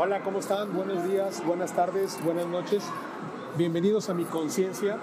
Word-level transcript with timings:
Hola, 0.00 0.20
¿cómo 0.20 0.38
están? 0.38 0.72
Buenos 0.76 1.02
días, 1.08 1.44
buenas 1.44 1.72
tardes, 1.72 2.22
buenas 2.22 2.46
noches. 2.46 2.84
Bienvenidos 3.56 4.08
a 4.08 4.14
Mi 4.14 4.22
Conciencia. 4.22 4.98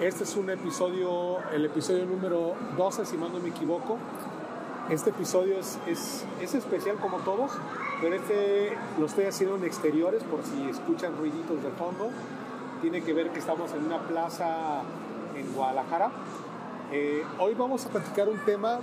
Este 0.00 0.24
es 0.24 0.34
un 0.34 0.48
episodio, 0.48 1.40
el 1.52 1.66
episodio 1.66 2.06
número 2.06 2.54
12, 2.78 3.04
si 3.04 3.18
mal 3.18 3.30
no 3.34 3.38
me 3.38 3.50
equivoco. 3.50 3.98
Este 4.88 5.10
episodio 5.10 5.58
es, 5.58 5.78
es, 5.86 6.24
es 6.40 6.54
especial 6.54 6.96
como 6.96 7.18
todos, 7.18 7.50
pero 8.00 8.14
este 8.14 8.72
lo 8.98 9.04
estoy 9.04 9.26
haciendo 9.26 9.56
en 9.56 9.64
exteriores 9.64 10.24
por 10.24 10.42
si 10.42 10.70
escuchan 10.70 11.18
ruiditos 11.18 11.62
de 11.62 11.68
fondo. 11.72 12.08
Tiene 12.80 13.02
que 13.02 13.12
ver 13.12 13.32
que 13.32 13.40
estamos 13.40 13.74
en 13.74 13.84
una 13.84 13.98
plaza 14.08 14.80
en 15.36 15.52
Guadalajara. 15.52 16.12
Eh, 16.92 17.22
hoy 17.38 17.52
vamos 17.52 17.84
a 17.84 17.90
platicar 17.90 18.26
un 18.30 18.38
tema 18.46 18.78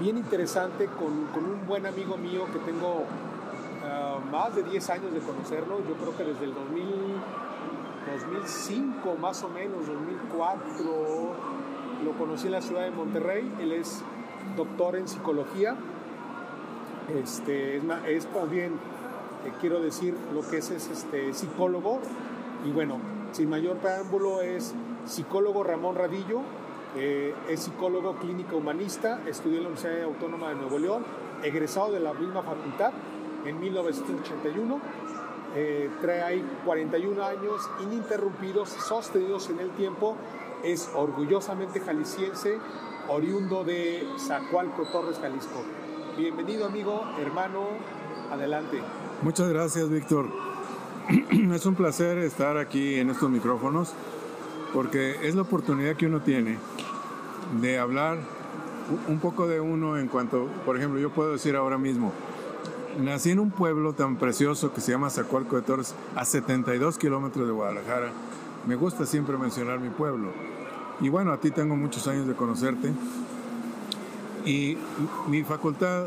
bien 0.00 0.16
interesante 0.16 0.86
con, 0.86 1.26
con 1.26 1.44
un 1.44 1.66
buen 1.66 1.84
amigo 1.84 2.16
mío 2.16 2.46
que 2.50 2.58
tengo 2.60 3.04
más 4.34 4.54
de 4.56 4.64
10 4.64 4.90
años 4.90 5.14
de 5.14 5.20
conocerlo. 5.20 5.78
Yo 5.88 5.94
creo 5.94 6.16
que 6.16 6.24
desde 6.24 6.44
el 6.46 6.54
2000, 6.54 6.84
2005 8.32 9.16
más 9.20 9.44
o 9.44 9.48
menos, 9.48 9.86
2004, 9.86 11.34
lo 12.04 12.12
conocí 12.18 12.46
en 12.46 12.52
la 12.52 12.60
ciudad 12.60 12.82
de 12.82 12.90
Monterrey. 12.90 13.48
Él 13.60 13.72
es 13.72 14.02
doctor 14.56 14.96
en 14.96 15.06
psicología. 15.06 15.76
Este, 17.14 17.76
es, 17.76 17.84
es 18.08 18.28
más 18.34 18.50
bien, 18.50 18.72
eh, 19.44 19.52
quiero 19.60 19.80
decir, 19.80 20.16
lo 20.34 20.40
que 20.42 20.58
es, 20.58 20.70
es 20.72 20.90
este, 20.90 21.32
psicólogo. 21.32 22.00
Y 22.66 22.72
bueno, 22.72 22.98
sin 23.30 23.48
mayor 23.48 23.76
preámbulo, 23.76 24.40
es 24.40 24.74
psicólogo 25.06 25.62
Ramón 25.62 25.94
Radillo. 25.94 26.40
Eh, 26.96 27.34
es 27.48 27.60
psicólogo 27.60 28.16
clínico 28.16 28.56
humanista, 28.56 29.20
estudió 29.28 29.58
en 29.58 29.64
la 29.64 29.68
Universidad 29.70 30.04
Autónoma 30.04 30.48
de 30.48 30.56
Nuevo 30.56 30.78
León, 30.78 31.04
egresado 31.44 31.92
de 31.92 32.00
la 32.00 32.14
misma 32.14 32.42
facultad 32.42 32.92
en 33.44 33.60
1981. 33.60 34.80
Eh, 35.56 35.88
trae 36.00 36.22
ahí 36.22 36.44
41 36.64 37.24
años 37.24 37.70
ininterrumpidos, 37.82 38.68
sostenidos 38.68 39.50
en 39.50 39.60
el 39.60 39.70
tiempo. 39.70 40.16
Es 40.62 40.90
orgullosamente 40.94 41.80
jalisciense, 41.80 42.58
oriundo 43.08 43.64
de 43.64 44.06
Zacualco, 44.18 44.84
Torres, 44.84 45.18
Jalisco. 45.20 45.62
Bienvenido 46.16 46.66
amigo, 46.66 47.04
hermano, 47.20 47.66
adelante. 48.30 48.80
Muchas 49.22 49.48
gracias 49.48 49.88
Víctor. 49.88 50.28
es 51.54 51.66
un 51.66 51.74
placer 51.74 52.18
estar 52.18 52.56
aquí 52.56 52.96
en 52.96 53.10
estos 53.10 53.30
micrófonos 53.30 53.92
porque 54.72 55.16
es 55.22 55.34
la 55.34 55.42
oportunidad 55.42 55.96
que 55.96 56.06
uno 56.06 56.20
tiene 56.20 56.58
de 57.60 57.78
hablar 57.78 58.18
un 59.08 59.20
poco 59.20 59.46
de 59.46 59.60
uno 59.60 59.98
en 59.98 60.08
cuanto, 60.08 60.48
por 60.66 60.76
ejemplo, 60.76 60.98
yo 60.98 61.10
puedo 61.10 61.32
decir 61.32 61.56
ahora 61.56 61.78
mismo, 61.78 62.12
nací 62.98 63.30
en 63.30 63.40
un 63.40 63.50
pueblo 63.50 63.92
tan 63.92 64.16
precioso 64.16 64.72
que 64.72 64.80
se 64.80 64.92
llama 64.92 65.10
Zacualco 65.10 65.56
de 65.56 65.62
Torres, 65.62 65.94
a 66.14 66.24
72 66.24 66.98
kilómetros 66.98 67.46
de 67.46 67.52
Guadalajara. 67.52 68.10
Me 68.66 68.76
gusta 68.76 69.06
siempre 69.06 69.36
mencionar 69.36 69.80
mi 69.80 69.90
pueblo. 69.90 70.32
Y 71.00 71.08
bueno, 71.08 71.32
a 71.32 71.38
ti 71.38 71.50
tengo 71.50 71.76
muchos 71.76 72.06
años 72.06 72.26
de 72.26 72.34
conocerte. 72.34 72.92
Y 74.44 74.76
mi 75.28 75.42
facultad 75.42 76.06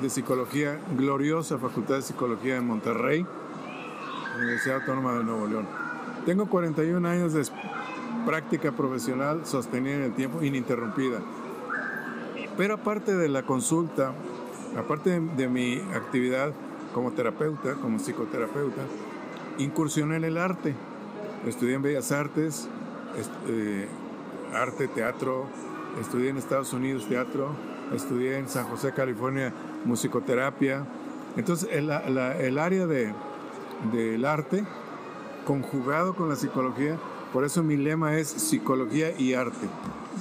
de 0.00 0.10
psicología, 0.10 0.78
gloriosa 0.96 1.58
facultad 1.58 1.96
de 1.96 2.02
psicología 2.02 2.56
en 2.56 2.66
Monterrey, 2.66 3.26
Universidad 4.36 4.76
Autónoma 4.76 5.14
de 5.14 5.24
Nuevo 5.24 5.46
León. 5.46 5.66
Tengo 6.24 6.46
41 6.46 7.08
años 7.08 7.32
de 7.32 7.44
práctica 8.26 8.72
profesional 8.72 9.42
sostenida 9.44 9.94
en 9.94 10.02
el 10.02 10.12
tiempo, 10.12 10.42
ininterrumpida. 10.42 11.20
Pero 12.56 12.74
aparte 12.74 13.14
de 13.14 13.28
la 13.28 13.42
consulta, 13.42 14.12
aparte 14.76 15.20
de, 15.20 15.48
mi 15.48 15.80
actividad 15.94 16.52
como 16.94 17.12
terapeuta, 17.12 17.74
como 17.74 17.98
psicoterapeuta, 17.98 18.82
incursioné 19.58 20.16
en 20.16 20.24
el 20.24 20.38
arte. 20.38 20.74
Estudié 21.46 21.74
en 21.74 21.82
Bellas 21.82 22.12
Artes, 22.12 22.68
eh, 23.48 23.86
arte, 24.54 24.88
teatro, 24.88 25.46
estudié 26.00 26.30
en 26.30 26.38
Estados 26.38 26.72
Unidos 26.72 27.06
teatro, 27.08 27.50
estudié 27.94 28.38
en 28.38 28.48
San 28.48 28.64
José, 28.66 28.92
California, 28.92 29.52
musicoterapia. 29.84 30.84
Entonces, 31.36 31.68
el, 31.72 31.90
área 32.58 32.86
de, 32.86 33.12
del 33.92 34.24
arte, 34.24 34.64
conjugado 35.46 36.14
con 36.14 36.28
la 36.28 36.36
psicología, 36.36 36.98
por 37.32 37.44
eso 37.44 37.62
mi 37.62 37.76
lema 37.76 38.16
es 38.16 38.28
psicología 38.28 39.12
y 39.18 39.34
arte. 39.34 39.68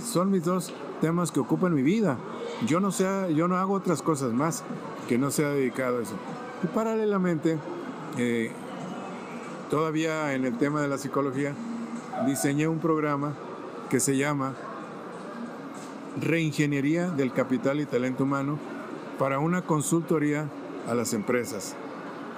Son 0.04 0.30
mis 0.30 0.44
dos 0.44 0.74
temas 1.02 1.32
que 1.32 1.40
ocupan 1.40 1.74
mi 1.74 1.82
vida. 1.82 2.18
Yo 2.66 2.80
no, 2.80 2.92
sea, 2.92 3.30
yo 3.30 3.48
no 3.48 3.58
hago 3.58 3.74
otras 3.74 4.02
cosas 4.02 4.34
más 4.34 4.64
que 5.08 5.18
no 5.18 5.30
sea 5.30 5.50
dedicado 5.50 6.00
a 6.00 6.04
eso. 6.04 6.16
Y 6.64 6.68
paralelamente, 6.68 7.58
eh, 8.18 8.52
todavía 9.70 10.34
en 10.34 10.46
el 10.46 10.58
tema 10.58 10.82
de 10.82 10.88
la 10.88 10.98
psicología, 10.98 11.54
diseñé 12.26 12.68
un 12.68 12.80
programa 12.80 13.34
que 13.90 14.00
se 14.00 14.16
llama 14.16 14.54
Reingeniería 16.22 17.10
del 17.10 17.34
Capital 17.34 17.82
y 17.82 17.86
Talento 17.86 18.24
Humano 18.24 18.58
para 19.20 19.40
una 19.40 19.64
consultoría 19.64 20.48
a 20.88 20.96
las 20.96 21.14
empresas. 21.14 21.76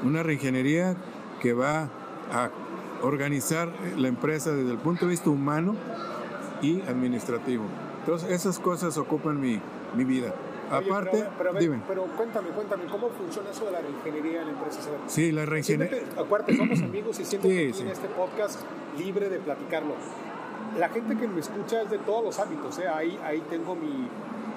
Una 0.03 0.23
reingeniería 0.23 0.95
que 1.41 1.53
va 1.53 1.89
a 2.33 2.49
organizar 3.03 3.71
la 3.97 4.07
empresa 4.07 4.51
desde 4.51 4.71
el 4.71 4.77
punto 4.77 5.05
de 5.05 5.11
vista 5.11 5.29
humano 5.29 5.75
y 6.61 6.81
administrativo. 6.81 7.65
Entonces 7.99 8.31
esas 8.31 8.59
cosas 8.59 8.97
ocupan 8.97 9.39
mi, 9.39 9.59
mi 9.97 10.03
vida. 10.03 10.33
Aparte, 10.69 11.11
pero, 11.37 11.51
pero, 11.53 11.59
dime. 11.59 11.81
pero, 11.87 12.03
cuéntame, 12.03 12.49
cuéntame, 12.49 12.85
¿cómo 12.85 13.09
funciona 13.09 13.49
eso 13.49 13.65
de 13.65 13.71
la 13.71 13.79
reingeniería 13.79 14.41
en 14.41 14.47
la 14.47 14.53
empresa? 14.53 14.79
Sí, 15.07 15.31
la 15.31 15.45
reingeniería. 15.45 16.03
Acuérdate, 16.17 16.57
somos 16.57 16.81
amigos 16.81 17.19
y 17.19 17.25
siento 17.25 17.47
sí, 17.47 17.73
sí. 17.73 17.81
en 17.83 17.87
este 17.87 18.07
podcast 18.09 18.59
libre 18.97 19.29
de 19.29 19.39
platicarlo. 19.39 19.93
La 20.77 20.89
gente 20.89 21.15
que 21.15 21.27
me 21.27 21.39
escucha 21.39 21.81
es 21.81 21.89
de 21.89 21.97
todos 21.99 22.23
los 22.23 22.39
ámbitos, 22.39 22.77
¿eh? 22.79 22.87
ahí, 22.87 23.17
ahí 23.23 23.41
tengo 23.49 23.75
mi, 23.75 24.09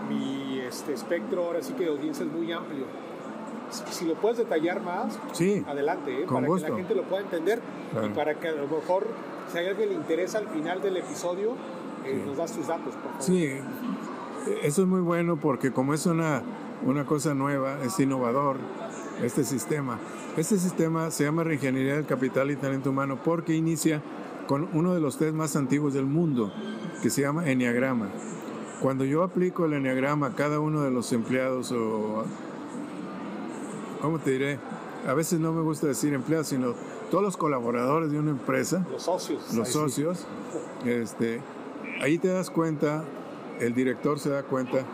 mi 0.08 0.58
este, 0.60 0.92
espectro, 0.92 1.44
ahora 1.44 1.62
sí 1.62 1.74
que 1.74 1.84
de 1.84 1.90
audiencia 1.90 2.26
es 2.26 2.32
muy 2.32 2.52
amplio. 2.52 2.84
Si 3.70 4.04
lo 4.04 4.14
puedes 4.14 4.38
detallar 4.38 4.82
más, 4.82 5.16
sí, 5.32 5.64
adelante, 5.68 6.22
¿eh? 6.22 6.26
para 6.28 6.46
gusto. 6.48 6.66
que 6.66 6.72
la 6.72 6.78
gente 6.78 6.94
lo 6.96 7.04
pueda 7.04 7.22
entender 7.22 7.60
claro. 7.92 8.08
y 8.08 8.10
para 8.10 8.34
que 8.34 8.48
a 8.48 8.52
lo 8.52 8.66
mejor, 8.66 9.06
si 9.52 9.58
a 9.58 9.60
alguien 9.60 9.90
le 9.90 9.94
interesa 9.94 10.38
al 10.38 10.48
final 10.48 10.82
del 10.82 10.96
episodio, 10.96 11.54
eh, 12.04 12.22
nos 12.26 12.36
das 12.36 12.52
tus 12.52 12.66
datos, 12.66 12.94
por 12.94 13.12
favor. 13.12 13.22
Sí, 13.22 13.60
eso 14.62 14.82
es 14.82 14.88
muy 14.88 15.00
bueno 15.00 15.36
porque 15.36 15.72
como 15.72 15.94
es 15.94 16.06
una, 16.06 16.42
una 16.84 17.04
cosa 17.04 17.34
nueva, 17.34 17.78
es 17.84 17.98
innovador 18.00 18.56
este 19.22 19.44
sistema. 19.44 19.98
Este 20.36 20.58
sistema 20.58 21.10
se 21.10 21.24
llama 21.24 21.44
Reingeniería 21.44 21.96
del 21.96 22.06
Capital 22.06 22.50
y 22.50 22.56
Talento 22.56 22.90
Humano 22.90 23.18
porque 23.22 23.54
inicia 23.54 24.02
con 24.46 24.68
uno 24.72 24.94
de 24.94 25.00
los 25.00 25.18
test 25.18 25.34
más 25.34 25.56
antiguos 25.56 25.94
del 25.94 26.06
mundo, 26.06 26.52
que 27.02 27.10
se 27.10 27.22
llama 27.22 27.48
Enneagrama. 27.48 28.08
Cuando 28.80 29.04
yo 29.04 29.22
aplico 29.22 29.66
el 29.66 29.74
Enneagrama 29.74 30.28
a 30.28 30.34
cada 30.34 30.58
uno 30.58 30.82
de 30.82 30.90
los 30.90 31.12
empleados 31.12 31.70
o, 31.72 32.24
¿cómo 34.00 34.18
te 34.18 34.30
diré? 34.32 34.58
A 35.06 35.14
veces 35.14 35.38
no 35.38 35.52
me 35.52 35.62
gusta 35.62 35.86
decir 35.86 36.14
empleados, 36.14 36.48
sino 36.48 36.74
todos 37.10 37.22
los 37.22 37.36
colaboradores 37.36 38.10
de 38.10 38.18
una 38.18 38.30
empresa. 38.30 38.86
Los 38.90 39.02
socios. 39.02 39.54
Los 39.54 39.68
socios. 39.68 40.26
Sí. 40.82 40.90
Este, 40.90 41.40
ahí 42.00 42.18
te 42.18 42.28
das 42.28 42.50
cuenta, 42.50 43.04
el 43.60 43.74
director 43.74 44.18
se 44.18 44.30
da 44.30 44.42
cuenta 44.42 44.84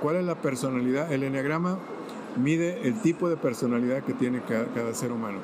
cuál 0.00 0.16
es 0.16 0.24
la 0.24 0.36
personalidad. 0.36 1.12
El 1.12 1.22
Enneagrama 1.22 1.78
mide 2.36 2.86
el 2.86 3.00
tipo 3.00 3.28
de 3.28 3.36
personalidad 3.36 4.02
que 4.02 4.14
tiene 4.14 4.40
cada, 4.42 4.94
ser 4.94 5.12
humano. 5.12 5.38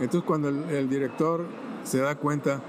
Entonces 0.00 0.26
cuando 0.26 0.48
el 0.48 0.88
director 0.88 1.44
se 1.84 1.98
da 1.98 2.14
cuenta 2.16 2.60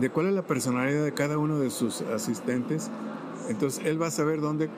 de 0.00 0.10
cuál 0.10 0.26
es 0.26 0.34
la 0.34 0.42
personalidad 0.42 1.04
de 1.04 1.12
cada 1.12 1.38
uno 1.38 1.58
de 1.58 1.70
sus 1.70 2.02
asistentes, 2.02 2.90
entonces 3.48 3.84
él 3.84 4.00
va 4.00 4.08
a 4.08 4.10
saber 4.10 4.40
dónde 4.40 4.68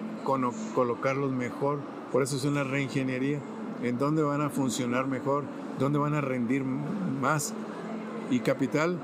colocarlos 0.75 1.33
mejor. 1.33 1.79
Por 2.13 2.23
eso 2.23 2.37
es 2.37 2.45
una 2.45 2.65
reingeniería, 2.65 3.41
en 3.83 3.99
dónde 3.99 4.23
van 4.23 4.41
a 4.41 4.51
funcionar 4.51 5.07
mejor, 5.07 5.45
dónde 5.79 5.99
van 5.99 6.15
a 6.15 6.21
rendir 6.21 6.65
más. 6.65 7.55
Y 8.31 8.41
capital, 8.41 8.99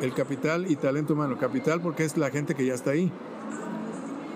el 0.00 0.14
capital 0.14 0.70
y 0.70 0.76
talento 0.76 1.14
humano. 1.14 1.36
Capital 1.38 1.80
porque 1.80 2.04
es 2.04 2.16
la 2.16 2.30
gente 2.30 2.54
que 2.54 2.64
ya 2.64 2.74
está 2.74 2.90
ahí. 2.92 3.10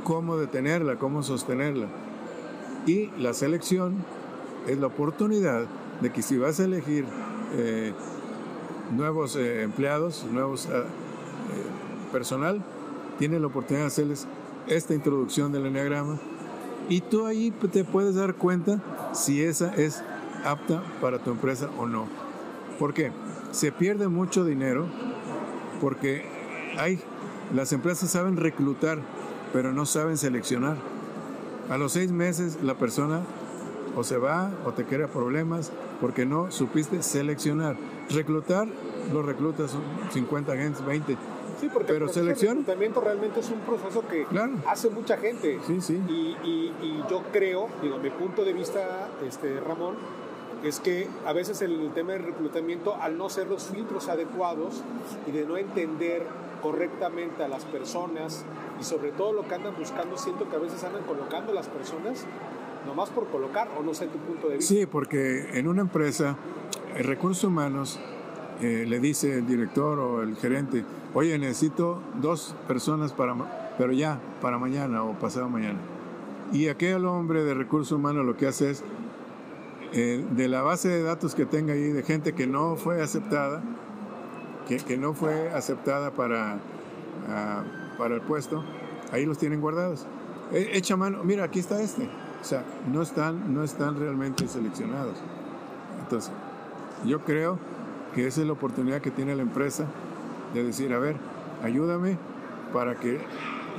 Cómo 0.04 0.36
detenerla, 0.36 0.96
cómo 0.96 1.22
sostenerla. 1.22 1.86
Y 2.86 3.10
la 3.18 3.34
selección 3.34 3.96
es 4.66 4.78
la 4.78 4.88
oportunidad 4.88 5.66
de 6.00 6.10
que 6.10 6.22
si 6.22 6.36
vas 6.36 6.58
a 6.60 6.64
elegir 6.64 7.04
eh, 7.54 7.92
nuevos 8.96 9.36
eh, 9.36 9.62
empleados, 9.62 10.24
nuevos 10.30 10.66
eh, 10.66 10.82
personal, 12.10 12.62
tiene 13.18 13.38
la 13.38 13.46
oportunidad 13.46 13.84
de 13.84 13.88
hacerles 13.88 14.26
esta 14.66 14.94
introducción 14.94 15.52
del 15.52 15.66
enneagrama 15.66 16.18
y 16.88 17.00
tú 17.00 17.26
ahí 17.26 17.52
te 17.72 17.84
puedes 17.84 18.14
dar 18.14 18.34
cuenta 18.34 18.80
si 19.12 19.42
esa 19.42 19.74
es 19.74 20.02
apta 20.44 20.82
para 21.00 21.18
tu 21.18 21.30
empresa 21.30 21.68
o 21.78 21.86
no. 21.86 22.06
¿Por 22.78 22.94
qué? 22.94 23.12
Se 23.52 23.70
pierde 23.70 24.08
mucho 24.08 24.44
dinero 24.44 24.86
porque 25.80 26.24
hay 26.78 26.98
las 27.54 27.72
empresas 27.72 28.10
saben 28.10 28.36
reclutar, 28.36 28.98
pero 29.52 29.72
no 29.72 29.86
saben 29.86 30.16
seleccionar. 30.16 30.76
A 31.70 31.78
los 31.78 31.92
seis 31.92 32.10
meses 32.10 32.58
la 32.62 32.74
persona 32.74 33.20
o 33.96 34.04
se 34.04 34.16
va 34.16 34.50
o 34.64 34.72
te 34.72 34.84
crea 34.84 35.06
problemas 35.08 35.70
porque 36.00 36.24
no 36.26 36.50
supiste 36.50 37.02
seleccionar. 37.02 37.76
Reclutar, 38.10 38.66
los 39.12 39.24
reclutas 39.24 39.74
50 40.12 40.52
agentes, 40.52 40.84
20. 40.84 41.16
Sí, 41.60 41.68
porque 41.72 41.92
pero 41.92 42.06
el 42.06 42.12
selección. 42.12 42.58
reclutamiento 42.58 43.00
realmente 43.00 43.40
es 43.40 43.50
un 43.50 43.60
proceso 43.60 44.02
que 44.08 44.24
Claro. 44.24 44.52
hace 44.66 44.90
mucha 44.90 45.16
gente. 45.16 45.60
Sí, 45.66 45.80
sí. 45.80 46.00
Y, 46.08 46.36
y- 46.44 46.74
y 46.82 47.04
yo 47.08 47.22
creo, 47.32 47.68
digo, 47.80 47.98
mi 47.98 48.10
punto 48.10 48.44
de 48.44 48.52
vista, 48.52 49.08
este, 49.26 49.60
Ramón, 49.60 49.94
es 50.64 50.80
que 50.80 51.08
a 51.26 51.32
veces 51.32 51.62
el 51.62 51.90
tema 51.94 52.12
del 52.14 52.24
reclutamiento, 52.24 52.96
al 53.00 53.16
no 53.16 53.28
ser 53.28 53.46
los 53.48 53.64
filtros 53.64 54.08
adecuados 54.08 54.82
y 55.28 55.30
de 55.32 55.44
no 55.46 55.56
entender 55.56 56.24
correctamente 56.62 57.42
a 57.42 57.48
las 57.48 57.64
personas 57.64 58.44
y 58.80 58.84
sobre 58.84 59.10
todo 59.12 59.32
lo 59.32 59.46
que 59.46 59.54
andan 59.54 59.74
buscando, 59.76 60.16
siento 60.16 60.48
que 60.48 60.56
a 60.56 60.58
veces 60.58 60.82
andan 60.84 61.02
colocando 61.02 61.52
las 61.52 61.68
personas 61.68 62.24
nomás 62.86 63.10
por 63.10 63.26
colocar, 63.28 63.68
o 63.78 63.82
no 63.82 63.94
sé 63.94 64.06
tu 64.06 64.18
punto 64.18 64.48
de 64.48 64.56
vista. 64.56 64.74
Sí, 64.74 64.86
porque 64.86 65.58
en 65.58 65.68
una 65.68 65.82
empresa, 65.82 66.36
el 66.96 67.04
recursos 67.04 67.44
humanos 67.44 68.00
eh, 68.60 68.84
le 68.88 69.00
dice 69.00 69.38
el 69.38 69.46
director 69.46 69.98
o 69.98 70.22
el 70.22 70.36
gerente, 70.36 70.84
oye, 71.14 71.38
necesito 71.38 72.00
dos 72.20 72.54
personas 72.66 73.12
para, 73.12 73.34
pero 73.78 73.92
ya, 73.92 74.20
para 74.40 74.58
mañana 74.58 75.04
o 75.04 75.12
pasado 75.18 75.48
mañana. 75.48 75.78
Y 76.52 76.68
aquel 76.68 77.06
hombre 77.06 77.44
de 77.44 77.54
recursos 77.54 77.92
humanos 77.92 78.26
lo 78.26 78.36
que 78.36 78.46
hace 78.46 78.70
es, 78.70 78.84
eh, 79.94 80.24
de 80.30 80.48
la 80.48 80.62
base 80.62 80.88
de 80.88 81.02
datos 81.02 81.34
que 81.34 81.44
tenga 81.44 81.74
ahí 81.74 81.92
de 81.92 82.02
gente 82.02 82.34
que 82.34 82.46
no 82.46 82.76
fue 82.76 83.02
aceptada, 83.02 83.62
que, 84.68 84.76
que 84.78 84.96
no 84.96 85.14
fue 85.14 85.50
aceptada 85.52 86.10
para, 86.12 86.58
ah, 87.28 87.62
para 87.98 88.14
el 88.14 88.20
puesto, 88.20 88.64
ahí 89.12 89.26
los 89.26 89.38
tienen 89.38 89.60
guardados. 89.60 90.06
E- 90.52 90.70
Echa 90.76 90.96
mano, 90.96 91.22
mira, 91.24 91.44
aquí 91.44 91.58
está 91.58 91.80
este. 91.80 92.08
O 92.40 92.44
sea, 92.44 92.64
no 92.92 93.02
están, 93.02 93.54
no 93.54 93.62
están 93.62 93.98
realmente 93.98 94.48
seleccionados. 94.48 95.16
Entonces, 96.00 96.32
yo 97.04 97.20
creo 97.20 97.58
que 98.14 98.26
esa 98.26 98.40
es 98.40 98.46
la 98.46 98.52
oportunidad 98.52 99.00
que 99.00 99.10
tiene 99.10 99.34
la 99.34 99.42
empresa 99.42 99.86
de 100.52 100.64
decir, 100.64 100.92
a 100.92 100.98
ver, 100.98 101.16
ayúdame 101.62 102.18
para 102.72 102.96
que 102.96 103.20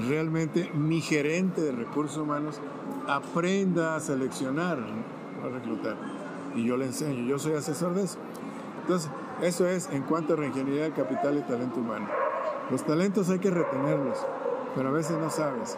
realmente 0.08 0.72
mi 0.74 1.02
gerente 1.02 1.62
de 1.62 1.72
recursos 1.72 2.18
humanos 2.18 2.60
aprenda 3.08 3.96
a 3.96 4.00
seleccionar, 4.00 4.80
a 5.44 5.48
reclutar. 5.50 5.96
Y 6.56 6.66
yo 6.66 6.78
le 6.78 6.86
enseño, 6.86 7.26
yo 7.28 7.38
soy 7.40 7.54
asesor 7.54 7.94
de 7.94 8.04
eso. 8.04 8.18
Entonces, 8.82 9.10
eso 9.42 9.68
es 9.68 9.90
en 9.92 10.04
cuanto 10.04 10.34
a 10.34 10.36
reingeniería 10.38 10.84
del 10.84 10.94
capital 10.94 11.38
y 11.38 11.42
talento 11.42 11.80
humano. 11.80 12.08
Los 12.72 12.84
talentos 12.86 13.30
hay 13.30 13.40
que 13.40 13.50
retenerlos, 13.50 14.18
pero 14.76 14.90
a 14.90 14.92
veces 14.92 15.18
no 15.18 15.30
sabes. 15.30 15.78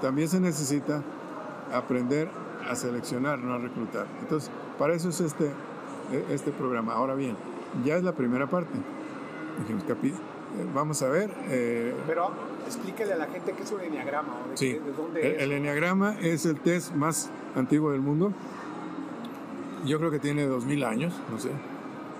También 0.00 0.28
se 0.28 0.40
necesita 0.40 1.02
aprender 1.72 2.28
a 2.68 2.74
seleccionar, 2.74 3.38
no 3.38 3.54
a 3.54 3.58
reclutar. 3.58 4.06
Entonces, 4.20 4.50
para 4.78 4.94
eso 4.94 5.08
es 5.10 5.20
este, 5.20 5.50
este 6.30 6.50
programa. 6.50 6.94
Ahora 6.94 7.14
bien, 7.14 7.36
ya 7.84 7.96
es 7.96 8.02
la 8.02 8.12
primera 8.12 8.46
parte. 8.48 8.76
Eh, 9.68 10.14
vamos 10.74 11.00
a 11.02 11.08
ver. 11.08 11.30
eh, 11.48 11.94
Pero 12.06 12.30
explíquele 12.66 13.12
a 13.12 13.16
la 13.16 13.26
gente 13.26 13.52
qué 13.52 13.62
es 13.62 13.70
un 13.72 13.80
enneagrama 13.80 14.34
de, 14.50 14.56
sí, 14.56 14.72
qué- 14.74 14.80
de 14.80 14.92
dónde 14.92 15.20
el, 15.20 15.36
es. 15.36 15.42
el 15.42 15.52
enneagrama 15.52 16.16
es 16.20 16.44
el 16.46 16.58
test 16.60 16.92
más 16.94 17.30
antiguo 17.54 17.92
del 17.92 18.00
mundo. 18.00 18.32
Yo 19.84 19.98
creo 19.98 20.10
que 20.10 20.18
tiene 20.18 20.46
2000 20.46 20.84
años, 20.84 21.14
no 21.30 21.38
sé. 21.38 21.50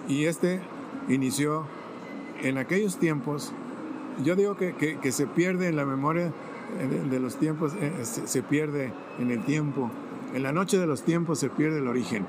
Y 0.09 0.25
este 0.25 0.61
inició 1.09 1.65
en 2.43 2.59
aquellos 2.59 2.99
tiempos. 2.99 3.53
Yo 4.25 4.37
digo 4.37 4.57
que, 4.57 4.99
se 5.13 5.27
pierde 5.27 5.69
en 5.69 5.77
la 5.77 5.85
memoria 5.85 6.33
eh, 6.79 7.09
de, 7.11 7.21
los 7.21 7.37
tiempos, 7.37 7.75
eh, 7.81 7.93
se, 8.03 8.27
se 8.27 8.43
pierde 8.43 8.93
en 9.19 9.31
el 9.31 9.45
tiempo. 9.45 9.91
En 10.35 10.43
la 10.43 10.53
noche 10.53 10.79
de 10.79 10.87
los 10.87 11.03
tiempos 11.03 11.39
se 11.39 11.49
pierde 11.49 11.79
el 11.79 11.89
origen. 11.89 12.27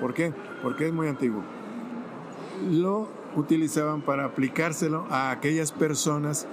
¿Por 0.00 0.14
qué? 0.14 0.32
Porque 0.62 0.88
es 0.88 0.92
muy 0.92 1.08
antiguo. 1.08 1.42
Lo 2.70 3.08
utilizaban 3.36 4.02
para 4.02 4.24
aplicárselo 4.24 5.06
a 5.10 5.30
aquellas 5.30 5.72
personas 5.72 6.46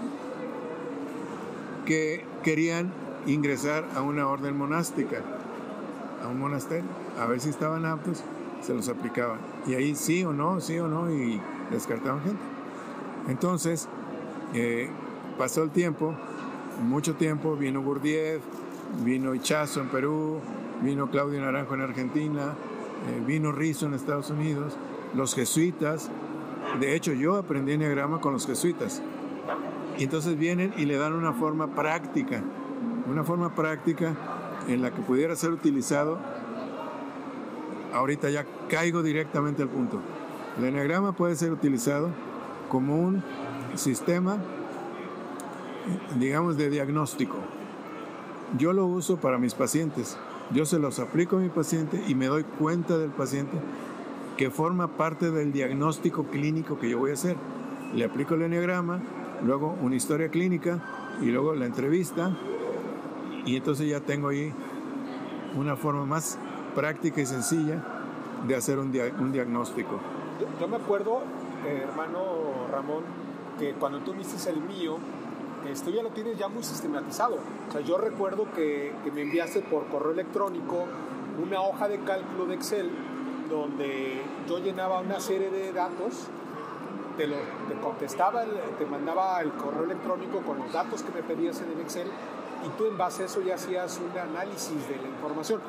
que 1.85 2.25
querían 2.43 2.91
ingresar 3.25 3.85
a 3.95 4.01
una 4.01 4.27
orden 4.27 4.57
monástica, 4.57 5.21
a 6.23 6.27
un 6.27 6.39
monasterio, 6.39 6.89
a 7.19 7.25
ver 7.25 7.39
si 7.39 7.49
estaban 7.49 7.85
aptos, 7.85 8.23
se 8.61 8.73
los 8.73 8.89
aplicaban. 8.89 9.39
Y 9.67 9.73
ahí 9.73 9.95
sí 9.95 10.23
o 10.23 10.33
no, 10.33 10.59
sí 10.59 10.79
o 10.79 10.87
no, 10.87 11.11
y 11.11 11.41
descartaban 11.71 12.21
gente. 12.21 12.41
Entonces, 13.27 13.87
eh, 14.53 14.89
pasó 15.37 15.63
el 15.63 15.71
tiempo, 15.71 16.15
mucho 16.83 17.15
tiempo, 17.15 17.55
vino 17.55 17.81
Gurdjieff, 17.81 18.41
vino 19.03 19.33
Ichazo 19.33 19.81
en 19.81 19.89
Perú, 19.89 20.39
vino 20.81 21.09
Claudio 21.09 21.41
Naranjo 21.41 21.75
en 21.75 21.81
Argentina, 21.81 22.53
eh, 23.09 23.23
vino 23.25 23.51
Rizzo 23.51 23.85
en 23.85 23.93
Estados 23.93 24.29
Unidos, 24.29 24.73
los 25.13 25.35
jesuitas. 25.35 26.09
De 26.79 26.95
hecho, 26.95 27.13
yo 27.13 27.37
aprendí 27.37 27.73
enneagrama 27.73 28.19
con 28.19 28.33
los 28.33 28.45
jesuitas. 28.45 29.01
Y 29.97 30.05
entonces 30.05 30.37
vienen 30.37 30.73
y 30.77 30.85
le 30.85 30.97
dan 30.97 31.13
una 31.13 31.33
forma 31.33 31.67
práctica, 31.67 32.41
una 33.09 33.23
forma 33.23 33.53
práctica 33.55 34.15
en 34.67 34.81
la 34.81 34.91
que 34.91 35.01
pudiera 35.01 35.35
ser 35.35 35.51
utilizado. 35.51 36.19
Ahorita 37.93 38.29
ya 38.29 38.45
caigo 38.69 39.03
directamente 39.03 39.61
al 39.61 39.69
punto. 39.69 39.99
El 40.57 40.65
enneagrama 40.65 41.13
puede 41.13 41.35
ser 41.35 41.51
utilizado 41.51 42.09
como 42.69 42.99
un 42.99 43.23
sistema, 43.75 44.37
digamos, 46.17 46.57
de 46.57 46.69
diagnóstico. 46.69 47.37
Yo 48.57 48.73
lo 48.73 48.85
uso 48.85 49.17
para 49.17 49.37
mis 49.37 49.53
pacientes. 49.53 50.17
Yo 50.53 50.65
se 50.65 50.79
los 50.79 50.99
aplico 50.99 51.37
a 51.37 51.39
mi 51.39 51.49
paciente 51.49 52.03
y 52.07 52.15
me 52.15 52.27
doy 52.27 52.43
cuenta 52.43 52.97
del 52.97 53.11
paciente 53.11 53.57
que 54.37 54.49
forma 54.49 54.97
parte 54.97 55.31
del 55.31 55.53
diagnóstico 55.53 56.25
clínico 56.25 56.79
que 56.79 56.89
yo 56.89 56.99
voy 56.99 57.11
a 57.11 57.13
hacer. 57.13 57.37
Le 57.93 58.03
aplico 58.05 58.35
el 58.35 58.43
enneagrama, 58.43 59.01
luego 59.43 59.77
una 59.81 59.95
historia 59.95 60.29
clínica 60.29 60.81
y 61.21 61.25
luego 61.25 61.53
la 61.55 61.65
entrevista 61.65 62.35
y 63.45 63.55
entonces 63.55 63.89
ya 63.89 63.99
tengo 63.99 64.29
ahí 64.29 64.53
una 65.55 65.75
forma 65.75 66.05
más 66.05 66.37
práctica 66.75 67.21
y 67.21 67.25
sencilla 67.25 67.77
de 68.47 68.55
hacer 68.55 68.79
un, 68.79 68.91
dia- 68.91 69.11
un 69.19 69.31
diagnóstico. 69.31 69.99
Yo, 70.59 70.67
me 70.67 70.77
acuerdo, 70.77 71.21
eh, 71.65 71.85
hermano 71.87 72.21
Ramón, 72.71 73.03
que 73.59 73.73
cuando 73.73 73.99
tú 73.99 74.13
viste 74.13 74.49
el 74.49 74.61
mío, 74.61 74.97
esto 75.69 75.91
ya 75.91 76.01
lo 76.01 76.09
tienes 76.09 76.37
ya 76.37 76.47
muy 76.47 76.63
sistematizado. 76.63 77.35
O 77.69 77.71
sea, 77.71 77.81
yo 77.81 77.97
recuerdo 77.97 78.47
que, 78.55 78.93
que 79.03 79.11
me 79.11 79.21
enviaste 79.21 79.61
por 79.61 79.85
correo 79.87 80.11
electrónico 80.11 80.85
una 81.43 81.61
hoja 81.61 81.87
de 81.87 81.99
cálculo 81.99 82.45
de 82.47 82.55
Excel 82.55 82.89
donde 83.49 84.21
yo 84.47 84.59
llenaba 84.59 84.99
una 85.01 85.19
serie 85.19 85.49
de 85.49 85.71
datos, 85.73 86.27
te, 87.17 87.27
lo, 87.27 87.35
te 87.67 87.75
contestaba, 87.81 88.43
te 88.79 88.85
mandaba 88.85 89.41
el 89.41 89.51
correo 89.51 89.83
electrónico 89.83 90.39
con 90.39 90.57
los 90.59 90.71
datos 90.71 91.03
que 91.03 91.11
me 91.11 91.21
pedías 91.21 91.61
en 91.61 91.71
el 91.71 91.81
Excel 91.81 92.07
y 92.65 92.69
tú 92.77 92.85
en 92.85 92.97
base 92.97 93.23
a 93.23 93.25
eso 93.25 93.41
ya 93.41 93.55
hacías 93.55 93.99
un 93.99 94.17
análisis 94.17 94.87
de 94.87 94.95
la 94.95 95.07
información. 95.07 95.59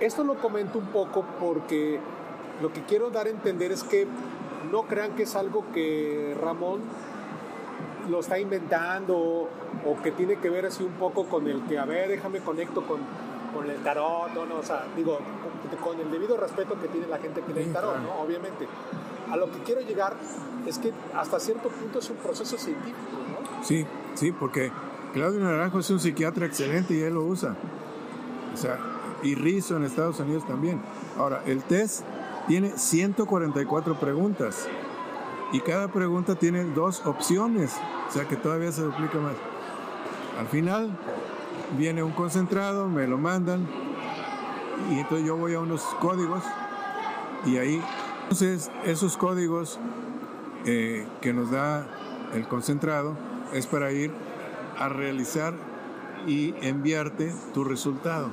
Esto 0.00 0.24
lo 0.24 0.34
comento 0.34 0.78
un 0.78 0.86
poco 0.86 1.24
porque 1.40 1.98
lo 2.60 2.72
que 2.72 2.82
quiero 2.82 3.10
dar 3.10 3.26
a 3.26 3.30
entender 3.30 3.72
es 3.72 3.82
que 3.82 4.06
no 4.70 4.82
crean 4.82 5.14
que 5.14 5.22
es 5.22 5.36
algo 5.36 5.64
que 5.72 6.36
Ramón 6.40 6.80
lo 8.10 8.20
está 8.20 8.38
inventando 8.38 9.16
o 9.84 10.02
que 10.02 10.12
tiene 10.12 10.36
que 10.36 10.50
ver 10.50 10.66
así 10.66 10.82
un 10.82 10.92
poco 10.92 11.24
con 11.26 11.46
el 11.48 11.62
que, 11.64 11.78
a 11.78 11.84
ver, 11.84 12.08
déjame 12.08 12.40
conecto 12.40 12.86
con, 12.86 13.00
con 13.54 13.68
el 13.70 13.78
tarot, 13.82 14.32
¿no? 14.34 14.46
No, 14.46 14.56
o 14.56 14.62
sea, 14.62 14.84
digo, 14.96 15.18
con, 15.82 15.98
el 15.98 16.10
debido 16.10 16.36
respeto 16.36 16.78
que 16.80 16.88
tiene 16.88 17.06
la 17.06 17.18
gente 17.18 17.40
que 17.40 17.52
lee 17.52 17.72
tarot. 17.72 17.98
¿no? 17.98 18.20
Obviamente. 18.20 18.66
A 19.30 19.36
lo 19.36 19.50
que 19.50 19.58
quiero 19.60 19.80
llegar 19.80 20.14
es 20.66 20.78
que 20.78 20.92
hasta 21.14 21.40
cierto 21.40 21.68
punto 21.68 21.98
es 21.98 22.08
un 22.10 22.16
proceso 22.16 22.56
científico, 22.56 22.96
¿no? 23.28 23.64
Sí, 23.64 23.84
sí, 24.14 24.30
porque 24.30 24.70
Claudio 25.12 25.40
Naranjo 25.40 25.80
es 25.80 25.90
un 25.90 25.98
psiquiatra 25.98 26.46
excelente 26.46 26.94
y 26.94 27.00
él 27.00 27.14
lo 27.14 27.24
usa. 27.24 27.56
O 28.54 28.56
sea, 28.56 28.78
y 29.22 29.34
Rizzo 29.34 29.76
en 29.76 29.84
Estados 29.84 30.20
Unidos 30.20 30.46
también. 30.46 30.80
Ahora, 31.18 31.42
el 31.46 31.62
test 31.62 32.02
tiene 32.46 32.76
144 32.76 33.98
preguntas 33.98 34.68
y 35.52 35.60
cada 35.60 35.88
pregunta 35.88 36.34
tiene 36.34 36.64
dos 36.64 37.04
opciones, 37.06 37.76
o 38.08 38.12
sea 38.12 38.26
que 38.26 38.36
todavía 38.36 38.72
se 38.72 38.82
duplica 38.82 39.18
más. 39.18 39.34
Al 40.38 40.46
final 40.48 40.90
viene 41.78 42.02
un 42.02 42.12
concentrado, 42.12 42.88
me 42.88 43.06
lo 43.06 43.18
mandan 43.18 43.66
y 44.90 45.00
entonces 45.00 45.26
yo 45.26 45.36
voy 45.36 45.54
a 45.54 45.60
unos 45.60 45.82
códigos 46.00 46.42
y 47.44 47.58
ahí, 47.58 47.82
entonces 48.22 48.70
esos 48.84 49.16
códigos 49.16 49.78
eh, 50.64 51.06
que 51.20 51.32
nos 51.32 51.50
da 51.50 51.86
el 52.34 52.46
concentrado 52.48 53.16
es 53.52 53.66
para 53.66 53.92
ir 53.92 54.12
a 54.78 54.88
realizar 54.88 55.54
y 56.26 56.54
enviarte 56.60 57.32
tu 57.54 57.64
resultado. 57.64 58.30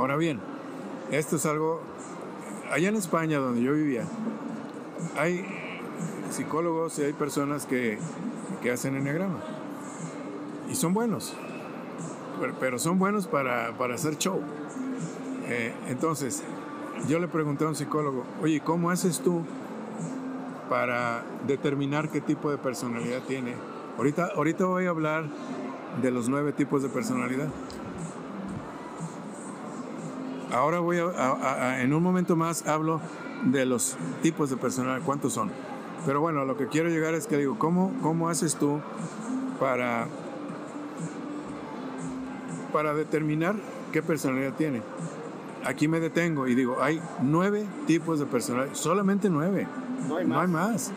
Ahora 0.00 0.16
bien, 0.16 0.40
esto 1.10 1.36
es 1.36 1.44
algo, 1.44 1.82
allá 2.72 2.88
en 2.88 2.96
España 2.96 3.38
donde 3.38 3.60
yo 3.60 3.74
vivía, 3.74 4.04
hay 5.18 5.44
psicólogos 6.30 6.98
y 6.98 7.02
hay 7.02 7.12
personas 7.12 7.66
que, 7.66 7.98
que 8.62 8.70
hacen 8.70 8.96
enneagrama 8.96 9.40
y 10.70 10.74
son 10.74 10.94
buenos, 10.94 11.34
pero, 12.58 12.78
son 12.78 12.98
buenos 12.98 13.26
para, 13.26 13.76
para 13.76 13.96
hacer 13.96 14.16
show. 14.16 14.40
Eh, 15.50 15.74
entonces, 15.88 16.44
yo 17.06 17.18
le 17.18 17.28
pregunté 17.28 17.66
a 17.66 17.68
un 17.68 17.76
psicólogo, 17.76 18.24
oye, 18.40 18.62
¿cómo 18.62 18.88
haces 18.88 19.20
tú 19.20 19.42
para 20.70 21.24
determinar 21.46 22.08
qué 22.08 22.22
tipo 22.22 22.50
de 22.50 22.56
personalidad 22.56 23.20
tiene? 23.28 23.52
Ahorita, 23.98 24.30
ahorita 24.34 24.64
voy 24.64 24.86
a 24.86 24.88
hablar 24.88 25.26
de 26.00 26.10
los 26.10 26.30
nueve 26.30 26.54
tipos 26.54 26.82
de 26.82 26.88
personalidad. 26.88 27.48
Ahora 30.52 30.80
voy 30.80 30.98
a, 30.98 31.80
en 31.82 31.92
un 31.94 32.02
momento 32.02 32.36
más 32.36 32.66
hablo 32.66 33.00
de 33.44 33.66
los 33.66 33.96
tipos 34.22 34.50
de 34.50 34.56
personalidad, 34.56 35.04
cuántos 35.04 35.32
son. 35.32 35.50
Pero 36.06 36.20
bueno, 36.20 36.44
lo 36.44 36.56
que 36.56 36.66
quiero 36.66 36.88
llegar 36.88 37.14
es 37.14 37.26
que 37.26 37.36
digo, 37.36 37.58
¿cómo, 37.58 37.92
cómo 38.02 38.28
haces 38.28 38.56
tú 38.56 38.80
para, 39.58 40.06
para 42.72 42.94
determinar 42.94 43.54
qué 43.92 44.02
personalidad 44.02 44.54
tiene? 44.54 44.82
Aquí 45.64 45.88
me 45.88 46.00
detengo 46.00 46.48
y 46.48 46.54
digo, 46.54 46.78
hay 46.82 47.00
nueve 47.22 47.66
tipos 47.86 48.18
de 48.18 48.26
personalidad, 48.26 48.74
solamente 48.74 49.28
nueve, 49.28 49.68
no 50.08 50.40
hay 50.40 50.48
más. 50.48 50.90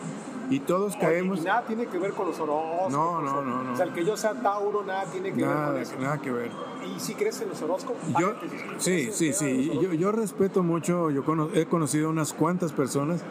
Y 0.50 0.60
todos 0.60 0.96
caemos. 0.98 1.40
y 1.40 1.44
nada 1.44 1.64
tiene 1.66 1.86
que 1.86 1.98
ver 1.98 2.12
con 2.14 2.28
los 2.28 2.40
horóscopos. 2.40 2.92
No, 2.92 3.22
no, 3.22 3.42
no, 3.42 3.64
no. 3.64 3.74
O 3.74 3.76
sea, 3.76 3.86
el 3.86 3.94
que 3.94 4.06
yo 4.06 4.18
sea 4.18 4.34
Tauro, 4.34 4.84
nada 4.84 5.06
tiene 5.06 5.34
que 5.34 5.46
ver 5.46 5.56
con 5.56 5.78
eso. 5.78 5.96
Nada 6.00 6.18
que 6.20 6.32
ver. 6.32 6.52
¿Y 6.96 7.00
si 7.00 7.16
crees 7.16 7.42
en 7.42 7.50
los 7.50 7.62
horóscopos? 7.62 8.02
Yo, 8.20 8.34
sí, 8.78 9.10
sí, 9.12 9.34
sí. 9.34 9.72
Yo, 9.82 9.94
yo, 9.94 10.12
respeto 10.12 10.64
mucho, 10.64 11.10
yo 11.10 11.24
he 11.54 11.66
conocido 11.66 12.10
unas 12.10 12.34
cuantas 12.34 12.74
personas 12.74 13.24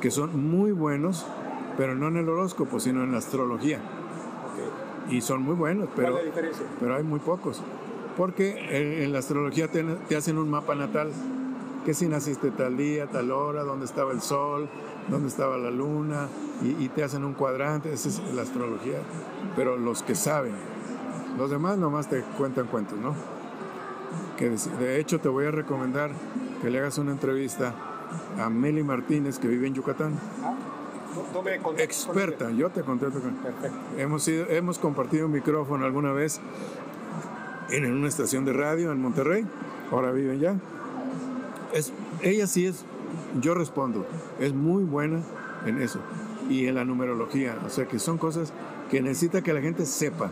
que 0.00 0.10
son 0.10 0.50
muy 0.50 0.72
buenos, 0.72 1.26
pero 1.76 1.94
no 1.94 2.08
en 2.08 2.18
el 2.18 2.28
horóscopo, 2.28 2.80
sino 2.80 3.02
en 3.02 3.12
la 3.12 3.18
astrología. 3.18 3.80
Okay. 5.06 5.16
Y 5.16 5.20
son 5.20 5.42
muy 5.42 5.54
buenos, 5.54 5.88
pero, 5.96 6.12
¿Cuál 6.12 6.28
es 6.28 6.60
la 6.60 6.66
pero 6.78 6.96
hay 6.96 7.02
muy 7.02 7.20
pocos. 7.20 7.62
Porque 8.16 9.02
en, 9.04 9.12
la 9.12 9.20
astrología 9.20 9.68
te, 9.68 9.82
te 9.82 10.16
hacen 10.16 10.36
un 10.36 10.50
mapa 10.50 10.74
natal 10.74 11.12
que 11.84 11.94
si 11.94 12.06
naciste 12.06 12.50
tal 12.50 12.76
día, 12.76 13.06
tal 13.06 13.30
hora, 13.30 13.64
dónde 13.64 13.86
estaba 13.86 14.12
el 14.12 14.20
sol, 14.20 14.68
dónde 15.08 15.28
estaba 15.28 15.56
la 15.58 15.70
luna, 15.70 16.28
y, 16.62 16.88
te 16.88 17.02
hacen 17.02 17.24
un 17.24 17.34
cuadrante, 17.34 17.92
esa 17.92 18.08
es 18.08 18.20
la 18.34 18.42
astrología. 18.42 18.98
Pero 19.56 19.76
los 19.76 20.02
que 20.02 20.14
saben, 20.14 20.54
los 21.36 21.50
demás 21.50 21.78
nomás 21.78 22.08
te 22.08 22.22
cuentan 22.38 22.66
cuentos, 22.66 22.98
¿no? 22.98 23.14
Que 24.36 24.50
de 24.50 25.00
hecho 25.00 25.18
te 25.20 25.28
voy 25.28 25.46
a 25.46 25.50
recomendar 25.50 26.10
que 26.60 26.70
le 26.70 26.78
hagas 26.78 26.98
una 26.98 27.12
entrevista 27.12 27.74
a 28.38 28.48
Meli 28.48 28.82
Martínez, 28.82 29.38
que 29.38 29.48
vive 29.48 29.66
en 29.66 29.74
Yucatán. 29.74 30.12
Ah, 30.42 30.54
Experta, 31.78 32.50
yo 32.50 32.70
te 32.70 32.82
contesto 32.82 33.20
con. 33.20 33.34
Perfecto. 33.34 33.76
Hemos, 33.98 34.26
hemos 34.28 34.78
compartido 34.78 35.26
un 35.26 35.32
micrófono 35.32 35.84
alguna 35.84 36.12
vez 36.12 36.40
en 37.70 37.90
una 37.92 38.08
estación 38.08 38.44
de 38.44 38.52
radio 38.52 38.92
en 38.92 39.00
Monterrey, 39.00 39.46
ahora 39.90 40.12
vive 40.12 40.38
ya 40.38 40.56
es, 41.72 41.92
ella 42.22 42.46
sí 42.46 42.66
es, 42.66 42.84
yo 43.40 43.54
respondo, 43.54 44.06
es 44.40 44.52
muy 44.52 44.84
buena 44.84 45.20
en 45.66 45.80
eso 45.80 46.00
y 46.48 46.66
en 46.66 46.74
la 46.74 46.84
numerología, 46.84 47.56
o 47.64 47.70
sea 47.70 47.86
que 47.86 47.98
son 47.98 48.18
cosas 48.18 48.52
que 48.90 49.00
necesita 49.00 49.42
que 49.42 49.52
la 49.52 49.60
gente 49.60 49.86
sepa. 49.86 50.30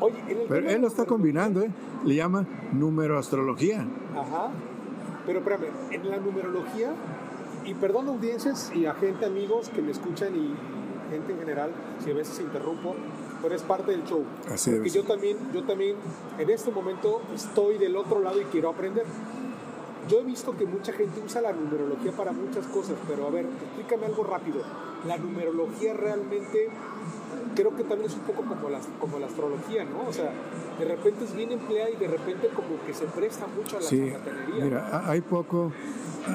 Oye, 0.00 0.46
Pero 0.48 0.68
él 0.68 0.80
lo 0.80 0.88
está 0.88 1.04
combinando, 1.04 1.62
¿eh? 1.62 1.70
le 2.04 2.14
llama 2.14 2.46
numeroastrología. 2.72 3.86
Ajá. 4.12 4.50
Pero 5.26 5.38
espérame, 5.38 5.66
en 5.90 6.10
la 6.10 6.18
numerología, 6.18 6.92
y 7.64 7.74
perdón 7.74 8.08
audiencias 8.08 8.70
y 8.74 8.86
a 8.86 8.94
gente, 8.94 9.24
amigos 9.24 9.70
que 9.70 9.80
me 9.80 9.90
escuchan 9.90 10.34
y 10.36 10.54
gente 11.10 11.32
en 11.32 11.38
general, 11.38 11.70
si 12.02 12.10
a 12.10 12.14
veces 12.14 12.40
interrumpo, 12.40 12.94
pero 13.42 13.54
es 13.54 13.62
parte 13.62 13.90
del 13.90 14.04
show. 14.04 14.24
Así 14.50 14.70
Porque 14.70 14.90
yo 14.90 15.04
también, 15.04 15.36
yo 15.52 15.62
también 15.64 15.96
en 16.38 16.50
este 16.50 16.70
momento 16.70 17.22
estoy 17.34 17.78
del 17.78 17.96
otro 17.96 18.20
lado 18.20 18.40
y 18.40 18.44
quiero 18.44 18.70
aprender. 18.70 19.04
Yo 20.08 20.20
he 20.20 20.24
visto 20.24 20.56
que 20.56 20.66
mucha 20.66 20.92
gente 20.92 21.20
usa 21.24 21.40
la 21.40 21.52
numerología 21.52 22.12
para 22.12 22.32
muchas 22.32 22.66
cosas, 22.66 22.96
pero 23.08 23.26
a 23.26 23.30
ver, 23.30 23.46
explícame 23.46 24.06
algo 24.06 24.24
rápido. 24.24 24.62
La 25.06 25.16
numerología 25.16 25.94
realmente 25.94 26.68
creo 27.54 27.74
que 27.76 27.84
también 27.84 28.10
es 28.10 28.16
un 28.16 28.22
poco 28.22 28.42
como 28.42 28.68
la, 28.68 28.80
como 28.98 29.18
la 29.18 29.26
astrología, 29.26 29.84
¿no? 29.84 30.08
O 30.08 30.12
sea, 30.12 30.32
de 30.78 30.84
repente 30.84 31.24
es 31.24 31.34
bien 31.34 31.52
empleada 31.52 31.90
y 31.90 31.96
de 31.96 32.08
repente 32.08 32.48
como 32.48 32.84
que 32.86 32.92
se 32.92 33.06
presta 33.06 33.46
mucho 33.46 33.78
a 33.78 33.80
la 33.80 33.86
sí, 33.86 34.12
Mira, 34.60 35.08
hay 35.08 35.20
poco, 35.20 35.72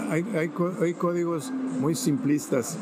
hay, 0.10 0.26
hay, 0.36 0.52
hay, 0.82 0.94
códigos 0.94 1.52
muy 1.52 1.96
simplistas 1.96 2.78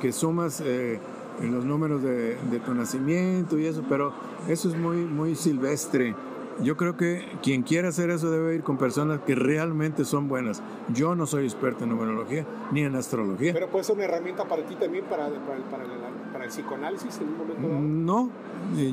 que 0.00 0.12
sumas 0.12 0.62
eh, 0.64 0.98
en 1.40 1.52
los 1.52 1.64
números 1.64 2.02
de, 2.02 2.36
de, 2.36 2.60
tu 2.60 2.74
nacimiento 2.74 3.58
y 3.58 3.66
eso, 3.66 3.82
pero 3.88 4.12
eso 4.48 4.68
es 4.68 4.76
muy, 4.76 4.98
muy 4.98 5.34
silvestre 5.34 6.14
yo 6.62 6.76
creo 6.76 6.96
que 6.96 7.24
quien 7.42 7.62
quiera 7.62 7.88
hacer 7.88 8.10
eso 8.10 8.30
debe 8.30 8.54
ir 8.54 8.62
con 8.62 8.76
personas 8.76 9.20
que 9.20 9.34
realmente 9.34 10.04
son 10.04 10.28
buenas. 10.28 10.62
Yo 10.92 11.14
no 11.14 11.26
soy 11.26 11.44
experto 11.44 11.84
en 11.84 11.90
numerología 11.90 12.46
ni 12.70 12.82
en 12.82 12.94
astrología. 12.96 13.52
Pero 13.52 13.68
puede 13.68 13.84
ser 13.84 13.96
una 13.96 14.04
herramienta 14.04 14.44
para 14.44 14.62
ti 14.64 14.74
también, 14.74 15.04
para, 15.04 15.28
para, 15.28 16.44
el, 16.44 16.50
psicoanálisis 16.50 17.18
en 17.20 17.28
un 17.28 17.38
momento 17.38 17.62
dado. 17.62 17.80
No, 17.80 18.30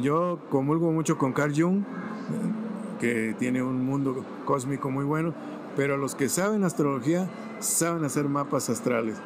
yo 0.01 0.39
comulgo 0.49 0.91
mucho 0.91 1.17
con 1.17 1.33
Carl 1.33 1.53
Jung, 1.55 1.83
que 2.99 3.35
tiene 3.37 3.61
un 3.61 3.85
mundo 3.85 4.23
cósmico 4.45 4.89
muy 4.89 5.03
bueno, 5.03 5.33
pero 5.75 5.97
los 5.97 6.15
que 6.15 6.29
saben 6.29 6.63
astrología 6.63 7.27
saben 7.59 8.05
hacer 8.05 8.25
mapas 8.25 8.69
astrales, 8.69 9.17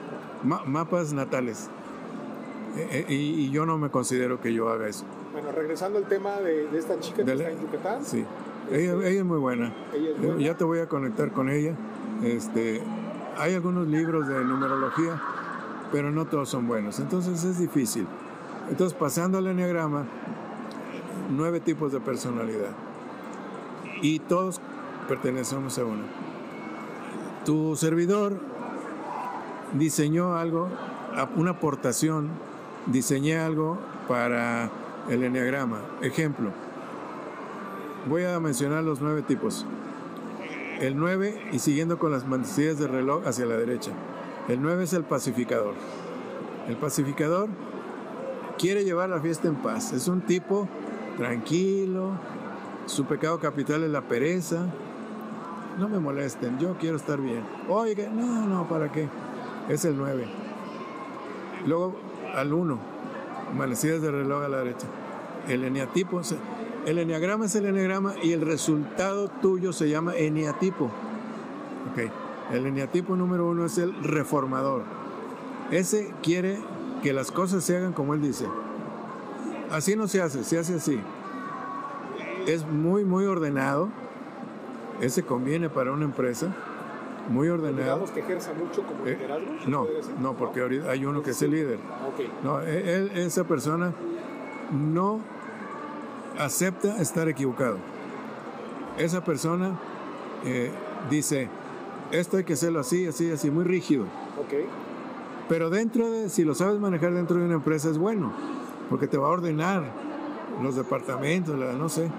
mapas 0.43 1.13
natales. 1.13 1.69
E, 2.77 3.05
e, 3.09 3.13
y 3.13 3.49
yo 3.51 3.65
no 3.65 3.77
me 3.77 3.89
considero 3.89 4.39
que 4.39 4.53
yo 4.53 4.69
haga 4.69 4.87
eso. 4.87 5.05
Bueno, 5.31 5.51
regresando 5.51 5.97
al 5.97 6.05
tema 6.05 6.39
de, 6.39 6.77
esta 6.77 6.99
chica 6.99 7.23
que 7.23 7.31
está 7.31 7.49
en 7.49 7.61
Yucatán. 7.61 8.05
Sí, 8.05 8.25
ella, 8.71 8.93
ella, 8.93 9.19
es 9.19 9.25
muy 9.25 9.39
buena. 9.39 9.73
Ya 10.39 10.55
te 10.55 10.63
voy 10.63 10.79
a 10.79 10.87
conectar 10.87 11.31
con 11.31 11.49
ella. 11.49 11.75
Este, 12.23 12.81
hay 13.37 13.55
algunos 13.55 13.87
libros 13.87 14.27
de 14.27 14.43
numerología, 14.43 15.21
pero 15.91 16.11
no 16.11 16.25
todos 16.25 16.49
son 16.49 16.67
buenos. 16.67 16.99
Entonces 16.99 17.43
es 17.43 17.59
difícil. 17.59 18.07
Entonces, 18.69 18.97
pasando 18.97 19.37
al 19.37 19.47
enneagrama, 19.47 20.05
nueve 21.31 21.59
tipos 21.59 21.91
de 21.91 21.99
personalidad. 21.99 22.71
Y 24.01 24.19
todos 24.19 24.59
pertenecemos 25.07 25.77
a 25.77 25.85
uno. 25.85 26.03
Tu 27.45 27.75
servidor 27.75 28.37
diseñó 29.73 30.35
algo, 30.35 30.69
una 31.35 31.51
aportación, 31.51 32.29
diseñé 32.87 33.39
algo 33.39 33.77
para 34.07 34.69
el 35.09 35.23
enneagrama. 35.23 35.79
Ejemplo, 36.01 36.51
voy 38.07 38.23
a 38.23 38.39
mencionar 38.39 38.83
los 38.83 39.01
nueve 39.01 39.21
tipos. 39.21 39.65
El 40.79 40.97
9 40.97 41.49
y 41.51 41.59
siguiendo 41.59 41.99
con 41.99 42.11
las 42.11 42.27
manecillas 42.27 42.79
de 42.79 42.87
reloj 42.87 43.27
hacia 43.27 43.45
la 43.45 43.55
derecha. 43.55 43.91
El 44.47 44.63
9 44.63 44.85
es 44.85 44.93
el 44.93 45.03
pacificador. 45.03 45.75
El 46.67 46.75
pacificador 46.75 47.49
quiere 48.57 48.83
llevar 48.83 49.09
la 49.09 49.19
fiesta 49.19 49.47
en 49.47 49.57
paz. 49.57 49.93
Es 49.93 50.07
un 50.07 50.21
tipo 50.21 50.67
tranquilo. 51.17 52.13
Su 52.87 53.05
pecado 53.05 53.39
capital 53.39 53.83
es 53.83 53.91
la 53.91 54.01
pereza. 54.01 54.65
No 55.77 55.87
me 55.87 55.99
molesten, 55.99 56.57
yo 56.57 56.75
quiero 56.79 56.97
estar 56.97 57.21
bien. 57.21 57.43
Oiga, 57.69 58.09
no, 58.09 58.47
no, 58.47 58.67
¿para 58.67 58.91
qué? 58.91 59.07
Es 59.69 59.85
el 59.85 59.95
9. 59.95 60.25
Luego 61.67 61.95
al 62.33 62.53
1 62.53 62.79
manecillas 63.55 64.01
de 64.01 64.11
reloj 64.11 64.43
a 64.43 64.49
la 64.49 64.57
derecha. 64.59 64.87
El 65.47 65.63
eneatipo, 65.63 66.21
el 66.85 66.97
eneagrama 66.97 67.45
es 67.45 67.55
el 67.55 67.65
eneagrama 67.65 68.15
y 68.21 68.33
el 68.33 68.41
resultado 68.41 69.27
tuyo 69.27 69.73
se 69.73 69.89
llama 69.89 70.15
eneatipo. 70.15 70.91
El 72.51 72.65
eneatipo 72.65 73.15
número 73.15 73.47
uno 73.49 73.65
es 73.65 73.77
el 73.77 73.93
reformador. 74.03 74.83
Ese 75.71 76.13
quiere 76.21 76.59
que 77.01 77.13
las 77.13 77.31
cosas 77.31 77.63
se 77.63 77.77
hagan 77.77 77.93
como 77.93 78.13
él 78.13 78.21
dice. 78.21 78.45
Así 79.71 79.95
no 79.95 80.07
se 80.07 80.21
hace, 80.21 80.43
se 80.43 80.59
hace 80.59 80.75
así. 80.75 80.99
Es 82.45 82.65
muy, 82.65 83.05
muy 83.05 83.25
ordenado. 83.25 83.89
Ese 84.99 85.23
conviene 85.23 85.69
para 85.69 85.91
una 85.91 86.05
empresa 86.05 86.53
muy 87.31 87.49
ordenado. 87.49 88.05
que 88.13 88.19
ejerza 88.19 88.53
mucho 88.53 88.83
como 88.83 89.05
eh, 89.05 89.15
liderazgo? 89.15 89.45
no, 89.67 89.87
no, 90.19 90.33
porque 90.35 90.61
ahorita 90.61 90.91
hay 90.91 91.05
uno 91.05 91.23
que 91.23 91.31
es 91.31 91.41
el 91.41 91.51
líder. 91.51 91.79
No, 92.43 92.61
e, 92.61 92.95
él, 92.95 93.11
esa 93.15 93.43
persona 93.45 93.93
no 94.71 95.19
acepta 96.37 97.01
estar 97.01 97.27
equivocado. 97.27 97.77
Esa 98.97 99.23
persona 99.23 99.79
eh, 100.45 100.71
dice, 101.09 101.49
esto 102.11 102.37
hay 102.37 102.43
que 102.43 102.53
hacerlo 102.53 102.79
así, 102.79 103.07
así, 103.07 103.31
así, 103.31 103.49
muy 103.49 103.63
rígido. 103.63 104.05
Okay. 104.45 104.65
Pero 105.47 105.69
dentro 105.69 106.09
de, 106.09 106.29
si 106.29 106.43
lo 106.43 106.55
sabes 106.55 106.79
manejar 106.79 107.13
dentro 107.13 107.37
de 107.37 107.45
una 107.45 107.55
empresa 107.55 107.89
es 107.89 107.97
bueno, 107.97 108.31
porque 108.89 109.07
te 109.07 109.17
va 109.17 109.27
a 109.27 109.31
ordenar 109.31 109.83
los 110.61 110.75
departamentos, 110.75 111.55
no 111.57 111.89
sé, 111.89 112.09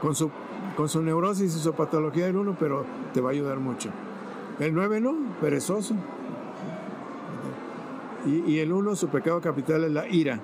con 0.00 0.14
su 0.14 0.30
con 0.76 0.88
su 0.88 1.02
neurosis 1.02 1.54
y 1.54 1.58
su 1.58 1.72
patología 1.74 2.26
del 2.26 2.36
uno, 2.36 2.56
pero 2.58 2.84
te 3.12 3.20
va 3.20 3.30
a 3.30 3.32
ayudar 3.32 3.58
mucho. 3.58 3.90
El 4.58 4.74
9 4.74 5.00
no, 5.00 5.14
perezoso. 5.40 5.94
Y, 8.24 8.58
el 8.60 8.72
1, 8.72 8.94
su 8.94 9.08
pecado 9.08 9.40
capital 9.40 9.82
es 9.84 9.90
la 9.90 10.06
ira. 10.08 10.38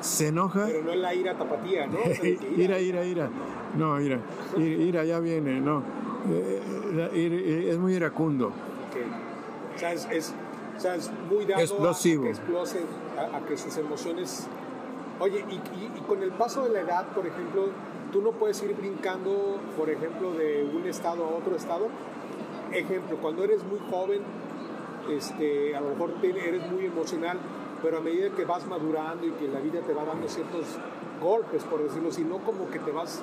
Se 0.00 0.28
enoja. 0.28 0.64
Pero 0.66 0.82
no 0.82 0.92
es 0.92 0.98
la 0.98 1.14
ira 1.14 1.34
tapatía, 1.36 1.86
¿no? 1.86 1.98
ira, 2.56 2.78
ira, 2.80 3.04
ira. 3.04 3.28
No, 3.76 4.00
ira. 4.00 4.18
Ira 4.56 5.04
ya 5.04 5.20
viene, 5.20 5.60
no. 5.60 5.82
eh, 6.30 7.68
es 7.70 7.78
muy 7.78 7.94
iracundo. 7.94 8.48
Ok. 8.48 9.74
O 9.76 9.78
sea, 9.78 9.92
es, 9.92 10.08
es- 10.10 10.34
o 10.76 10.80
sea, 10.80 10.94
es 10.96 11.10
muy 11.30 11.44
dado 11.44 11.60
a- 11.60 11.64
Explosivo. 11.64 12.22
A, 12.22 12.26
que 12.26 12.30
explose, 12.30 12.80
a, 13.18 13.36
a 13.36 13.40
que 13.46 13.56
sus 13.58 13.76
emociones... 13.76 14.46
Oye, 15.22 15.44
y, 15.48 15.54
y- 15.54 15.92
y 15.98 16.00
con 16.08 16.20
el 16.20 16.30
paso 16.32 16.64
de 16.64 16.70
la 16.70 16.80
edad, 16.80 17.06
por 17.14 17.24
ejemplo, 17.24 17.66
tú 18.10 18.20
no 18.22 18.32
puedes 18.32 18.60
ir 18.64 18.74
brincando, 18.74 19.60
por 19.78 19.88
ejemplo, 19.88 20.32
de 20.32 20.64
un 20.64 20.84
estado 20.88 21.24
a 21.24 21.28
otro 21.28 21.54
estado. 21.54 21.86
Ejemplo, 22.72 23.16
cuando 23.18 23.44
eres 23.44 23.62
muy 23.62 23.78
joven, 23.88 24.22
este, 25.08 25.76
a 25.76 25.80
lo 25.80 25.90
mejor 25.90 26.14
eres 26.24 26.68
muy 26.72 26.86
emocional, 26.86 27.38
pero 27.82 27.98
a 27.98 28.00
medida 28.00 28.30
que 28.30 28.44
vas 28.44 28.66
madurando 28.66 29.24
y 29.24 29.30
que 29.30 29.46
la 29.46 29.60
vida 29.60 29.80
te 29.86 29.92
va 29.94 30.04
dando 30.04 30.26
ciertos 30.28 30.64
golpes, 31.22 31.62
por 31.64 31.84
decirlo 31.84 32.08
así, 32.08 32.24
no 32.24 32.38
como 32.38 32.68
que 32.68 32.80
te 32.80 32.90
vas... 32.90 33.22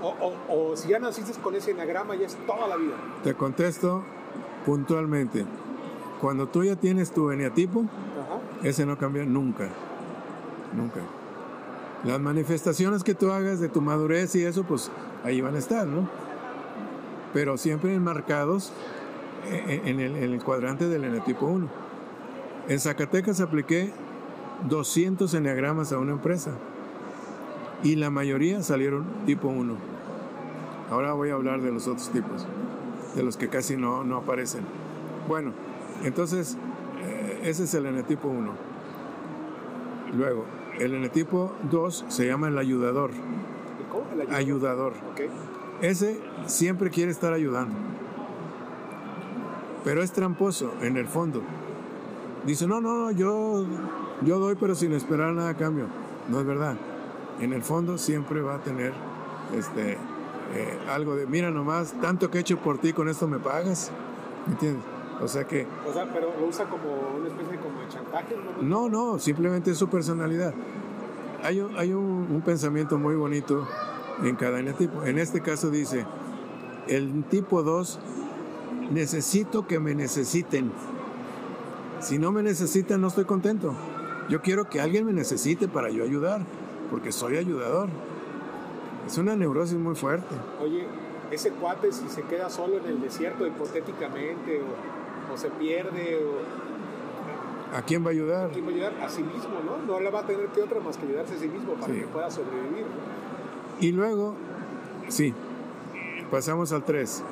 O, 0.00 0.08
o- 0.08 0.70
o 0.72 0.76
si 0.76 0.90
ya 0.90 1.00
naciste 1.00 1.40
con 1.40 1.56
ese 1.56 1.72
enagrama, 1.72 2.14
ya 2.14 2.26
es 2.26 2.36
toda 2.46 2.68
la 2.68 2.76
vida. 2.76 2.94
Te 3.24 3.34
contesto 3.34 4.04
puntualmente. 4.64 5.44
Cuando 6.20 6.46
tú 6.46 6.62
ya 6.62 6.76
tienes 6.76 7.10
tu 7.12 7.32
eneatipo, 7.32 7.80
Ajá. 7.80 8.68
ese 8.68 8.86
no 8.86 8.96
cambia 8.96 9.24
nunca. 9.24 9.68
Nunca. 10.76 11.00
Las 12.04 12.20
manifestaciones 12.20 13.04
que 13.04 13.14
tú 13.14 13.30
hagas 13.30 13.60
de 13.60 13.68
tu 13.68 13.80
madurez 13.80 14.34
y 14.34 14.44
eso, 14.44 14.64
pues 14.64 14.90
ahí 15.24 15.40
van 15.40 15.54
a 15.54 15.58
estar, 15.58 15.86
¿no? 15.86 16.08
Pero 17.32 17.56
siempre 17.56 17.94
enmarcados 17.94 18.72
e- 19.48 19.82
en 19.84 20.00
el, 20.00 20.16
en 20.16 20.32
el 20.32 20.42
cuadrante 20.42 20.88
del 20.88 21.04
eneatipo 21.04 21.46
1. 21.46 21.68
En 22.68 22.80
Zacatecas 22.80 23.40
apliqué 23.40 23.92
200 24.68 25.32
eneagramas 25.34 25.92
a 25.92 25.98
una 25.98 26.12
empresa 26.12 26.52
y 27.82 27.96
la 27.96 28.10
mayoría 28.10 28.62
salieron 28.62 29.04
tipo 29.26 29.48
1. 29.48 29.76
Ahora 30.90 31.12
voy 31.14 31.30
a 31.30 31.34
hablar 31.34 31.60
de 31.62 31.72
los 31.72 31.86
otros 31.86 32.10
tipos, 32.10 32.46
de 33.14 33.22
los 33.22 33.36
que 33.36 33.48
casi 33.48 33.76
no, 33.76 34.04
no 34.04 34.16
aparecen. 34.18 34.62
Bueno, 35.28 35.52
entonces 36.04 36.56
eh, 37.02 37.40
ese 37.44 37.64
es 37.64 37.74
el 37.74 37.86
eneatipo 37.86 38.28
1. 38.28 38.52
Luego, 40.16 40.44
el 40.78 40.94
eneatipo 40.94 41.52
2 41.70 42.06
se 42.08 42.26
llama 42.26 42.48
el 42.48 42.58
ayudador. 42.58 43.10
¿Y 43.10 43.90
cómo? 43.90 44.04
El 44.12 44.20
ayuda. 44.22 44.36
Ayudador. 44.36 44.92
Ese 45.80 46.20
siempre 46.46 46.90
quiere 46.90 47.10
estar 47.10 47.32
ayudando. 47.32 47.74
Pero 49.84 50.02
es 50.02 50.12
tramposo 50.12 50.72
en 50.80 50.96
el 50.96 51.06
fondo. 51.06 51.42
Dice, 52.46 52.66
no, 52.66 52.80
no, 52.80 52.96
no, 52.96 53.10
yo, 53.10 53.64
yo 54.22 54.38
doy 54.38 54.56
pero 54.58 54.74
sin 54.74 54.92
esperar 54.92 55.32
nada 55.32 55.50
a 55.50 55.54
cambio. 55.54 55.86
No 56.28 56.40
es 56.40 56.46
verdad. 56.46 56.76
En 57.40 57.52
el 57.52 57.62
fondo 57.62 57.98
siempre 57.98 58.40
va 58.40 58.56
a 58.56 58.58
tener 58.58 58.92
este, 59.56 59.92
eh, 60.54 60.78
algo 60.88 61.16
de, 61.16 61.26
mira 61.26 61.50
nomás, 61.50 61.94
tanto 62.00 62.30
que 62.30 62.38
he 62.38 62.40
hecho 62.40 62.58
por 62.58 62.78
ti, 62.78 62.92
con 62.92 63.08
esto 63.08 63.26
me 63.26 63.38
pagas. 63.38 63.90
¿Me 64.46 64.52
entiendes? 64.52 64.84
O 65.22 65.28
sea 65.28 65.46
que, 65.46 65.66
O 65.88 65.92
sea, 65.92 66.10
pero 66.12 66.32
lo 66.38 66.46
usa 66.48 66.64
como 66.66 67.18
una 67.18 67.28
especie 67.28 67.56
como 67.58 67.80
de 67.80 67.88
chantaje, 67.88 68.36
¿no? 68.60 68.88
no, 68.88 68.88
no, 68.88 69.18
simplemente 69.18 69.70
es 69.70 69.78
su 69.78 69.88
personalidad. 69.88 70.52
Hay 71.44 71.60
un, 71.60 71.76
hay 71.76 71.92
un, 71.92 72.28
un 72.30 72.42
pensamiento 72.42 72.98
muy 72.98 73.14
bonito 73.14 73.66
en 74.22 74.36
cada 74.36 74.58
eneatipo. 74.58 75.04
En 75.04 75.18
este 75.18 75.40
caso 75.40 75.70
dice, 75.70 76.04
el 76.88 77.24
tipo 77.24 77.62
2, 77.62 78.00
necesito 78.90 79.66
que 79.66 79.78
me 79.78 79.94
necesiten. 79.94 80.72
Si 82.00 82.18
no 82.18 82.32
me 82.32 82.42
necesitan, 82.42 83.00
no 83.00 83.08
estoy 83.08 83.24
contento. 83.24 83.74
Yo 84.28 84.40
quiero 84.40 84.68
que 84.68 84.80
alguien 84.80 85.06
me 85.06 85.12
necesite 85.12 85.68
para 85.68 85.90
yo 85.90 86.04
ayudar, 86.04 86.42
porque 86.90 87.12
soy 87.12 87.36
ayudador. 87.36 87.88
Es 89.06 89.18
una 89.18 89.36
neurosis 89.36 89.78
muy 89.78 89.94
fuerte. 89.94 90.34
Oye, 90.60 90.86
ese 91.30 91.50
cuate 91.50 91.92
si 91.92 92.08
se 92.08 92.22
queda 92.22 92.50
solo 92.50 92.78
en 92.78 92.86
el 92.86 93.00
desierto 93.00 93.46
hipotéticamente 93.46 94.60
o, 94.60 95.01
o 95.32 95.36
se 95.36 95.48
pierde 95.50 96.18
o 96.24 97.76
¿A 97.76 97.80
quién 97.82 98.04
va 98.04 98.08
a 98.08 98.10
ayudar? 98.12 98.50
¿quién 98.50 98.66
va 98.66 98.68
a 98.70 98.72
ayudar? 98.74 98.92
A 99.02 99.08
sí 99.08 99.22
mismo, 99.22 99.60
¿no? 99.64 99.78
No 99.86 99.98
le 100.00 100.10
va 100.10 100.20
a 100.20 100.26
tener 100.26 100.46
que 100.48 100.60
otra 100.60 100.78
más 100.80 100.98
que 100.98 101.06
ayudarse 101.06 101.34
a 101.34 101.38
sí 101.38 101.48
mismo 101.48 101.72
para 101.74 101.92
Sí. 101.92 102.00
que 102.00 102.06
pueda 102.06 102.30
sobrevivir. 102.30 102.82
¿no? 102.82 103.80
Y 103.86 103.92
luego, 103.92 104.34
sí, 105.08 105.32
pasamos 106.30 106.72
al 106.72 106.84
3. 106.84 107.22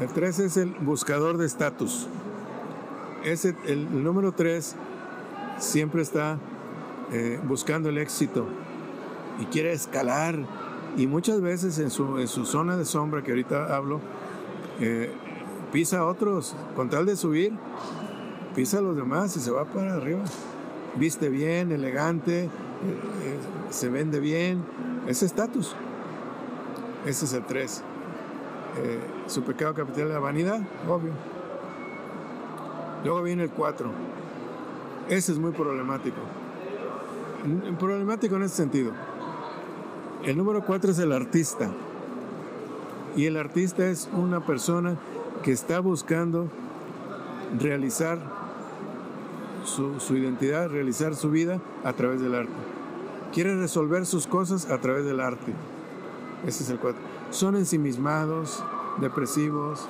El 0.00 0.08
3 0.08 0.38
es 0.40 0.56
el 0.56 0.70
buscador 0.80 1.36
de 1.38 1.46
estatus. 1.46 2.08
Ese, 3.22 3.54
el, 3.66 3.86
el 3.86 4.02
número 4.02 4.32
3 4.32 4.74
siempre 5.58 6.02
está 6.02 6.38
eh, 7.12 7.38
buscando 7.44 7.88
el 7.88 7.98
éxito 7.98 8.46
y 9.40 9.44
quiere 9.46 9.72
escalar. 9.72 10.40
Y 10.96 11.06
muchas 11.06 11.40
veces 11.40 11.78
en 11.78 11.90
su, 11.90 12.18
en 12.18 12.26
su 12.28 12.44
zona 12.46 12.76
de 12.76 12.84
sombra, 12.84 13.22
que 13.22 13.30
ahorita 13.30 13.74
hablo, 13.76 14.00
eh, 14.80 15.12
pisa 15.74 15.98
a 15.98 16.04
otros 16.06 16.54
con 16.76 16.88
tal 16.88 17.04
de 17.04 17.16
subir, 17.16 17.52
pisa 18.54 18.78
a 18.78 18.80
los 18.80 18.94
demás 18.94 19.36
y 19.36 19.40
se 19.40 19.50
va 19.50 19.64
para 19.64 19.94
arriba. 19.94 20.22
Viste 20.94 21.28
bien, 21.28 21.72
elegante, 21.72 22.44
eh, 22.44 22.48
eh, 22.48 23.38
se 23.70 23.88
vende 23.88 24.20
bien, 24.20 24.64
es 25.08 25.24
estatus. 25.24 25.74
Ese 27.04 27.24
es 27.24 27.32
el 27.32 27.44
3. 27.44 27.82
su 29.26 29.42
pecado 29.42 29.74
capital 29.74 30.06
es 30.06 30.12
la 30.12 30.20
vanidad, 30.20 30.60
obvio. 30.88 31.10
Luego 33.02 33.22
viene 33.24 33.42
el 33.42 33.50
4. 33.50 33.90
Ese 35.08 35.32
es 35.32 35.38
muy 35.38 35.50
problemático. 35.50 36.18
Problemático 37.80 38.36
en 38.36 38.44
ese 38.44 38.54
sentido. 38.54 38.92
El 40.22 40.36
número 40.36 40.64
4 40.64 40.92
es 40.92 40.98
el 41.00 41.10
artista. 41.10 41.68
Y 43.16 43.26
el 43.26 43.36
artista 43.36 43.86
es 43.86 44.08
una 44.12 44.38
persona 44.38 44.96
que 45.44 45.52
está 45.52 45.78
buscando 45.80 46.48
realizar 47.60 48.18
su, 49.64 50.00
su 50.00 50.16
identidad, 50.16 50.68
realizar 50.70 51.14
su 51.14 51.30
vida 51.30 51.60
a 51.84 51.92
través 51.92 52.20
del 52.20 52.34
arte. 52.34 52.52
Quiere 53.32 53.54
resolver 53.56 54.06
sus 54.06 54.26
cosas 54.26 54.70
a 54.70 54.78
través 54.80 55.04
del 55.04 55.20
arte. 55.20 55.52
Ese 56.46 56.62
es 56.64 56.70
el 56.70 56.78
4. 56.78 56.98
Son 57.30 57.56
ensimismados, 57.56 58.64
depresivos. 59.00 59.86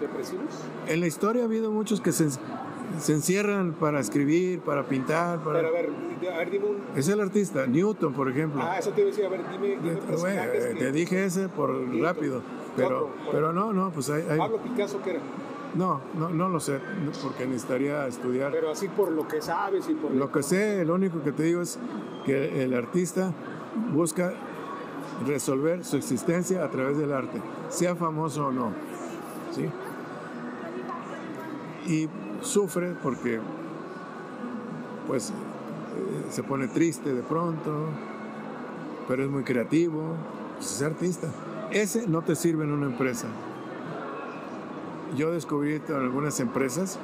¿Depresivos? 0.00 0.46
En 0.86 1.00
la 1.00 1.06
historia 1.06 1.42
ha 1.42 1.46
habido 1.46 1.70
muchos 1.70 2.00
que 2.00 2.12
se, 2.12 2.28
se 2.30 3.12
encierran 3.12 3.72
para 3.72 4.00
escribir, 4.00 4.60
para 4.60 4.84
pintar. 4.84 5.38
Para... 5.42 5.58
Pero 5.60 5.68
a 5.68 5.72
ver, 5.72 5.90
di- 6.20 6.26
a 6.28 6.38
ver, 6.38 6.50
dime 6.50 6.64
un... 6.66 6.76
Es 6.98 7.08
el 7.08 7.20
artista, 7.20 7.66
Newton, 7.66 8.12
por 8.12 8.28
ejemplo. 8.28 8.60
Ah, 8.62 8.78
eso 8.78 8.90
te 8.90 9.00
iba 9.00 9.08
a 9.08 9.10
decir, 9.10 9.24
a 9.24 9.28
ver, 9.28 9.40
dime, 9.50 9.68
dime 9.82 9.98
Bueno, 10.18 10.42
que- 10.52 10.74
te 10.78 10.92
dije 10.92 11.24
ese 11.24 11.48
por 11.48 11.70
rápido, 12.00 12.42
pero, 12.76 13.10
pero 13.30 13.52
no, 13.52 13.72
no, 13.72 13.90
pues 13.90 14.10
hay, 14.10 14.22
hay- 14.28 14.38
Pablo 14.38 14.58
Picasso, 14.58 15.00
¿qué 15.02 15.10
era? 15.10 15.20
no, 15.74 16.00
no, 16.16 16.28
no 16.30 16.48
lo 16.48 16.60
sé, 16.60 16.78
porque 17.22 17.46
necesitaría 17.46 18.06
estudiar. 18.06 18.52
Pero 18.52 18.70
así 18.70 18.88
por 18.88 19.10
lo 19.10 19.26
que 19.26 19.42
sabes 19.42 19.88
y 19.88 19.94
por 19.94 20.12
Lo 20.12 20.30
que 20.30 20.42
sé, 20.42 20.84
lo 20.84 20.94
único 20.94 21.22
que 21.22 21.32
te 21.32 21.42
digo 21.42 21.60
es 21.62 21.78
que 22.24 22.62
el 22.62 22.74
artista 22.74 23.32
busca 23.92 24.34
resolver 25.26 25.84
su 25.84 25.96
existencia 25.96 26.64
a 26.64 26.70
través 26.70 26.96
del 26.98 27.12
arte, 27.12 27.40
sea 27.70 27.96
famoso 27.96 28.46
o 28.46 28.52
no, 28.52 28.72
¿sí? 29.52 29.68
Y 31.86 32.08
sufre 32.40 32.94
porque, 33.02 33.40
pues, 35.06 35.30
eh, 35.30 35.32
se 36.30 36.42
pone 36.42 36.68
triste 36.68 37.12
de 37.14 37.22
pronto, 37.22 37.88
pero 39.08 39.24
es 39.24 39.30
muy 39.30 39.42
creativo, 39.42 40.02
pues, 40.56 40.72
es 40.76 40.82
artista. 40.82 41.28
Ese 41.70 42.06
no 42.06 42.22
te 42.22 42.34
sirve 42.36 42.64
en 42.64 42.72
una 42.72 42.86
empresa. 42.86 43.26
Yo 45.16 45.30
descubrí 45.32 45.80
en 45.88 45.94
algunas 45.94 46.38
empresas 46.40 46.98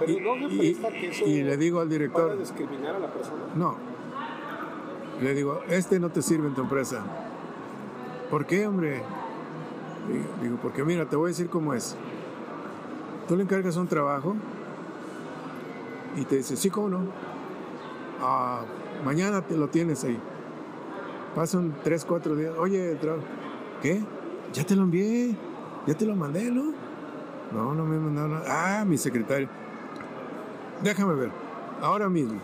Pero 0.00 0.12
y, 0.12 0.20
no 0.20 0.36
me 0.36 0.46
y- 0.52 0.74
presta 0.74 0.88
que 0.90 1.08
eso 1.08 1.24
y 1.24 1.42
le 1.42 1.56
digo 1.56 1.80
al 1.80 1.88
director, 1.88 2.38
discriminar 2.38 2.96
a 2.96 2.98
la 2.98 3.12
persona. 3.12 3.38
no. 3.54 3.76
Le 5.20 5.32
digo, 5.34 5.62
este 5.70 5.98
no 5.98 6.10
te 6.10 6.20
sirve 6.20 6.48
en 6.48 6.54
tu 6.54 6.60
empresa. 6.60 7.00
¿Por 8.30 8.44
qué, 8.44 8.66
hombre? 8.66 9.00
Digo, 10.12 10.24
Digo, 10.42 10.58
porque 10.60 10.84
mira, 10.84 11.06
te 11.06 11.16
voy 11.16 11.28
a 11.28 11.30
decir 11.30 11.48
cómo 11.48 11.72
es. 11.72 11.96
Tú 13.26 13.34
le 13.34 13.44
encargas 13.44 13.76
un 13.76 13.88
trabajo 13.88 14.36
y 16.16 16.24
te 16.26 16.36
dice, 16.36 16.54
sí, 16.56 16.68
cómo 16.68 16.90
no. 16.90 17.00
Ah, 18.20 18.60
mañana 19.06 19.40
te 19.40 19.56
lo 19.56 19.68
tienes 19.68 20.04
ahí. 20.04 20.18
Pasan 21.34 21.74
tres, 21.82 22.04
cuatro 22.04 22.36
días. 22.36 22.52
Oye, 22.58 22.92
el 22.92 22.98
trabajo. 22.98 23.24
¿Qué? 23.86 24.02
Ya 24.52 24.66
te 24.66 24.74
lo 24.74 24.82
envié. 24.82 25.36
Ya 25.86 25.94
te 25.94 26.04
lo 26.04 26.16
mandé, 26.16 26.50
¿no? 26.50 26.72
No, 27.52 27.72
no 27.72 27.84
me 27.84 27.96
mandaron 28.00 28.32
nada. 28.32 28.80
Ah, 28.80 28.84
mi 28.84 28.98
secretario. 28.98 29.48
Déjame 30.82 31.14
ver. 31.14 31.30
Ahora 31.80 32.08
mismo. 32.08 32.40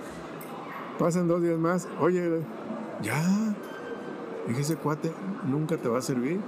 Pasan 1.00 1.26
dos 1.26 1.42
días 1.42 1.58
más. 1.58 1.88
Oye, 1.98 2.44
ya. 3.02 3.20
Dije, 4.46 4.60
ese 4.60 4.76
cuate 4.76 5.10
nunca 5.44 5.76
te 5.76 5.88
va 5.88 5.98
a 5.98 6.00
servir. 6.00 6.38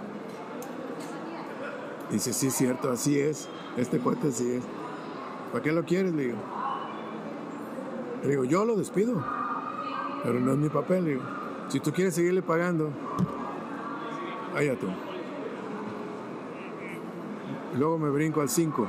Dice, 2.13 2.33
sí, 2.33 2.47
es 2.47 2.55
cierto, 2.55 2.93
así 2.93 3.19
es. 3.19 3.49
Este 3.77 3.99
cuate 3.99 4.29
así 4.29 4.49
es. 4.49 4.63
¿Para 5.51 5.65
qué 5.65 5.73
lo 5.73 5.85
quieres? 5.85 6.15
Le 6.15 6.27
digo. 6.27 6.39
Le 8.23 8.29
digo, 8.29 8.45
yo 8.45 8.65
lo 8.65 8.77
despido. 8.77 9.25
Pero 10.23 10.39
no 10.39 10.53
es 10.53 10.59
mi 10.59 10.69
papel. 10.69 11.05
Le 11.05 11.11
digo, 11.15 11.23
si 11.67 11.81
tú 11.81 11.93
quieres 11.93 12.15
seguirle 12.15 12.43
pagando, 12.43 12.91
tú. 14.79 14.87
Luego 17.77 17.99
me 17.99 18.09
brinco 18.11 18.41
al 18.41 18.49
5. 18.49 18.87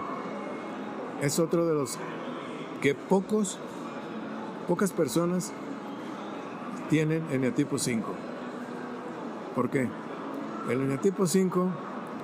Es 1.21 1.39
otro 1.39 1.65
de 1.65 1.73
los 1.73 1.97
que 2.81 2.93
pocos, 2.93 3.57
pocas 4.67 4.91
personas 4.91 5.51
tienen 6.89 7.23
eneatipo 7.31 7.79
5. 7.79 8.05
¿Por 9.55 9.69
qué? 9.69 9.89
El 10.69 10.81
eneatipo 10.81 11.25
5 11.25 11.69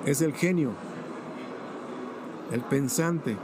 es 0.06 0.22
el 0.22 0.34
genio, 0.34 0.72
el 2.52 2.62
pensante. 2.62 3.38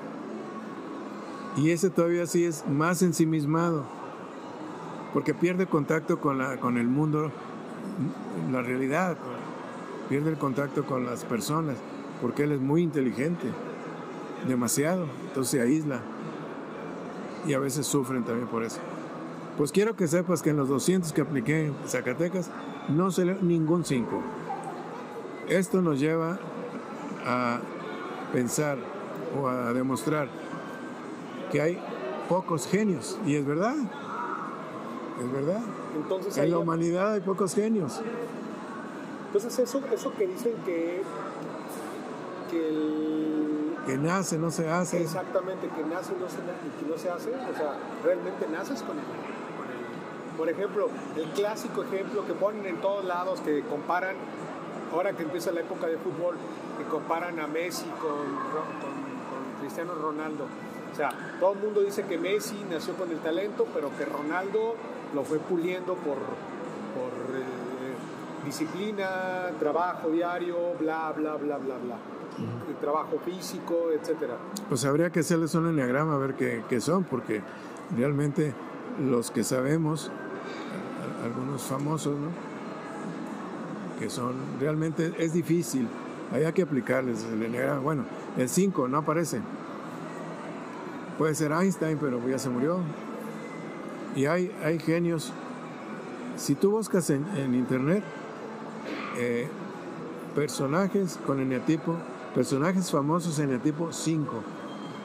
Y 1.56 1.72
ese 1.72 1.90
todavía 1.90 2.28
sí 2.28 2.46
es 2.46 2.68
más 2.68 3.02
ensimismado, 3.02 3.84
porque 5.14 5.34
pierde 5.34 5.66
contacto 5.66 6.20
con, 6.20 6.38
la, 6.38 6.58
con 6.58 6.78
el 6.78 6.88
mundo, 6.88 7.32
la 8.52 8.62
realidad, 8.62 9.18
pierde 10.10 10.32
el 10.32 10.38
contacto 10.38 10.86
con 10.86 11.06
las 11.06 11.24
personas, 11.24 11.78
porque 12.22 12.44
él 12.44 12.52
es 12.54 12.60
muy 12.60 12.82
inteligente, 12.82 13.48
demasiado, 14.48 15.06
entonces 15.28 15.52
se 15.52 15.62
aísla. 15.62 16.02
Y 17.46 17.54
a 17.54 17.60
veces 17.60 17.86
sufren 17.86 18.24
también 18.24 18.48
por 18.48 18.64
eso. 18.64 18.80
Pues 19.58 19.72
quiero 19.72 19.96
que 19.96 20.08
sepas 20.08 20.42
que 20.42 20.52
en 20.52 20.58
los 20.58 20.70
200 20.70 21.14
que 21.14 21.22
apliqué 21.22 21.68
en 21.68 21.76
Zacatecas 21.88 22.52
no 22.90 23.10
se 23.10 23.26
ningún 23.26 23.86
5. 23.86 24.22
Esto 25.48 25.82
nos 25.82 26.00
lleva 26.00 26.38
a 27.26 27.60
pensar 28.34 28.78
o 29.40 29.48
a 29.48 29.74
demostrar 29.74 30.28
que 31.52 31.62
hay 31.62 31.80
pocos 32.28 32.68
genios. 32.68 33.18
Y 33.26 33.36
es 33.36 33.46
verdad. 33.46 33.76
Es 35.24 35.32
verdad. 35.32 35.62
Entonces, 35.96 36.38
en 36.38 36.52
la 36.52 36.60
humanidad 36.60 37.14
hay 37.14 37.22
pocos 37.22 37.56
genios. 37.56 38.02
Entonces 39.38 39.60
eso, 39.70 39.82
eso 39.94 40.12
que 40.18 40.26
dicen 40.28 40.54
que, 40.66 41.04
que 42.50 42.70
el, 42.70 43.76
Que 43.86 43.98
nace, 43.98 44.38
no 44.40 44.50
se 44.50 44.68
hace. 44.70 45.02
exactamente 45.02 45.68
que 45.70 45.84
nace 45.84 46.14
y 46.18 46.22
no 46.22 46.28
se, 46.28 46.38
y 46.38 46.84
que 46.84 46.90
no 46.90 46.98
se 46.98 47.10
hace, 47.10 47.30
o 47.30 47.56
sea, 47.56 47.74
realmente 48.04 48.48
naces 48.52 48.82
con 48.82 48.98
el- 48.98 50.38
por 50.38 50.50
ejemplo, 50.50 50.90
el 51.16 51.26
clásico 51.32 51.84
ejemplo 51.84 52.26
que 52.26 52.34
ponen 52.34 52.66
en 52.66 52.78
todos 52.82 53.04
lados, 53.06 53.42
que 53.42 53.62
comparan, 53.64 54.16
ahora 54.92 55.14
que 55.14 55.24
empieza 55.24 55.52
la 55.52 55.62
época 55.62 55.88
de 55.88 55.98
fútbol, 55.98 56.36
que 56.78 56.84
comparan 56.86 57.40
a 57.40 57.48
Messi 57.48 57.86
con, 58.02 58.12
con, 58.12 58.62
con 58.82 59.60
Cristiano 59.62 59.94
Ronaldo. 59.96 60.46
O 60.94 60.96
sea, 60.96 61.10
todo 61.40 61.54
el 61.54 61.60
mundo 61.60 61.82
dice 61.82 62.04
que 62.04 62.18
Messi 62.20 62.56
nació 62.70 62.94
con 62.96 63.10
el 63.12 63.18
talento, 63.20 63.66
pero 63.74 63.90
que 63.98 64.06
Ronaldo 64.06 64.76
lo 65.16 65.24
fue 65.24 65.40
puliendo 65.40 65.96
por, 65.96 66.18
disciplina, 68.48 69.52
trabajo 69.60 70.10
diario, 70.10 70.58
bla, 70.80 71.12
bla, 71.16 71.36
bla, 71.36 71.58
bla, 71.58 71.76
bla. 71.78 71.98
Trabajo 72.82 73.18
físico, 73.26 73.90
etcétera. 73.94 74.36
Pues 74.70 74.86
habría 74.86 75.10
que 75.12 75.22
hacerles 75.22 75.54
un 75.56 75.68
enneagrama 75.68 76.16
a 76.16 76.18
ver 76.18 76.36
qué, 76.36 76.64
qué 76.70 76.80
son, 76.82 77.04
porque 77.04 77.42
realmente 77.96 78.54
los 79.04 79.32
que 79.32 79.44
sabemos, 79.44 80.10
a- 80.10 81.24
a- 81.24 81.26
algunos 81.26 81.62
famosos, 81.64 82.16
¿no? 82.18 82.28
Que 84.00 84.10
son, 84.10 84.36
realmente 84.60 85.14
es 85.18 85.34
difícil. 85.34 85.88
Hay 86.32 86.52
que 86.54 86.62
aplicarles 86.62 87.24
el 87.24 87.42
enneagrama. 87.42 87.80
Bueno, 87.80 88.04
el 88.38 88.48
5 88.50 88.88
no 88.88 88.98
aparece. 89.00 89.40
Puede 91.18 91.34
ser 91.34 91.52
Einstein, 91.52 91.98
pero 92.00 92.20
ya 92.28 92.38
se 92.38 92.50
murió. 92.50 92.78
Y 94.16 94.26
hay, 94.26 94.56
hay 94.64 94.78
genios. 94.78 95.32
Si 96.36 96.54
tú 96.54 96.70
buscas 96.72 97.10
en, 97.10 97.26
en 97.36 97.56
internet 97.56 98.04
eh, 99.18 99.48
personajes 100.36 101.20
con 101.26 101.40
eneatipo, 101.40 101.96
personajes 102.36 102.92
famosos 102.92 103.40
eneatipo 103.40 103.92
5, 103.92 104.44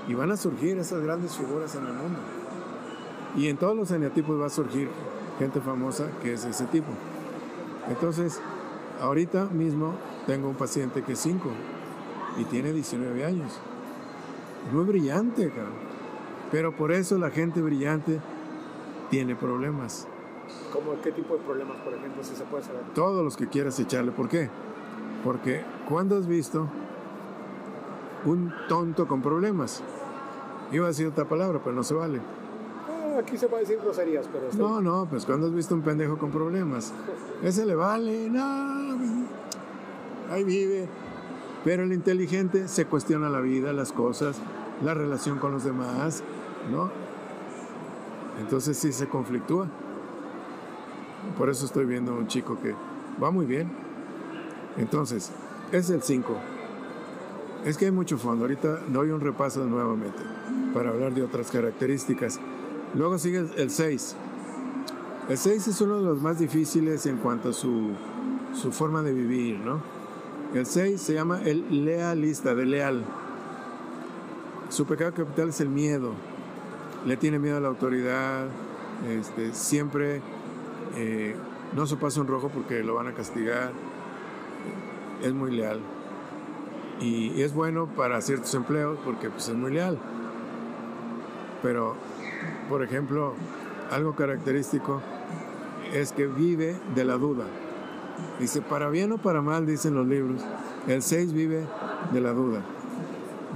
y 0.09 0.15
van 0.15 0.31
a 0.31 0.37
surgir 0.37 0.79
esas 0.79 1.03
grandes 1.03 1.37
figuras 1.37 1.75
en 1.75 1.87
el 1.87 1.93
mundo. 1.93 2.19
Y 3.37 3.49
en 3.49 3.57
todos 3.57 3.77
los 3.77 3.91
eneatipos 3.91 4.41
va 4.41 4.47
a 4.47 4.51
surgir 4.51 4.91
gente 5.39 5.61
famosa 5.61 6.09
que 6.23 6.35
es 6.35 6.45
ese 6.45 6.67
tipo. 6.67 6.89
Entonces, 7.89 8.41
ahorita 9.01 9.47
mismo 9.47 9.95
tengo 10.27 10.49
un 10.49 10.55
paciente 10.55 11.03
que 11.03 11.13
es 11.13 11.19
5 11.21 11.49
y 12.39 12.45
tiene 12.45 12.73
19 12.73 13.25
años. 13.25 13.59
Es 14.67 14.73
muy 14.73 14.85
brillante, 14.85 15.49
cabrón. 15.49 15.93
Pero 16.51 16.77
por 16.77 16.93
eso 16.93 17.17
la 17.19 17.31
gente 17.31 17.63
brillante 17.63 18.21
tiene 19.11 19.35
problemas. 19.35 20.07
¿Cómo, 20.73 21.01
¿Qué 21.03 21.13
tipo 21.13 21.35
de 21.37 21.41
problemas, 21.43 21.77
por 21.79 21.93
ejemplo, 21.95 22.23
si 22.25 22.35
se 22.35 22.45
puede 22.45 22.65
saber? 22.65 22.81
Todos 22.95 23.23
los 23.25 23.37
que 23.37 23.47
quieras 23.49 23.79
echarle. 23.79 24.11
¿Por 24.13 24.29
qué? 24.29 24.49
Porque 25.25 25.63
cuando 25.89 26.17
has 26.17 26.27
visto 26.27 26.67
un 28.25 28.53
tonto 28.69 29.07
con 29.07 29.21
problemas? 29.23 29.83
Iba 30.73 30.87
a 30.87 30.89
decir 30.89 31.07
otra 31.07 31.27
palabra, 31.27 31.61
pero 31.63 31.77
no 31.77 31.83
se 31.83 31.95
vale. 31.95 32.21
Ah, 32.89 33.19
aquí 33.21 33.37
se 33.37 33.47
puede 33.49 33.63
decir 33.63 33.79
groserías, 33.83 34.27
pero... 34.33 34.47
está- 34.49 34.57
No, 34.63 34.81
no, 34.81 35.07
pues 35.09 35.27
cuando 35.27 35.47
has 35.49 35.55
visto 35.55 35.75
un 35.75 35.83
pendejo 35.83 36.17
con 36.17 36.31
problemas. 36.31 36.93
Ese 37.43 37.67
le 37.67 37.75
vale, 37.75 38.31
no. 38.31 38.99
Ahí 40.31 40.45
vive. 40.45 40.89
Pero 41.65 41.83
el 41.83 41.93
inteligente 41.93 42.67
se 42.69 42.87
cuestiona 42.87 43.29
la 43.29 43.41
vida, 43.41 43.73
las 43.73 43.93
cosas, 43.93 44.37
la 44.83 44.95
relación 44.95 45.39
con 45.39 45.53
los 45.53 45.63
demás, 45.65 46.23
¿no? 46.73 46.91
Entonces 48.41 48.79
sí 48.79 48.93
se 48.93 49.09
conflictúa. 49.09 49.69
Por 51.37 51.49
eso 51.49 51.67
estoy 51.67 51.87
viendo 51.87 52.13
a 52.13 52.17
un 52.17 52.27
chico 52.27 52.59
que 52.61 52.75
va 53.23 53.31
muy 53.31 53.47
bien. 53.47 53.71
Entonces, 54.77 55.31
es 55.73 55.91
el 55.91 56.03
5. 56.03 56.37
Es 57.65 57.77
que 57.77 57.87
hay 57.87 57.93
mucho 57.93 58.19
fondo. 58.19 58.45
Ahorita 58.45 58.81
doy 58.89 59.11
un 59.11 59.21
repaso 59.21 59.65
nuevamente 59.65 60.23
para 60.75 60.91
hablar 60.91 61.15
de 61.15 61.23
otras 61.23 61.51
características. 61.51 62.41
Luego 62.95 63.19
sigue 63.19 63.47
el 63.57 63.71
6. 63.71 64.17
El 65.29 65.39
6 65.39 65.69
es 65.69 65.81
uno 65.81 65.97
de 65.99 66.03
los 66.03 66.21
más 66.21 66.39
difíciles 66.39 67.07
en 67.07 67.19
cuanto 67.19 67.51
a 67.51 67.53
su, 67.53 67.91
su 68.55 68.73
forma 68.73 69.03
de 69.03 69.13
vivir, 69.13 69.59
¿no? 69.61 69.81
El 70.55 70.67
6 70.67 71.01
se 71.01 71.15
llama 71.15 71.41
el 71.43 71.85
lealista, 71.85 72.55
de 72.55 72.67
leal. 72.67 73.05
Su 74.69 74.85
pecado 74.85 75.15
capital 75.15 75.51
es 75.51 75.61
el 75.61 75.69
miedo. 75.69 76.13
Le 77.07 77.17
tiene 77.17 77.39
miedo 77.39 77.57
a 77.57 77.61
la 77.61 77.69
autoridad. 77.69 78.47
Este, 79.09 79.55
siempre 79.55 80.21
eh, 80.97 81.37
no 81.75 81.87
se 81.87 81.97
pasa 81.97 82.21
un 82.21 82.27
rojo 82.27 82.49
porque 82.49 82.83
lo 82.83 82.95
van 82.95 83.09
a 83.09 83.13
castigar. 83.13 83.73
Es 85.23 85.33
muy 85.33 85.51
leal. 85.53 85.81
Y 87.01 87.41
es 87.43 87.55
bueno 87.55 87.87
para 87.87 88.21
ciertos 88.21 88.55
empleos 88.55 88.99
porque 89.05 89.31
pues, 89.31 89.49
es 89.49 89.55
muy 89.55 89.73
leal. 89.73 89.99
Pero, 91.63 91.95
por 92.69 92.83
ejemplo, 92.83 93.35
algo 93.91 94.15
característico 94.15 95.01
es 95.93 96.13
que 96.13 96.27
vive 96.27 96.77
de 96.95 97.05
la 97.05 97.15
duda. 97.15 97.45
Dice, 98.39 98.61
para 98.63 98.89
bien 98.89 99.13
o 99.13 99.19
para 99.19 99.43
mal, 99.43 99.67
dicen 99.67 99.95
los 99.95 100.07
libros, 100.07 100.43
el 100.87 101.03
6 101.03 101.33
vive 101.33 101.65
de 102.13 102.21
la 102.21 102.33
duda. 102.33 102.61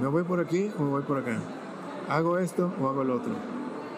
¿Me 0.01 0.07
voy 0.07 0.23
por 0.23 0.39
aquí 0.39 0.71
o 0.77 0.83
me 0.83 0.89
voy 0.89 1.03
por 1.03 1.17
acá? 1.17 1.37
¿Hago 2.09 2.37
esto 2.37 2.71
o 2.79 2.87
hago 2.87 3.03
lo 3.03 3.15
otro? 3.15 3.33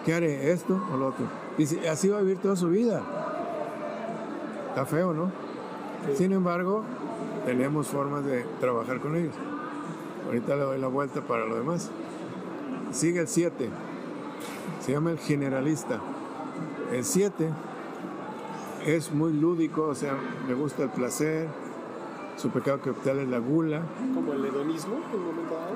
¿Qué 0.05 0.13
haré? 0.13 0.51
¿Esto 0.51 0.81
o 0.93 0.97
lo 0.97 1.07
otro? 1.07 1.25
Dice, 1.57 1.87
así 1.89 2.07
va 2.07 2.19
a 2.19 2.21
vivir 2.21 2.37
toda 2.37 2.55
su 2.55 2.69
vida. 2.69 3.01
Está 4.69 4.85
feo, 4.85 5.13
¿no? 5.13 5.31
Sin 6.15 6.31
embargo, 6.31 6.83
tenemos 7.45 7.87
formas 7.87 8.23
de 8.23 8.43
trabajar 8.59 8.99
con 8.99 9.15
ellos. 9.15 9.33
Ahorita 10.25 10.55
le 10.55 10.61
doy 10.61 10.79
la 10.79 10.87
vuelta 10.87 11.21
para 11.21 11.45
lo 11.45 11.55
demás. 11.55 11.89
Sigue 12.91 13.21
el 13.21 13.27
7. 13.27 13.69
Se 14.79 14.91
llama 14.91 15.11
el 15.11 15.19
generalista. 15.19 15.99
El 16.91 17.03
7 17.03 17.49
es 18.85 19.11
muy 19.11 19.33
lúdico, 19.33 19.83
o 19.83 19.95
sea, 19.95 20.13
le 20.47 20.53
gusta 20.53 20.83
el 20.83 20.89
placer. 20.89 21.47
Su 22.37 22.49
pecado 22.51 22.79
capital 22.79 23.19
es 23.19 23.27
la 23.27 23.39
gula. 23.39 23.81
Como 24.13 24.33
el 24.33 24.45
hedonismo 24.45 24.95
en 25.11 25.19
un 25.19 25.25
momento 25.25 25.55
dado. 25.55 25.75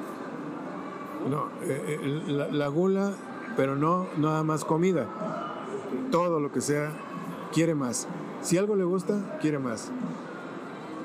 No, 1.29 1.47
eh, 1.63 1.99
eh, 2.01 2.23
la, 2.27 2.47
la 2.47 2.67
gula, 2.67 3.11
pero 3.57 3.75
no 3.75 4.07
nada 4.17 4.43
más 4.43 4.63
comida. 4.63 5.07
Todo 6.11 6.39
lo 6.39 6.51
que 6.51 6.61
sea, 6.61 6.91
quiere 7.51 7.75
más. 7.75 8.07
Si 8.43 8.57
algo 8.57 8.75
le 8.75 8.83
gusta, 8.83 9.37
quiere 9.41 9.57
más. 9.57 9.91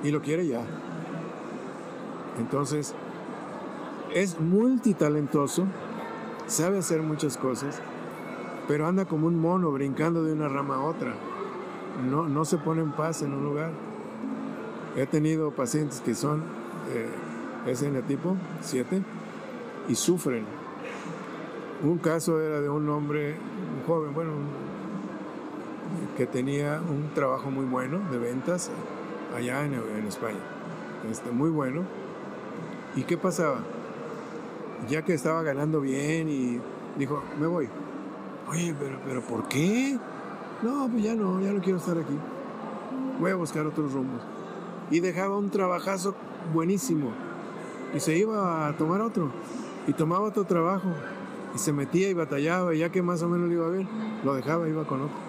Y 0.03 0.11
lo 0.11 0.21
quiere 0.21 0.47
ya. 0.47 0.61
Entonces, 2.39 2.95
es 4.15 4.39
multitalentoso, 4.41 5.65
sabe 6.47 6.79
hacer 6.79 7.03
muchas 7.03 7.37
cosas, 7.37 7.81
pero 8.69 8.87
anda 8.87 9.05
como 9.07 9.27
un 9.27 9.41
mono 9.41 9.71
brincando 9.73 10.23
de 10.23 10.33
una 10.33 10.49
rama 10.49 10.77
a 10.77 10.81
otra. 10.81 11.15
No, 12.09 12.29
no 12.29 12.45
se 12.45 12.59
pone 12.59 12.83
en 12.83 12.93
paz 12.93 13.23
en 13.23 13.33
un 13.33 13.45
lugar. 13.45 13.71
He 14.97 15.07
tenido 15.07 15.51
pacientes 15.51 16.01
que 16.01 16.15
son 16.15 16.43
eh, 16.93 17.09
SN 17.75 18.01
tipo 18.03 18.37
7 18.61 19.03
y 19.89 19.95
sufren. 19.95 20.45
Un 21.83 21.99
caso 21.99 22.41
era 22.41 22.61
de 22.61 22.69
un 22.69 22.89
hombre, 22.89 23.35
un 23.77 23.87
joven, 23.87 24.15
bueno, 24.15 24.31
un- 24.33 24.68
que 26.19 26.27
tenía 26.27 26.83
un 26.87 27.15
trabajo 27.15 27.51
muy 27.51 27.65
bueno 27.65 28.01
de 28.11 28.19
ventas 28.19 28.71
allá 29.35 29.65
en, 29.65 29.75
España, 30.07 30.41
este, 31.11 31.31
muy 31.31 31.49
bueno, 31.49 31.85
¿Y 32.97 33.05
qué 33.05 33.17
pasaba? 33.17 33.61
Ya 34.89 35.05
que 35.05 35.15
estaba 35.15 35.43
ganando 35.43 35.81
bien 35.81 36.29
y 36.29 36.59
dijo, 36.99 37.23
me 37.39 37.47
voy. 37.47 37.69
Oye, 38.51 38.75
pero, 38.77 38.99
pero 39.07 39.23
¿por 39.23 39.47
qué? 39.47 39.97
No, 40.63 40.89
pues 40.91 41.05
ya 41.05 41.15
no, 41.15 41.41
ya 41.41 41.53
no 41.53 41.61
quiero 41.61 41.79
estar 41.79 41.97
aquí. 41.97 42.19
Voy 43.21 43.31
a 43.31 43.37
buscar 43.37 43.67
otros 43.67 43.93
rumbos. 43.93 44.21
Y 44.91 44.99
dejaba 44.99 45.37
un 45.37 45.51
trabajazo 45.51 46.17
buenísimo. 46.53 47.13
Y 47.95 48.01
se 48.01 48.17
iba 48.17 48.67
a 48.67 48.77
tomar 48.77 49.01
otro. 49.01 49.31
Y 49.87 49.93
tomaba 49.93 50.27
otro 50.27 50.43
trabajo. 50.43 50.89
Y 51.55 51.59
se 51.59 51.73
metía 51.73 52.09
y 52.09 52.15
batallaba. 52.15 52.75
Y 52.75 52.79
ya 52.79 52.91
que 52.91 53.03
más 53.03 53.23
o 53.23 53.29
menos 53.29 53.49
le 53.49 53.55
iba 53.55 53.69
bien, 53.69 53.89
lo 54.25 54.35
dejaba 54.35 54.69
iba 54.69 54.85
con 54.89 55.03
otro. 55.03 55.28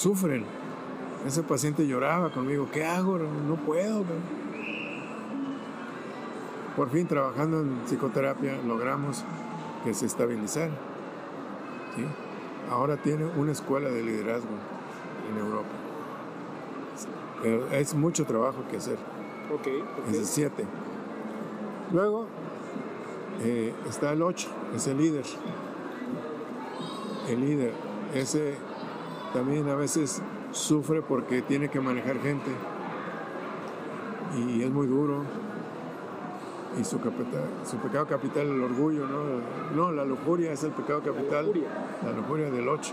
Sufren. 0.00 0.44
Ese 1.26 1.42
paciente 1.42 1.86
lloraba 1.86 2.32
conmigo. 2.32 2.68
¿Qué 2.72 2.86
hago? 2.86 3.18
No 3.18 3.56
puedo. 3.56 4.02
Por 6.74 6.88
fin, 6.88 7.06
trabajando 7.06 7.60
en 7.60 7.80
psicoterapia, 7.84 8.62
logramos 8.66 9.22
que 9.84 9.92
se 9.92 10.06
estabilizara. 10.06 10.72
¿sí? 11.94 12.04
Ahora 12.70 12.96
tiene 12.96 13.26
una 13.26 13.52
escuela 13.52 13.90
de 13.90 14.02
liderazgo 14.02 14.48
en 15.30 15.38
Europa. 15.38 15.68
Pero 17.42 17.68
es 17.70 17.94
mucho 17.94 18.24
trabajo 18.24 18.64
que 18.70 18.78
hacer. 18.78 18.96
Ok, 19.52 19.66
Es 20.08 20.16
el 20.16 20.24
7. 20.24 20.64
Luego 21.92 22.26
eh, 23.42 23.74
está 23.86 24.12
el 24.12 24.22
8, 24.22 24.48
es 24.76 24.86
el 24.86 24.96
líder. 24.96 25.24
El 27.28 27.40
líder, 27.40 27.74
ese 28.14 28.56
también 29.32 29.68
a 29.68 29.74
veces 29.74 30.22
sufre 30.52 31.02
porque 31.02 31.42
tiene 31.42 31.68
que 31.68 31.80
manejar 31.80 32.18
gente 32.20 32.50
y 34.36 34.62
es 34.62 34.70
muy 34.70 34.86
duro. 34.86 35.22
Y 36.80 36.84
su, 36.84 37.00
capital, 37.00 37.42
su 37.68 37.78
pecado 37.78 38.06
capital 38.06 38.46
el 38.46 38.62
orgullo, 38.62 39.04
¿no? 39.04 39.24
No, 39.74 39.90
la 39.90 40.04
lujuria 40.04 40.52
es 40.52 40.62
el 40.62 40.70
pecado 40.70 41.00
capital. 41.02 41.46
lujuria. 41.46 41.68
La 42.04 42.12
lujuria 42.12 42.48
del 42.50 42.68
8. 42.68 42.92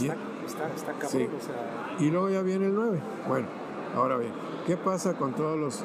Y- 0.00 0.06
Está, 0.06 0.16
está, 0.44 0.66
está 0.74 0.92
cabrón, 0.94 1.10
Sí. 1.10 1.28
o 1.36 1.40
sea, 1.40 1.96
y 2.00 2.10
luego 2.10 2.28
ya 2.30 2.42
viene 2.42 2.66
el 2.66 2.74
9. 2.74 3.00
Bueno, 3.28 3.46
ahora 3.94 4.16
bien, 4.16 4.32
¿qué 4.66 4.76
pasa 4.76 5.14
con 5.14 5.32
todos 5.34 5.56
los, 5.56 5.84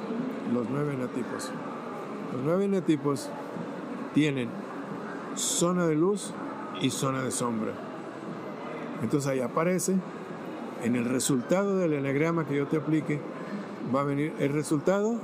los 0.52 0.68
nueve 0.72 0.96
enatipos? 0.96 1.52
Los 2.34 2.42
nueve 2.44 2.66
enatipos 2.66 3.30
tienen 4.16 4.50
zona 5.36 5.86
de 5.86 5.96
luz 5.96 6.34
y 6.82 6.90
zona 6.90 7.22
de 7.22 7.30
sombra. 7.30 7.74
Entonces 9.02 9.30
ahí 9.30 9.40
aparece, 9.40 9.96
en 10.84 10.96
el 10.96 11.06
resultado 11.06 11.78
del 11.78 11.94
enagrama 11.94 12.46
que 12.46 12.56
yo 12.56 12.68
te 12.68 12.78
aplique, 12.78 13.20
va 13.94 14.02
a 14.02 14.04
venir 14.04 14.34
el 14.40 14.54
resultado, 14.54 15.16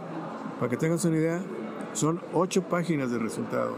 para 0.59 0.69
que 0.69 0.77
tengas 0.77 1.03
una 1.05 1.17
idea, 1.17 1.41
son 1.93 2.19
ocho 2.33 2.63
páginas 2.63 3.11
de 3.11 3.19
resultado. 3.19 3.73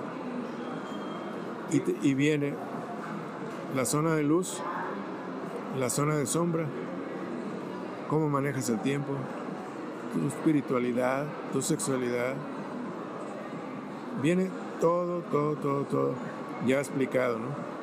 Y, 1.71 2.07
y 2.07 2.13
viene 2.13 2.53
la 3.75 3.85
zona 3.85 4.15
de 4.15 4.23
luz, 4.23 4.61
la 5.79 5.89
zona 5.89 6.15
de 6.15 6.25
sombra, 6.25 6.65
cómo 8.09 8.29
manejas 8.29 8.69
el 8.69 8.79
tiempo, 8.79 9.13
tu 10.13 10.27
espiritualidad, 10.27 11.25
tu 11.51 11.61
sexualidad. 11.61 12.33
Viene 14.21 14.49
todo, 14.79 15.21
todo, 15.21 15.55
todo, 15.55 15.83
todo 15.83 16.13
ya 16.65 16.79
explicado, 16.79 17.37
¿no? 17.37 17.76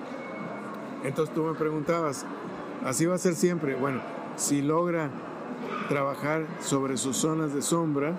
Entonces 1.05 1.35
tú 1.35 1.43
me 1.43 1.55
preguntabas, 1.55 2.25
¿así 2.85 3.07
va 3.07 3.14
a 3.14 3.19
ser 3.19 3.35
siempre? 3.35 3.75
Bueno, 3.75 4.01
si 4.37 4.62
logra 4.62 5.11
trabajar 5.88 6.47
sobre 6.61 6.97
sus 6.97 7.17
zonas 7.17 7.55
de 7.55 7.62
sombra, 7.62 8.14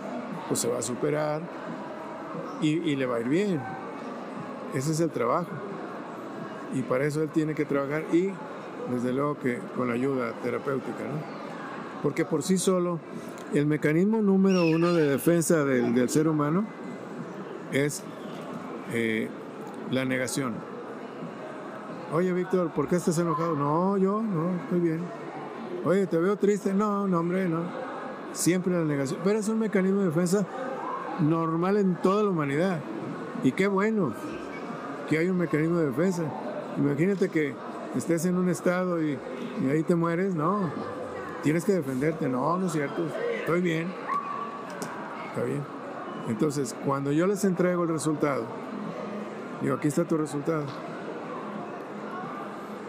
pues 0.48 0.60
se 0.60 0.68
va 0.68 0.80
a 0.80 0.82
superar 0.82 1.42
y, 2.62 2.96
le 2.96 3.06
va 3.06 3.18
a 3.18 3.20
ir 3.22 3.28
bien. 3.28 3.62
Ese 4.74 4.92
es 4.92 5.00
el 5.00 5.10
trabajo. 5.10 5.50
Y 6.74 6.82
para 6.82 7.06
eso 7.06 7.22
él 7.22 7.30
tiene 7.30 7.56
que 7.56 7.66
trabajar 7.66 8.04
y 8.14 8.32
desde 8.92 9.14
luego 9.14 9.40
que 9.40 9.60
con 9.76 9.88
la 9.88 9.96
ayuda 9.96 10.34
terapéutica, 10.44 11.04
¿no? 11.04 11.46
Porque 12.04 12.24
por 12.24 12.44
sí 12.44 12.58
solo, 12.58 13.00
el 13.54 13.66
mecanismo 13.66 14.22
número 14.22 14.66
uno 14.68 14.94
de 14.94 15.10
defensa 15.10 15.64
del, 15.66 15.96
del 15.96 16.10
ser 16.10 16.28
humano 16.28 16.66
es 17.72 18.04
eh, 18.94 19.28
la 19.90 20.06
negación. 20.06 20.54
Oye, 22.14 22.32
Víctor, 22.34 22.70
¿por 22.70 22.88
qué 22.88 22.98
estás 22.98 23.18
enojado? 23.18 23.56
No, 23.56 23.98
yo, 23.98 24.22
no, 24.22 24.52
estoy 24.64 24.80
bien. 24.80 25.02
Oye, 25.84 26.06
¿te 26.06 26.18
veo 26.18 26.38
triste? 26.38 26.74
No, 26.74 27.08
no, 27.08 27.20
hombre, 27.20 27.50
no. 27.50 27.62
Siempre 28.32 28.74
la 28.74 28.86
negación. 28.86 29.20
Pero 29.24 29.40
es 29.40 29.50
un 29.50 29.60
mecanismo 29.60 30.02
de 30.02 30.08
defensa 30.08 30.46
normal 31.20 31.78
en 31.78 31.96
toda 31.96 32.24
la 32.24 32.30
humanidad. 32.30 32.80
Y 33.44 33.52
qué 33.52 33.68
bueno 33.68 34.14
que 35.10 35.18
hay 35.18 35.30
un 35.30 35.38
mecanismo 35.38 35.80
de 35.80 35.88
defensa. 35.88 36.24
Imagínate 36.78 37.30
que 37.30 37.56
estés 37.96 38.26
en 38.26 38.38
un 38.38 38.50
estado 38.50 39.02
y, 39.02 39.18
y 39.64 39.70
ahí 39.70 39.84
te 39.84 39.96
mueres, 39.96 40.36
no. 40.36 40.72
Tienes 41.44 41.66
que 41.66 41.74
defenderte. 41.74 42.30
No, 42.30 42.58
no 42.58 42.68
es 42.68 42.72
cierto. 42.72 43.04
Estoy 43.40 43.62
bien. 43.62 43.92
Está 45.30 45.44
bien. 45.44 45.64
Entonces, 46.28 46.76
cuando 46.86 47.12
yo 47.12 47.26
les 47.28 47.44
entrego 47.46 47.84
el 47.84 47.90
resultado, 47.90 48.46
digo, 49.62 49.76
aquí 49.76 49.88
está 49.88 50.04
tu 50.04 50.18
resultado. 50.18 50.66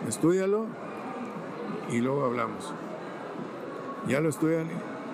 Estúdialo 0.08 0.66
y 1.90 2.00
luego 2.00 2.24
hablamos. 2.24 2.72
Ya 4.08 4.20
lo 4.20 4.28
estudian 4.28 4.68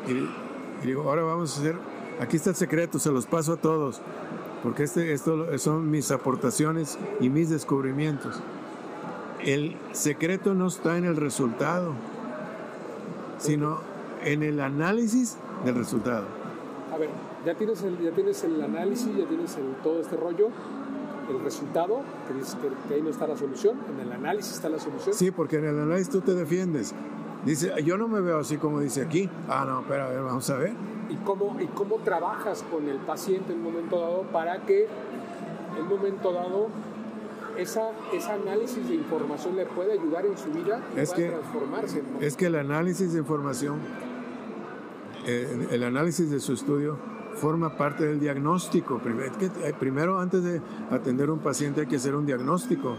y, 0.07 0.87
digo, 0.87 1.09
ahora 1.09 1.23
vamos 1.23 1.57
a 1.57 1.61
hacer, 1.61 1.77
aquí 2.21 2.37
está 2.37 2.51
el 2.51 2.57
secreto, 2.57 2.99
se 2.99 3.11
los 3.11 3.27
paso 3.27 3.55
a 3.55 3.57
todos, 3.57 4.03
porque 4.63 4.83
este, 4.83 5.13
esto 5.13 5.59
son 5.59 5.91
mis 5.91 6.11
aportaciones 6.11 6.99
y 7.21 7.31
mis 7.31 7.49
descubrimientos. 7.49 8.41
El 9.41 9.77
secreto 9.93 10.55
no 10.55 10.69
está 10.69 10.99
en 10.99 11.05
el 11.05 11.17
resultado, 11.17 11.95
sino 13.39 13.81
en 14.23 14.43
el 14.43 14.61
análisis 14.61 15.37
del 15.65 15.75
resultado. 15.75 16.27
a 16.93 16.99
ver, 16.99 17.09
ya 17.45 17.55
tienes 17.55 17.83
el, 17.83 17.99
ya 17.99 18.11
tienes 18.13 18.45
el 18.45 18.63
análisis, 18.63 19.17
ya 19.17 19.27
tienes 19.27 19.57
el, 19.57 19.75
todo 19.83 20.01
este 20.01 20.17
rollo, 20.17 20.49
el 21.33 21.41
resultado, 21.43 22.01
que 22.29 22.35
dices 22.35 22.57
que, 22.57 22.69
que 22.89 22.95
ahí 22.95 23.03
no 23.03 23.11
está 23.11 23.27
la 23.27 23.37
solución, 23.37 23.77
en 23.93 24.01
el 24.07 24.13
análisis 24.13 24.55
está 24.55 24.69
la 24.69 24.79
solución. 24.79 25.15
Sí, 25.15 25.31
porque 25.31 25.57
en 25.57 25.65
el 25.67 25.79
análisis 25.79 26.11
tú 26.11 26.21
te 26.21 26.35
defiendes. 26.35 26.95
Dice, 27.45 27.73
yo 27.85 27.99
no 27.99 28.07
me 28.07 28.21
veo 28.21 28.39
así 28.39 28.57
como 28.57 28.79
dice 28.81 29.03
aquí. 29.03 29.29
Ah, 29.49 29.65
no, 29.67 29.81
espera, 29.81 30.07
a 30.07 30.11
ver, 30.11 30.23
vamos 30.23 30.49
a 30.51 30.57
ver. 30.59 30.73
¿Y 31.11 31.17
cómo, 31.25 31.61
¿Y 31.61 31.67
cómo 31.67 31.97
trabajas 31.97 32.65
con 32.71 32.89
el 32.89 32.99
paciente 32.99 33.53
en 33.53 33.59
un 33.59 33.65
momento 33.65 34.01
dado 34.01 34.23
para 34.33 34.63
que 34.63 34.87
en 35.77 35.83
un 35.83 35.89
momento 35.89 36.33
dado 36.33 36.69
esa, 37.59 37.91
ese 38.15 38.31
análisis 38.31 38.89
de 38.89 38.95
información 38.95 39.57
le 39.57 39.67
pueda 39.67 39.93
ayudar 39.93 40.25
en 40.25 40.39
su 40.39 40.51
vida 40.51 40.81
y 40.97 41.01
Es 41.01 41.13
que- 41.13 41.29
transformarse? 41.31 42.03
¿no? 42.03 42.21
Es 42.25 42.37
que 42.37 42.47
el 42.47 42.55
análisis 42.57 43.13
de 43.13 43.19
información, 43.19 43.79
eh, 45.27 45.69
el 45.71 45.83
análisis 45.83 46.31
de 46.31 46.41
su 46.41 46.53
estudio, 46.53 46.97
forma 47.37 47.77
parte 47.77 48.05
del 48.07 48.21
diagnóstico. 48.21 48.99
Primero, 48.99 49.33
eh, 49.41 49.73
primero, 49.79 50.19
antes 50.19 50.43
de 50.45 50.61
atender 50.91 51.29
a 51.29 51.33
un 51.33 51.39
paciente, 51.41 51.81
hay 51.83 51.87
que 51.87 51.97
hacer 51.97 52.15
un 52.15 52.27
diagnóstico. 52.27 52.97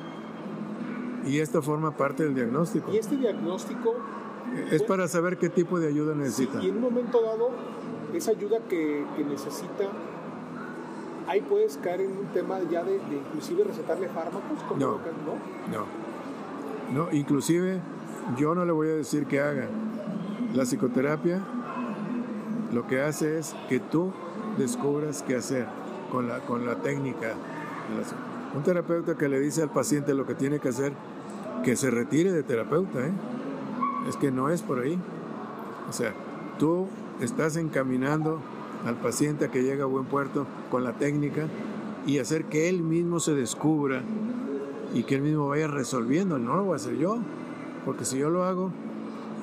Y 1.26 1.40
esto 1.40 1.62
forma 1.62 1.92
parte 1.96 2.24
del 2.24 2.36
diagnóstico. 2.36 2.92
Y 2.92 2.98
este 2.98 3.16
diagnóstico, 3.18 3.96
Es 4.72 4.84
para 4.84 5.08
saber 5.08 5.38
qué 5.38 5.50
tipo 5.50 5.80
de 5.80 5.88
ayuda 5.88 6.14
sí, 6.14 6.20
necesita. 6.20 6.62
y 6.64 6.70
en 6.70 6.76
un 6.76 6.82
momento 6.82 7.22
dado, 7.22 7.50
esa 8.14 8.32
ayuda 8.32 8.60
que, 8.70 9.06
que 9.16 9.24
necesita, 9.24 9.86
ahí 11.28 11.42
puedes 11.42 11.78
caer 11.78 12.02
en 12.02 12.12
un 12.12 12.26
tema 12.34 12.60
ya 12.70 12.84
de, 12.84 12.94
de 13.00 13.18
inclusive 13.26 13.64
recetarle 13.64 14.10
fármacos. 14.10 14.62
como 14.68 14.80
No. 14.80 14.98
que- 15.04 15.10
¿no? 15.72 15.78
No. 15.80 17.06
No, 17.06 17.12
inclusive 17.12 17.80
yo 18.38 18.54
no 18.54 18.66
le 18.66 18.72
voy 18.74 18.90
a 18.90 18.96
decir 18.96 19.26
que 19.26 19.40
haga. 19.40 19.68
La 20.54 20.64
psicoterapia 20.66 21.40
lo 22.74 22.88
que 22.88 23.02
hace 23.02 23.38
es 23.38 23.56
que 23.70 23.80
tú 23.80 24.12
descubras 24.58 25.24
qué 25.24 25.36
hacer 25.36 25.68
con 26.12 26.28
la, 26.28 26.40
con 26.40 26.66
la 26.66 26.76
técnica. 26.76 27.34
Un 28.56 28.64
terapeuta 28.64 29.16
que 29.16 29.30
le 29.30 29.40
dice 29.40 29.62
al 29.62 29.70
paciente 29.70 30.14
lo 30.14 30.26
que 30.26 30.36
tiene 30.36 30.60
que 30.60 30.70
hacer, 30.70 30.94
que 31.64 31.76
se 31.76 31.92
retire 31.92 32.32
de 32.32 32.44
terapeuta, 32.44 33.00
¿eh? 33.06 33.12
es 34.08 34.18
que 34.18 34.32
no 34.32 34.50
es 34.50 34.62
por 34.62 34.80
ahí. 34.80 34.98
O 35.90 35.94
sea, 35.94 36.14
tú 36.60 36.88
estás 37.22 37.58
encaminando 37.58 38.40
al 38.86 38.96
paciente 38.96 39.46
a 39.46 39.52
que 39.52 39.64
llegue 39.64 39.82
a 39.82 39.86
buen 39.86 40.06
puerto 40.06 40.46
con 40.70 40.84
la 40.84 40.94
técnica 40.94 41.48
y 42.06 42.20
hacer 42.20 42.46
que 42.46 42.70
él 42.70 42.82
mismo 42.82 43.20
se 43.20 43.34
descubra 43.34 44.02
y 44.94 45.04
que 45.04 45.16
él 45.16 45.22
mismo 45.22 45.48
vaya 45.48 45.68
resolviendo. 45.68 46.38
No 46.38 46.56
lo 46.56 46.64
voy 46.66 46.74
a 46.74 46.76
hacer 46.78 46.98
yo, 46.98 47.18
porque 47.86 48.06
si 48.06 48.18
yo 48.18 48.30
lo 48.30 48.44
hago 48.44 48.72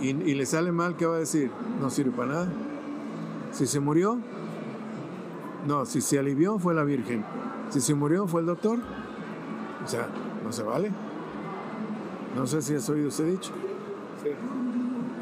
y, 0.01 0.09
y 0.09 0.35
le 0.35 0.47
sale 0.47 0.73
mal, 0.73 0.97
¿qué 0.97 1.07
va 1.07 1.16
a 1.16 1.21
decir? 1.21 1.51
No 1.81 1.90
sirve 1.90 2.12
para 2.12 2.33
nada. 2.33 2.49
Si 3.52 3.66
se 3.66 3.80
murió, 3.80 4.18
no, 5.66 5.84
si 5.84 6.00
se 6.00 6.18
alivió 6.18 6.58
fue 6.58 6.74
la 6.74 6.84
Virgen. 6.84 7.24
Si 7.70 7.80
se 7.80 7.94
murió 7.94 8.26
fue 8.26 8.40
el 8.40 8.46
doctor. 8.46 8.78
O 9.84 9.88
sea, 9.88 10.08
no 10.44 10.52
se 10.52 10.62
vale. 10.62 10.90
No 12.36 12.46
sé 12.46 12.62
si 12.62 12.74
has 12.74 12.88
oído 12.88 13.08
ese 13.08 13.24
dicho. 13.24 13.52
Sí. 14.22 14.30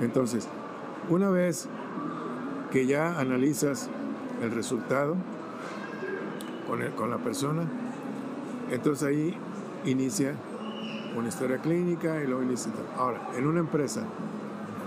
Entonces, 0.02 0.48
una 1.08 1.30
vez 1.30 1.68
que 2.70 2.86
ya 2.86 3.18
analizas 3.18 3.88
el 4.42 4.50
resultado 4.50 5.16
con, 6.66 6.80
con 6.92 7.10
la 7.10 7.18
persona. 7.18 7.62
Entonces 8.70 9.08
ahí 9.08 9.36
inicia 9.84 10.34
una 11.16 11.28
historia 11.28 11.58
clínica 11.58 12.22
y 12.22 12.26
luego 12.26 12.42
inicia. 12.42 12.70
Ahora, 12.96 13.30
en 13.36 13.46
una 13.46 13.60
empresa, 13.60 14.02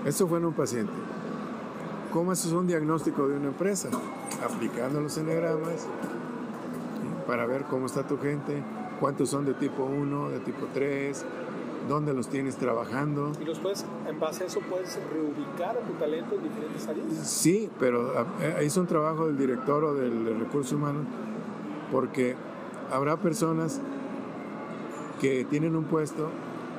esto 0.06 0.28
fue 0.28 0.40
en 0.40 0.46
un 0.46 0.54
paciente. 0.54 0.94
¿Cómo 2.12 2.34
es 2.34 2.46
un 2.48 2.68
diagnóstico 2.68 3.26
de 3.28 3.38
una 3.38 3.48
empresa? 3.48 3.90
Aplicando 4.44 5.00
los 5.00 5.18
eneagramas 5.18 5.88
para 7.26 7.46
ver 7.46 7.64
cómo 7.64 7.86
está 7.86 8.06
tu 8.06 8.18
gente, 8.18 8.62
cuántos 9.00 9.30
son 9.30 9.46
de 9.46 9.54
tipo 9.54 9.86
1, 9.86 10.30
de 10.30 10.40
tipo 10.40 10.68
3, 10.74 11.26
dónde 11.88 12.14
los 12.14 12.28
tienes 12.28 12.58
trabajando. 12.58 13.32
¿Y 13.40 13.46
los 13.46 13.60
puedes, 13.60 13.86
en 14.10 14.20
base 14.20 14.44
a 14.44 14.48
eso, 14.48 14.60
puedes 14.70 15.00
reubicar 15.14 15.78
a 15.78 15.80
tu 15.80 15.94
talento 15.94 16.36
en 16.36 16.44
diferentes 16.44 16.86
áreas? 16.86 17.08
Sí, 17.24 17.70
pero 17.80 18.14
ah, 18.18 18.26
eh, 18.42 18.58
es 18.60 18.76
un 18.76 18.88
trabajo 18.88 19.28
del 19.28 19.38
director 19.38 19.82
o 19.86 19.94
del 19.94 20.38
recurso 20.38 20.76
humano, 20.76 21.06
porque 21.94 22.36
habrá 22.92 23.16
personas 23.16 23.80
que 25.22 25.46
tienen 25.46 25.78
un 25.78 25.86
puesto 25.86 26.30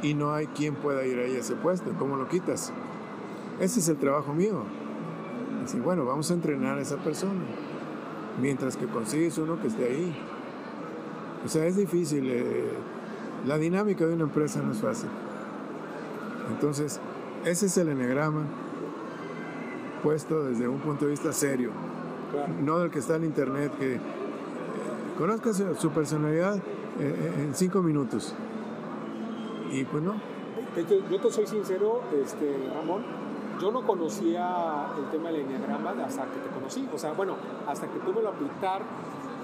y 0.02 0.12
no 0.12 0.34
hay 0.34 0.46
quien 0.48 0.74
pueda 0.74 1.06
ir 1.06 1.18
ahí 1.18 1.36
a 1.36 1.38
ese 1.38 1.54
puesto. 1.54 1.90
¿Cómo 1.98 2.16
lo 2.16 2.28
quitas? 2.28 2.70
Ese 3.60 3.80
es 3.80 3.88
el 3.88 3.96
trabajo 3.96 4.34
mío. 4.34 4.64
Bueno, 5.84 6.04
vamos 6.04 6.30
a 6.30 6.34
entrenar 6.34 6.78
a 6.78 6.82
esa 6.82 6.96
persona, 6.96 7.40
mientras 8.40 8.76
que 8.76 8.86
consigues 8.86 9.38
uno 9.38 9.60
que 9.60 9.68
esté 9.68 9.84
ahí. 9.84 10.14
O 11.44 11.48
sea, 11.48 11.66
es 11.66 11.76
difícil. 11.76 12.28
Eh, 12.28 12.68
la 13.46 13.58
dinámica 13.58 14.04
de 14.04 14.14
una 14.14 14.24
empresa 14.24 14.60
no 14.60 14.72
es 14.72 14.80
fácil. 14.80 15.08
Entonces, 16.50 17.00
ese 17.44 17.66
es 17.66 17.76
el 17.76 17.88
enegrama 17.88 18.42
puesto 20.02 20.44
desde 20.44 20.66
un 20.66 20.80
punto 20.80 21.04
de 21.04 21.12
vista 21.12 21.32
serio. 21.32 21.70
No 22.60 22.78
del 22.80 22.90
que 22.90 22.98
está 22.98 23.16
en 23.16 23.24
internet, 23.24 23.72
que 23.78 23.94
eh, 23.94 24.00
conozcas 25.16 25.62
su 25.78 25.90
personalidad 25.90 26.56
eh, 26.98 27.44
en 27.44 27.54
cinco 27.54 27.82
minutos. 27.82 28.34
Y 29.70 29.84
pues 29.84 30.02
no. 30.02 30.14
Yo 31.10 31.20
te 31.20 31.30
soy 31.30 31.46
sincero, 31.46 32.02
este, 32.20 32.68
Ramón, 32.74 33.21
yo 33.62 33.70
no 33.70 33.86
conocía 33.86 34.88
el 34.98 35.08
tema 35.10 35.30
del 35.30 35.42
enneagrama 35.42 35.94
hasta 36.04 36.24
que 36.24 36.40
te 36.40 36.48
conocí. 36.52 36.88
O 36.92 36.98
sea, 36.98 37.12
bueno, 37.12 37.36
hasta 37.68 37.86
que 37.86 38.00
tuve 38.00 38.20
lo 38.20 38.30
aplicar, 38.30 38.82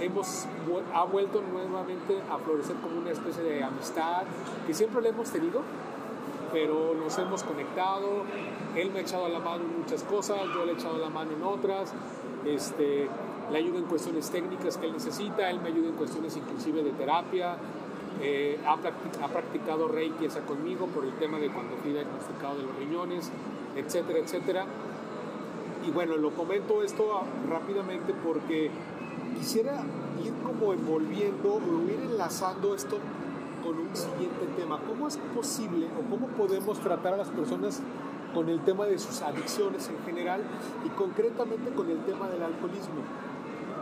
hemos, 0.01 0.47
ha 0.93 1.05
vuelto 1.05 1.41
nuevamente 1.41 2.21
a 2.29 2.37
florecer 2.39 2.75
como 2.79 2.99
una 2.99 3.11
especie 3.11 3.45
de 3.45 3.63
amistad 3.63 4.25
que 4.67 4.75
siempre 4.75 5.03
le 5.03 5.11
hemos 5.11 5.31
tenido, 5.31 5.63
pero 6.53 6.95
nos 6.95 7.17
hemos 7.19 7.45
conectado. 7.45 8.25
Él 8.75 8.91
me 8.91 8.99
ha 8.99 9.03
echado 9.03 9.29
la 9.29 9.39
mano 9.39 9.63
en 9.63 9.83
muchas 9.83 10.03
cosas, 10.03 10.41
yo 10.53 10.65
le 10.65 10.73
he 10.73 10.75
echado 10.75 10.99
la 10.99 11.11
mano 11.11 11.31
en 11.37 11.43
otras. 11.45 11.93
Este, 12.45 13.09
le 13.53 13.59
ayudo 13.59 13.79
en 13.79 13.85
cuestiones 13.85 14.29
técnicas 14.31 14.79
que 14.79 14.87
él 14.87 14.95
necesita, 14.95 15.49
él 15.49 15.61
me 15.61 15.69
ayuda 15.69 15.91
en 15.91 15.95
cuestiones 15.95 16.37
inclusive 16.37 16.83
de 16.83 16.91
terapia. 16.91 17.57
Eh, 18.21 18.59
ha, 18.67 18.73
ha, 18.73 19.29
practicado 19.29 19.87
Reiki 19.87 20.25
esa 20.25 20.41
conmigo 20.41 20.87
por 20.87 21.05
el 21.05 21.13
tema 21.15 21.39
de 21.39 21.51
cuando 21.51 21.77
fui 21.77 21.93
diagnosticado 21.93 22.57
de 22.57 22.63
los 22.65 22.77
riñones 22.77 23.31
etcétera, 23.79 24.19
etcétera. 24.19 24.67
Y 25.87 25.91
bueno, 25.91 26.17
lo 26.17 26.31
comento 26.31 26.83
esto 26.83 27.23
rápidamente 27.49 28.13
porque 28.25 28.71
quisiera 29.39 29.83
ir 30.25 30.33
como 30.45 30.73
envolviendo 30.73 31.55
o 31.55 31.91
ir 31.91 32.01
enlazando 32.03 32.75
esto 32.75 32.99
con 33.63 33.79
un 33.79 33.95
siguiente 33.95 34.47
tema. 34.57 34.81
¿Cómo 34.87 35.09
es 35.09 35.17
posible 35.35 35.87
o 35.87 36.11
cómo 36.11 36.27
podemos 36.29 36.79
tratar 36.81 37.15
a 37.15 37.17
las 37.19 37.29
personas 37.29 37.81
con 38.35 38.49
el 38.49 38.61
tema 38.61 38.87
de 38.87 38.99
sus 38.99 39.23
adicciones 39.23 39.89
en 39.89 40.05
general 40.05 40.43
y 40.85 40.89
concretamente 40.91 41.71
con 41.71 41.91
el 41.91 41.99
tema 42.05 42.29
del 42.29 42.43
alcoholismo? 42.43 43.03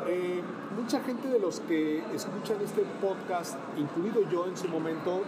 Eh, 0.06 0.42
mucha 0.86 1.00
gente 1.00 1.26
de 1.26 1.40
los 1.40 1.58
que 1.58 1.98
escuchan 2.14 2.58
este 2.62 2.82
podcast, 3.02 3.56
incluido 3.76 4.22
yo 4.30 4.46
en 4.46 4.56
su 4.56 4.68
momento, 4.68 5.20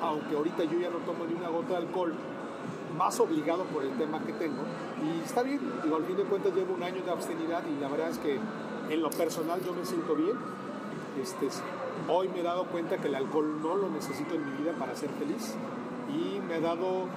aunque 0.00 0.34
ahorita 0.34 0.64
yo 0.64 0.80
ya 0.80 0.88
no 0.88 0.96
tomo 1.00 1.26
ni 1.26 1.34
una 1.34 1.50
gota 1.50 1.72
de 1.72 1.76
alcohol, 1.76 2.14
más 2.96 3.20
obligado 3.20 3.64
por 3.64 3.82
el 3.82 3.90
tema 3.98 4.24
que 4.24 4.32
tengo. 4.32 4.62
Y 5.04 5.22
está 5.22 5.42
bien, 5.42 5.60
digo, 5.82 5.96
al 5.96 6.04
fin 6.06 6.16
de 6.16 6.22
cuentas 6.22 6.54
llevo 6.54 6.72
un 6.72 6.82
año 6.82 7.02
de 7.02 7.10
abstenidad 7.10 7.62
y 7.66 7.78
la 7.82 7.88
verdad 7.88 8.08
es 8.08 8.18
que 8.18 8.38
en 8.88 9.02
lo 9.02 9.10
personal 9.10 9.62
yo 9.62 9.74
me 9.74 9.84
siento 9.84 10.14
bien. 10.14 10.38
Este, 11.20 11.48
hoy 12.08 12.28
me 12.28 12.40
he 12.40 12.42
dado 12.42 12.64
cuenta 12.64 12.96
que 12.96 13.08
el 13.08 13.14
alcohol 13.14 13.60
no 13.60 13.76
lo 13.76 13.90
necesito 13.90 14.36
en 14.36 14.46
mi 14.46 14.62
vida 14.62 14.72
para 14.72 14.96
ser 14.96 15.10
feliz 15.10 15.54
y 16.08 16.40
me 16.40 16.54
ha 16.54 16.60
dado, 16.60 17.08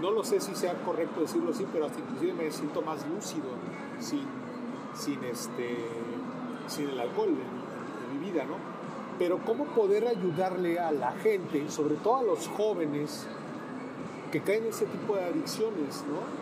no 0.00 0.10
lo 0.10 0.24
sé 0.24 0.40
si 0.40 0.54
sea 0.54 0.72
correcto 0.84 1.20
decirlo 1.20 1.50
así, 1.50 1.66
pero 1.70 1.84
hasta 1.84 2.00
inclusive 2.00 2.32
me 2.32 2.50
siento 2.50 2.80
más 2.80 3.06
lúcido 3.08 3.44
sin, 3.98 4.24
sin, 4.94 5.22
este, 5.24 5.76
sin 6.70 6.88
el 6.88 7.00
alcohol 7.00 7.28
en 7.28 8.20
mi 8.20 8.30
vida, 8.30 8.44
¿no? 8.44 8.54
Pero 9.18 9.38
cómo 9.44 9.64
poder 9.66 10.06
ayudarle 10.06 10.78
a 10.78 10.92
la 10.92 11.12
gente, 11.12 11.68
sobre 11.68 11.96
todo 11.96 12.16
a 12.18 12.22
los 12.22 12.48
jóvenes, 12.48 13.26
que 14.30 14.40
caen 14.40 14.64
en 14.64 14.70
ese 14.70 14.86
tipo 14.86 15.16
de 15.16 15.24
adicciones, 15.24 16.04
¿no? 16.08 16.40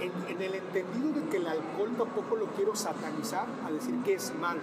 En, 0.00 0.40
el 0.40 0.54
entendido 0.54 1.20
de 1.20 1.28
que 1.28 1.38
el 1.38 1.46
alcohol 1.46 1.90
tampoco 1.96 2.36
lo 2.36 2.46
quiero 2.48 2.74
satanizar 2.74 3.46
a 3.66 3.70
decir 3.70 3.94
que 4.04 4.14
es 4.14 4.34
malo. 4.38 4.60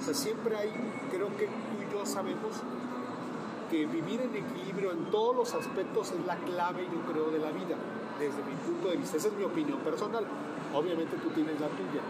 O 0.00 0.04
sea, 0.04 0.14
siempre 0.14 0.56
hay, 0.56 0.72
creo 1.10 1.28
que 1.36 1.46
tú 1.46 1.76
y 1.80 1.92
yo 1.92 2.04
sabemos 2.06 2.62
que 3.70 3.86
vivir 3.86 4.20
en 4.20 4.34
equilibrio 4.34 4.92
en 4.92 5.10
todos 5.10 5.36
los 5.36 5.54
aspectos 5.54 6.12
es 6.12 6.26
la 6.26 6.36
clave, 6.36 6.84
yo 6.84 7.12
creo, 7.12 7.30
de 7.30 7.38
la 7.38 7.50
vida, 7.50 7.76
desde 8.18 8.42
mi 8.44 8.54
punto 8.66 8.88
de 8.88 8.96
vista. 8.96 9.16
Esa 9.16 9.28
es 9.28 9.34
mi 9.34 9.44
opinión 9.44 9.78
personal. 9.80 10.24
Obviamente 10.74 11.16
tú 11.16 11.28
tienes 11.30 11.60
la 11.60 11.68
tuya. 11.68 12.02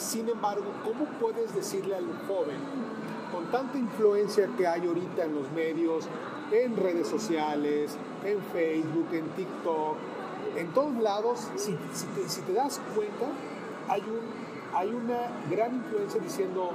Sin 0.00 0.30
embargo, 0.30 0.64
¿cómo 0.82 1.04
puedes 1.20 1.54
decirle 1.54 1.94
al 1.94 2.06
joven, 2.26 2.56
con 3.30 3.44
tanta 3.50 3.76
influencia 3.76 4.48
que 4.56 4.66
hay 4.66 4.86
ahorita 4.86 5.26
en 5.26 5.34
los 5.34 5.52
medios, 5.52 6.06
en 6.50 6.74
redes 6.74 7.06
sociales, 7.06 7.98
en 8.24 8.40
Facebook, 8.50 9.08
en 9.12 9.28
TikTok, 9.28 9.96
en 10.56 10.68
todos 10.72 10.96
lados, 10.96 11.48
si, 11.56 11.76
te, 12.46 12.52
das 12.54 12.80
cuenta, 12.96 13.26
hay, 13.88 14.02
hay 14.74 14.88
una 14.88 15.20
gran 15.50 15.74
influencia 15.74 16.18
diciendo, 16.18 16.70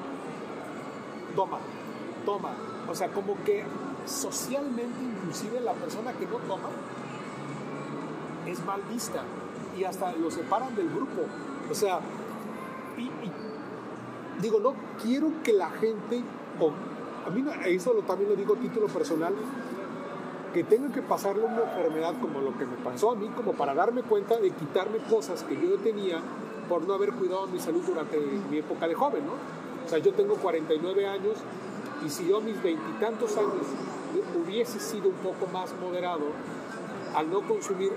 toma, 1.36 1.58
toma. 2.26 2.54
O 2.88 2.94
sea, 2.94 3.12
como 3.12 3.44
que 3.44 3.64
socialmente 4.06 5.04
inclusive 5.04 5.62
la 5.62 5.74
persona 5.74 6.14
que 6.14 6.28
no 6.28 6.38
toma 6.48 6.70
es 8.46 8.64
mal 8.64 8.84
vista 8.84 9.24
y 9.76 9.84
hasta 9.84 10.14
lo 10.14 10.30
separan 10.30 10.76
del 10.76 10.90
grupo. 10.90 11.24
O 11.72 11.74
sea, 11.74 12.00
y, 12.98 14.42
digo, 14.42 14.60
no 14.60 14.74
quiero 15.02 15.32
que 15.44 15.54
la 15.54 15.70
gente, 15.70 16.22
a 17.26 17.30
mí 17.30 17.44
eso 17.66 17.92
también 18.08 18.30
lo 18.30 18.36
digo 18.36 18.56
a 18.56 18.58
título 18.58 18.88
personal, 18.88 19.34
que 20.54 20.64
tenga 20.64 20.90
que 20.90 21.02
pasarle 21.02 21.44
una 21.44 21.64
enfermedad 21.64 22.14
como 22.22 22.40
lo 22.40 22.58
que 22.58 22.66
me 22.66 22.78
pasó 22.78 23.12
a 23.12 23.16
mí, 23.16 23.28
como 23.36 23.54
para 23.54 23.74
darme 23.74 24.04
cuenta 24.04 24.38
de 24.38 24.52
quitarme 24.52 25.00
cosas 25.10 25.44
que 25.44 25.56
yo 25.56 25.78
tenía 25.78 26.22
por 26.70 26.88
no 26.88 26.94
haber 26.94 27.12
cuidado 27.12 27.48
mi 27.48 27.60
salud 27.60 27.84
durante 27.86 28.18
mi 28.50 28.60
época 28.60 28.88
de 28.88 28.96
joven, 28.96 29.26
¿no? 29.26 29.34
O 29.86 29.90
sea, 29.90 30.00
yo 30.00 30.14
tengo 30.14 30.36
49 30.36 31.08
años 31.08 31.38
y 32.06 32.10
si 32.10 32.28
yo 32.28 32.40
mis 32.40 32.62
veintitantos 32.64 33.38
años 33.38 33.66
hubiese 34.42 34.80
sido 34.80 35.10
un 35.10 35.16
poco 35.16 35.46
más 35.52 35.74
moderado 35.80 36.24
al 37.16 37.30
no 37.30 37.42
consumir 37.42 37.92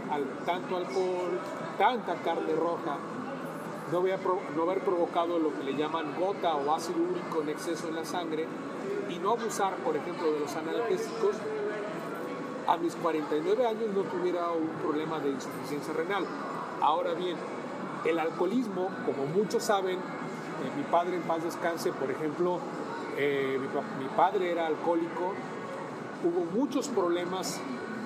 tanto 0.44 0.76
alcohol, 0.76 1.38
tanta 1.78 2.14
carne 2.16 2.54
roja, 2.54 2.98
no, 3.92 3.98
haber 4.62 4.80
provocado 4.80 5.38
lo 5.38 5.54
que 5.54 5.64
le 5.64 5.74
llaman 5.74 6.14
gota 6.18 6.54
o 6.56 6.74
ácido 6.74 6.98
úrico 7.02 7.42
en 7.42 7.48
exceso 7.50 7.88
en 7.88 7.96
la 7.96 8.04
sangre 8.04 8.46
y 9.08 9.18
no 9.18 9.32
abusar, 9.32 9.76
por 9.76 9.96
ejemplo, 9.96 10.30
de 10.32 10.40
los 10.40 10.54
analgésicos, 10.56 11.36
a 12.66 12.76
mis 12.76 12.94
49 12.96 13.66
años 13.66 13.88
no 13.94 14.02
tuviera 14.02 14.50
un 14.50 14.68
problema 14.82 15.18
de 15.20 15.30
insuficiencia 15.30 15.94
renal. 15.94 16.24
Ahora 16.82 17.14
bien, 17.14 17.36
el 18.04 18.18
alcoholismo, 18.18 18.90
como 19.06 19.26
muchos 19.26 19.62
saben, 19.62 19.96
eh, 19.96 20.70
mi 20.76 20.82
padre 20.84 21.16
en 21.16 21.22
paz 21.22 21.42
descanse, 21.42 21.92
por 21.92 22.10
ejemplo, 22.10 22.58
eh, 23.16 23.58
mi, 23.58 24.04
mi, 24.04 24.10
padre 24.14 24.50
era 24.52 24.66
alcohólico, 24.66 25.32
hubo 26.24 26.44
muchos 26.44 26.88
problemas 26.88 27.58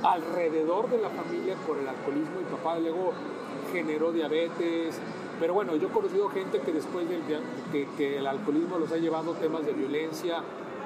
alrededor 0.03 0.89
de 0.91 0.99
la 0.99 1.11
familia 1.11 1.57
por 1.66 1.78
el 1.78 1.89
alcoholismo, 1.89 2.39
mi 2.39 2.57
papá 2.57 2.78
luego 2.78 3.12
generó 3.72 4.12
diabetes, 4.12 5.01
pero 5.43 5.55
bueno, 5.55 5.74
yo 5.74 5.88
he 5.88 5.90
conocido 5.90 6.28
gente 6.28 6.61
que 6.61 6.72
después 6.72 7.09
del 7.09 7.20
que, 7.72 7.88
que 7.97 8.18
el 8.18 8.28
alcoholismo 8.28 8.78
los 8.78 8.93
ha 8.93 8.97
llevado 8.97 9.32
temas 9.32 9.66
de 9.66 9.72
violencia, 9.72 10.36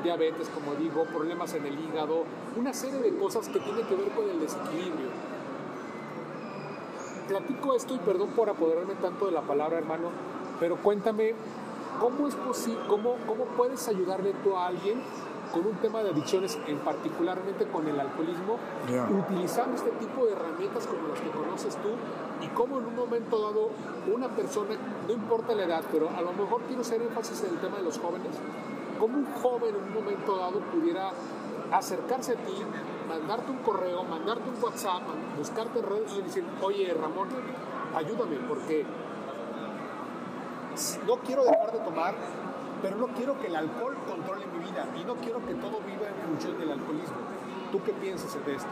diabetes, 0.02 0.48
como 0.48 0.74
digo, 0.76 1.04
problemas 1.04 1.52
en 1.52 1.66
el 1.66 1.78
hígado, 1.78 2.24
una 2.57 2.72
serie 2.72 3.00
de 3.00 3.14
cosas 3.18 3.50
que 3.50 3.61
tienen 3.61 3.86
que 3.86 3.94
ver 3.94 4.09
con 4.12 4.26
el 4.30 4.40
desequilibrio. 4.40 5.09
Platico 7.28 7.74
esto 7.74 7.96
y 7.96 7.98
perdón 7.98 8.30
por 8.30 8.48
apoderarme 8.48 8.94
tanto 8.94 9.26
de 9.26 9.32
la 9.32 9.42
palabra, 9.42 9.76
hermano, 9.76 10.09
pero 10.59 10.76
cuéntame, 10.76 11.34
¿cómo 12.00 12.26
es 12.26 12.34
posible, 12.36 12.80
cómo, 12.88 13.16
cómo 13.26 13.44
puedes 13.59 13.86
ayudarle 13.88 14.32
tú 14.42 14.57
a 14.57 14.68
alguien 14.68 15.02
con 15.52 15.66
un 15.66 15.76
tema 15.82 16.02
de 16.02 16.12
adicciones, 16.12 16.59
en 16.66 16.78
particularmente 16.78 17.66
con 17.66 17.86
el 17.86 18.00
alcoholismo, 18.00 18.57
Ya. 18.90 19.04
utilizando 19.04 19.76
este 19.76 19.90
tipo 19.90 20.24
de 20.24 20.32
herramientas 20.32 20.86
como 20.86 21.09
las 21.09 21.20
que 21.20 21.28
conoces 21.28 21.76
tú 21.76 21.90
y 22.43 22.49
cómo 22.49 22.78
en 22.78 22.87
un 22.87 22.97
momento 22.97 23.41
dado 23.41 23.70
una 24.12 24.28
persona, 24.28 24.74
no 25.07 25.12
importa 25.12 25.55
la 25.55 25.64
edad, 25.64 25.82
pero 25.91 26.11
a 26.11 26.20
lo 26.20 26.32
mejor 26.32 26.62
quiero 26.62 26.82
hacer 26.82 27.03
énfasis 27.03 27.45
en 27.45 27.55
el 27.55 27.61
tema 27.61 27.78
de 27.78 27.84
los 27.84 27.99
jóvenes, 27.99 28.37
cómo 28.99 29.18
un 29.18 29.26
joven 29.43 29.74
en 29.74 29.82
un 29.82 29.95
momento 29.95 30.37
dado 30.37 30.61
pudiera 30.61 31.11
acercarse 31.72 32.32
a 32.32 32.37
ti, 32.37 32.53
mandarte 33.09 33.51
un 33.51 33.59
correo, 33.59 34.05
mandarte 34.05 34.49
un 34.49 34.62
WhatsApp, 34.62 35.03
buscarte 35.37 35.78
en 35.78 35.87
redes 35.87 36.14
y 36.18 36.22
decir, 36.22 36.45
oye 36.62 36.93
Ramón, 36.95 37.28
ayúdame 37.95 38.37
porque 38.49 38.84
no 41.07 41.16
quiero 41.16 41.45
dejar 41.45 41.72
de 41.72 41.78
tomar, 41.78 42.14
pero 42.82 42.97
no 42.97 43.07
quiero 43.09 43.39
que 43.41 43.47
el 43.47 43.57
alcohol 43.57 43.97
controle 44.07 44.47
mi 44.47 44.59
vida 44.64 44.87
y 45.01 45.05
no 45.05 45.14
quiero 45.16 45.45
que 45.45 45.55
todo 45.55 45.80
viva 45.80 46.09
en 46.09 46.28
función 46.28 46.59
del 46.59 46.72
alcoholismo. 46.72 47.16
¿Tú 47.72 47.82
qué 47.82 47.93
piensas 47.93 48.32
de 48.45 48.55
esto? 48.55 48.68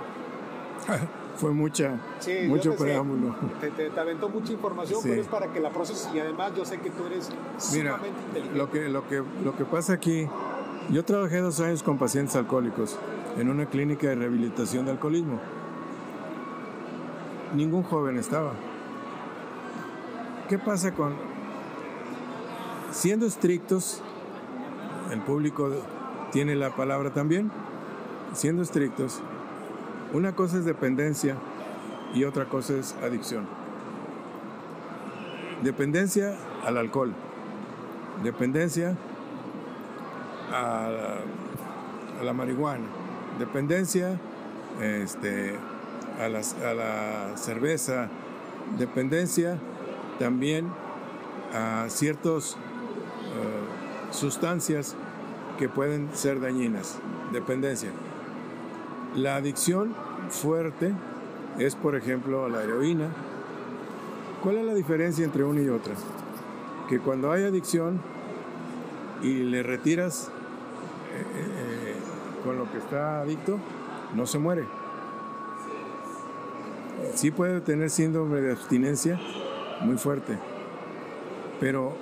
Fue 1.36 1.50
mucha, 1.50 1.98
Sí, 2.20 2.32
mucho 2.46 2.76
preámbulo. 2.76 3.34
Te, 3.60 3.70
te- 3.70 3.90
te 3.90 4.00
aventó 4.00 4.28
mucha 4.28 4.52
información, 4.52 5.00
Sí. 5.02 5.08
pero 5.10 5.20
es 5.22 5.26
para 5.28 5.52
que 5.52 5.58
la 5.60 5.70
proceses 5.70 6.08
y 6.14 6.20
además 6.20 6.52
yo 6.56 6.64
sé 6.64 6.78
que 6.78 6.90
tú 6.90 7.06
eres 7.06 7.28
Mira, 7.72 7.92
sumamente 7.96 8.20
inteligente. 8.28 8.56
lo 8.58 8.70
que, 8.70 8.88
lo, 8.88 9.08
que, 9.08 9.22
lo 9.44 9.56
que 9.56 9.64
pasa 9.64 9.94
aquí, 9.94 10.28
yo 10.90 11.04
trabajé 11.04 11.38
dos 11.40 11.58
años 11.60 11.82
con 11.82 11.98
pacientes 11.98 12.36
alcohólicos 12.36 12.96
en 13.36 13.48
una 13.50 13.66
clínica 13.66 14.06
de 14.08 14.14
rehabilitación 14.14 14.84
de 14.84 14.92
alcoholismo. 14.92 15.40
Ningún 17.54 17.82
joven 17.82 18.16
estaba. 18.18 18.52
¿Qué 20.48 20.58
pasa 20.58 20.92
con... 20.94 21.14
Siendo 22.92 23.26
estrictos, 23.26 24.02
el 25.10 25.20
público 25.22 25.68
tiene 26.30 26.54
la 26.54 26.70
palabra 26.76 27.12
también, 27.12 27.50
siendo 28.34 28.62
estrictos, 28.62 29.20
una 30.14 30.34
cosa 30.34 30.58
es 30.58 30.64
dependencia 30.64 31.36
y 32.14 32.22
otra 32.24 32.46
cosa 32.46 32.74
es 32.74 32.94
adicción. 33.02 33.46
Dependencia 35.62 36.36
al 36.64 36.78
alcohol, 36.78 37.12
dependencia 38.22 38.96
a 40.52 40.88
la, 42.22 42.32
marihuana, 42.32 42.84
dependencia 43.40 44.20
este, 44.80 45.56
a, 46.20 46.28
la 46.28 47.36
cerveza, 47.36 48.08
dependencia 48.78 49.58
también 50.20 50.68
a 51.52 51.86
ciertas 51.88 52.56
sustancias 54.12 54.94
que 55.58 55.68
pueden 55.68 56.08
ser 56.14 56.40
dañinas, 56.40 56.98
dependencia. 57.32 57.90
La 59.16 59.36
adicción 59.36 59.94
fuerte 60.28 60.92
es, 61.58 61.76
por 61.76 61.94
ejemplo, 61.94 62.48
la 62.48 62.64
heroína. 62.64 63.10
¿Cuál 64.42 64.56
es 64.58 64.64
la 64.64 64.74
diferencia 64.74 65.24
entre 65.24 65.44
una 65.44 65.60
y 65.60 65.68
otra? 65.68 65.94
Que 66.88 66.98
cuando 66.98 67.30
hay 67.30 67.44
adicción 67.44 68.00
y 69.22 69.34
le 69.44 69.62
retiras 69.62 70.30
eh, 71.14 71.22
eh, 71.36 71.94
con 72.42 72.58
lo 72.58 72.68
que 72.72 72.78
está 72.78 73.20
adicto, 73.20 73.58
no 74.16 74.26
se 74.26 74.38
muere. 74.40 74.64
Sí 77.14 77.30
puede 77.30 77.60
tener 77.60 77.90
síndrome 77.90 78.40
de 78.40 78.50
abstinencia 78.50 79.20
muy 79.82 79.96
fuerte, 79.96 80.38
pero 81.60 81.96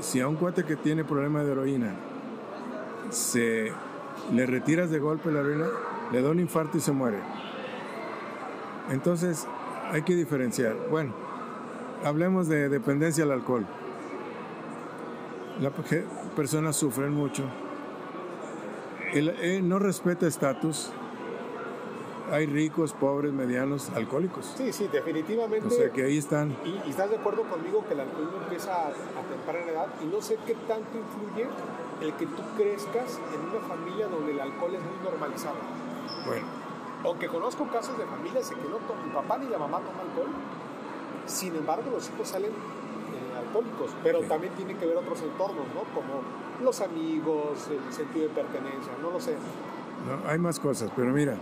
si 0.00 0.20
a 0.20 0.26
un 0.26 0.34
cuate 0.34 0.64
que 0.64 0.74
tiene 0.74 1.04
problema 1.04 1.44
de 1.44 1.52
heroína 1.52 1.94
se 3.10 3.72
le 4.32 4.46
retiras 4.46 4.90
de 4.90 4.98
golpe 4.98 5.30
la 5.30 5.40
heroína, 5.40 5.66
le 6.12 6.22
da 6.22 6.30
un 6.30 6.40
infarto 6.40 6.78
y 6.78 6.80
se 6.80 6.92
muere. 6.92 7.18
Entonces 8.90 9.46
hay 9.90 10.02
que 10.02 10.14
diferenciar. 10.14 10.76
Bueno, 10.90 11.12
hablemos 12.04 12.48
de 12.48 12.68
dependencia 12.68 13.24
al 13.24 13.32
alcohol. 13.32 13.66
Las 15.60 15.72
personas 16.34 16.76
sufren 16.76 17.12
mucho. 17.12 17.44
El, 19.12 19.28
eh, 19.40 19.60
no 19.62 19.78
respeta 19.78 20.26
estatus. 20.26 20.90
Hay 22.32 22.46
ricos, 22.46 22.92
pobres, 22.92 23.32
medianos, 23.32 23.90
alcohólicos. 23.96 24.54
Sí, 24.56 24.72
sí, 24.72 24.88
definitivamente. 24.92 25.66
O 25.66 25.70
sea 25.70 25.90
que 25.90 26.04
ahí 26.04 26.16
están. 26.16 26.56
Y, 26.64 26.86
y 26.86 26.90
estás 26.90 27.10
de 27.10 27.16
acuerdo 27.16 27.42
conmigo 27.42 27.84
que 27.88 27.94
el 27.94 28.00
alcoholismo 28.00 28.38
empieza 28.44 28.72
a, 28.72 28.86
a 28.86 29.22
temprana 29.28 29.66
edad 29.68 29.86
y 30.00 30.06
no 30.06 30.22
sé 30.22 30.38
qué 30.46 30.54
tanto 30.68 30.90
influye 30.96 31.48
el 32.00 32.12
que 32.14 32.26
tú 32.26 32.42
crezcas 32.56 33.18
en 33.34 33.50
una 33.50 33.60
familia 33.66 34.06
donde 34.06 34.32
el 34.32 34.40
alcohol 34.40 34.74
es 34.74 34.80
muy 34.80 35.04
normalizado. 35.04 35.56
Bueno, 36.26 36.46
Aunque 37.04 37.28
conozco 37.28 37.66
casos 37.68 37.96
de 37.96 38.04
familias 38.04 38.50
en 38.50 38.58
que 38.58 38.68
no 38.68 38.76
ni 39.06 39.10
papá 39.14 39.38
ni 39.38 39.46
la 39.48 39.56
mamá 39.58 39.78
toma 39.78 40.02
alcohol, 40.02 40.28
sin 41.26 41.54
embargo 41.56 41.90
los 41.90 42.10
hijos 42.10 42.28
salen 42.28 42.50
eh, 42.50 43.38
alcohólicos, 43.38 43.92
pero 44.02 44.20
Sí. 44.20 44.26
también 44.28 44.52
tiene 44.54 44.76
que 44.76 44.84
ver 44.84 44.98
otros 44.98 45.22
entornos, 45.22 45.64
¿no? 45.74 45.80
Como 45.94 46.20
los 46.62 46.80
amigos, 46.82 47.68
el 47.70 47.90
sentido 47.92 48.28
de 48.28 48.34
pertenencia, 48.34 48.92
no 49.00 49.10
lo 49.12 49.18
sé. 49.20 49.34
No, 50.06 50.28
hay 50.28 50.38
más 50.38 50.60
cosas, 50.60 50.90
pero 50.94 51.10
mira, 51.12 51.36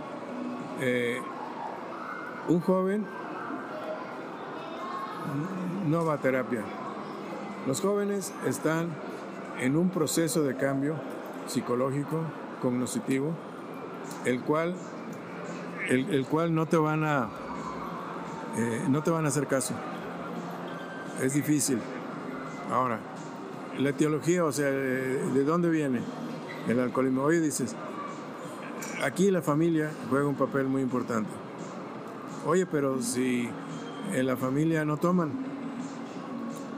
eh, 0.79 1.21
un 2.47 2.61
joven 2.61 3.05
no 5.87 6.05
va 6.05 6.13
a 6.13 6.17
terapia. 6.19 6.63
Los 7.67 7.81
jóvenes 7.81 8.33
están 8.45 8.87
en 9.59 9.75
un 9.75 9.89
proceso 9.89 10.43
de 10.43 10.55
cambio 10.55 10.95
psicológico, 11.47 12.21
cognitivo, 12.61 13.31
el 14.25 14.41
cual, 14.41 14.75
el, 15.87 16.13
el 16.13 16.25
cual 16.25 16.53
no 16.53 16.65
te 16.65 16.77
van 16.77 17.03
a 17.03 17.29
eh, 18.57 18.85
no 18.89 19.03
te 19.03 19.11
van 19.11 19.25
a 19.25 19.29
hacer 19.29 19.47
caso. 19.47 19.73
Es 21.21 21.33
difícil. 21.33 21.79
Ahora, 22.71 22.99
la 23.77 23.89
etiología, 23.89 24.43
o 24.43 24.51
sea, 24.51 24.69
¿de, 24.69 25.31
de 25.31 25.43
dónde 25.43 25.69
viene 25.69 26.01
el 26.67 26.79
alcoholismo? 26.79 27.23
Hoy 27.23 27.39
dices, 27.39 27.75
aquí 29.03 29.31
la 29.31 29.41
familia 29.41 29.91
juega 30.09 30.27
un 30.27 30.35
papel 30.35 30.67
muy 30.67 30.81
importante. 30.81 31.29
Oye, 32.45 32.65
pero 32.65 33.01
si 33.01 33.49
en 34.13 34.25
la 34.25 34.35
familia 34.35 34.85
no 34.85 34.97
toman, 34.97 35.31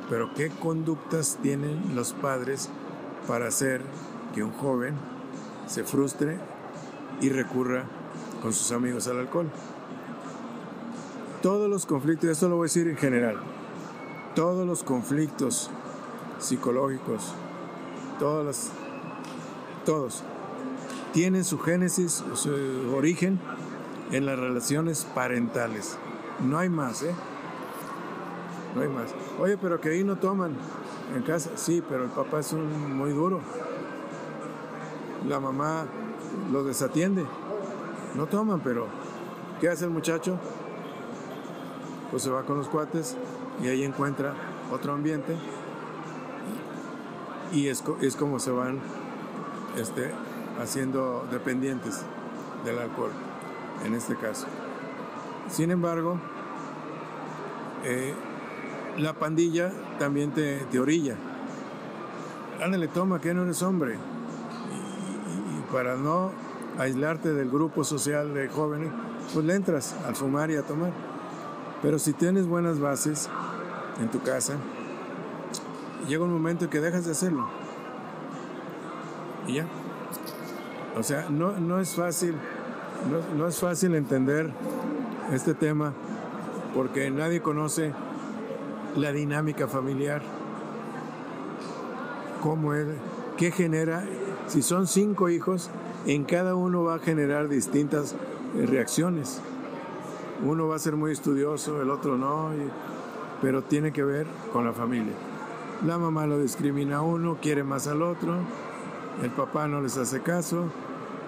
pero 0.10 0.34
¿qué 0.34 0.50
conductas 0.50 1.40
tienen 1.42 1.96
los 1.96 2.14
padres 2.14 2.70
para 3.28 3.48
hacer 3.48 3.82
que 4.36 4.44
un 4.44 4.52
joven 4.52 4.96
se 5.68 5.84
frustre 5.84 6.38
y 7.22 7.30
recurra 7.30 7.86
con 8.42 8.52
sus 8.54 8.72
amigos 8.72 9.08
al 9.08 9.20
alcohol? 9.20 9.50
Todos 11.42 11.70
los 11.70 11.86
conflictos, 11.86 12.30
esto 12.30 12.50
lo 12.50 12.58
voy 12.58 12.66
a 12.66 12.68
decir 12.68 12.88
en 12.88 12.98
general, 12.98 13.38
todos 14.36 14.68
los 14.68 14.84
conflictos 14.84 15.70
psicológicos, 16.40 17.34
todas 18.20 18.72
todos, 19.86 20.24
tienen 21.14 21.44
su 21.44 21.60
génesis, 21.60 22.24
su 22.36 22.52
origen 22.96 23.40
en 24.12 24.26
las 24.26 24.38
relaciones 24.38 25.06
parentales. 25.16 25.98
No 26.40 26.58
hay 26.58 26.70
más, 26.70 27.02
¿eh? 27.04 27.14
No 28.76 28.82
hay 28.82 28.88
más. 28.88 29.14
Oye, 29.40 29.58
pero 29.58 29.82
que 29.82 29.90
ahí 29.90 30.04
no 30.04 30.18
toman 30.18 30.56
en 31.16 31.24
casa. 31.24 31.52
Sí, 31.56 31.84
pero 31.88 32.06
el 32.06 32.10
papá 32.10 32.40
es 32.40 32.54
un 32.54 32.96
muy 32.98 33.12
duro. 33.12 33.42
La 35.28 35.40
mamá 35.40 35.86
lo 36.52 36.64
desatiende. 36.64 37.26
No 38.16 38.28
toman, 38.28 38.60
pero 38.62 38.88
¿qué 39.60 39.70
hace 39.70 39.86
el 39.86 39.92
muchacho? 39.92 40.38
Pues 42.10 42.24
se 42.24 42.30
va 42.30 42.44
con 42.44 42.58
los 42.58 42.68
cuates 42.68 43.16
y 43.64 43.68
ahí 43.68 43.84
encuentra 43.84 44.34
otro 44.72 44.94
ambiente 44.94 45.36
y 47.54 47.68
es, 47.68 47.84
es 48.02 48.16
como 48.16 48.40
se 48.40 48.52
van 48.52 48.80
este, 49.78 50.12
haciendo 50.62 51.28
dependientes 51.32 52.02
del 52.66 52.80
alcohol, 52.80 53.12
en 53.86 53.94
este 53.94 54.16
caso. 54.16 54.48
Sin 55.50 55.72
embargo, 55.72 56.20
eh, 57.84 58.14
la 58.98 59.14
pandilla 59.14 59.72
también 60.00 60.32
te, 60.32 60.60
te 60.72 60.80
orilla. 60.80 61.16
Ándale, 62.62 62.88
toma, 62.88 63.20
que 63.20 63.34
no 63.34 63.44
eres 63.44 63.62
hombre. 63.64 63.98
Para 65.72 65.96
no 65.96 66.32
aislarte 66.78 67.34
del 67.34 67.50
grupo 67.50 67.84
social 67.84 68.34
de 68.34 68.48
jóvenes, 68.50 68.90
pues 69.34 69.46
le 69.46 69.56
entras 69.56 69.96
al 70.06 70.16
fumar 70.16 70.52
y 70.52 70.56
a 70.56 70.64
tomar. 70.64 70.92
Pero 71.82 72.00
si 72.00 72.14
tienes 72.14 72.48
buenas 72.48 72.80
bases 72.80 73.30
en 74.00 74.10
tu 74.10 74.22
casa, 74.22 74.56
llega 76.08 76.24
un 76.24 76.34
momento 76.34 76.66
en 76.66 76.72
que 76.72 76.80
dejas 76.80 77.06
de 77.06 77.12
hacerlo. 77.12 77.48
Y 79.48 79.56
ya. 79.56 79.66
O 80.98 81.04
sea, 81.04 81.30
no, 81.30 81.54
no 81.54 81.80
es 81.80 81.96
fácil, 81.96 82.36
no 83.38 83.48
es 83.48 83.60
fácil 83.60 83.96
entender 83.96 84.52
este 85.32 85.54
tema 85.54 85.94
porque 86.76 87.10
nadie 87.12 87.42
conoce 87.42 87.94
la 88.96 89.12
dinámica 89.12 89.68
familiar, 89.68 90.22
cómo 92.42 92.74
es, 92.74 92.88
qué 93.38 93.52
genera, 93.52 94.04
si 94.52 94.62
son 94.62 94.86
cinco 94.86 95.30
hijos, 95.30 95.70
en 96.06 96.26
cada 96.26 96.56
uno 96.56 96.84
va 96.84 96.96
a 96.96 97.00
generar 97.00 97.48
distintas 97.48 98.16
eh, 98.58 98.66
reacciones. 98.66 99.40
Uno 100.46 100.68
va 100.68 100.76
a 100.76 100.80
ser 100.80 100.98
muy 100.98 101.14
estudioso, 101.14 101.82
el 101.82 101.90
otro 101.90 102.18
no, 102.18 102.50
pero 103.42 103.62
tiene 103.62 103.94
que 103.94 104.04
ver 104.04 104.28
con 104.52 104.66
la 104.66 104.74
familia. 104.74 105.14
La 105.86 105.98
mamá 105.98 106.28
lo 106.28 106.38
discrimina 106.38 106.98
a 106.98 107.02
uno, 107.02 107.38
quiere 107.42 107.64
más 107.64 107.88
al 107.88 108.02
otro, 108.02 108.40
el 109.24 109.30
papá 109.30 109.70
no 109.70 109.80
les 109.80 109.96
hace 109.96 110.20
caso, 110.20 110.66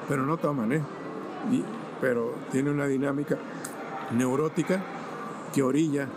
pero 0.09 0.25
no 0.25 0.35
toman, 0.35 0.73
¿eh? 0.73 0.81
pero 2.01 2.33
tiene 2.51 2.71
una 2.71 2.87
dinámica 2.87 3.37
neurótica 4.11 4.83
que 5.53 5.63
orilla 5.63 6.09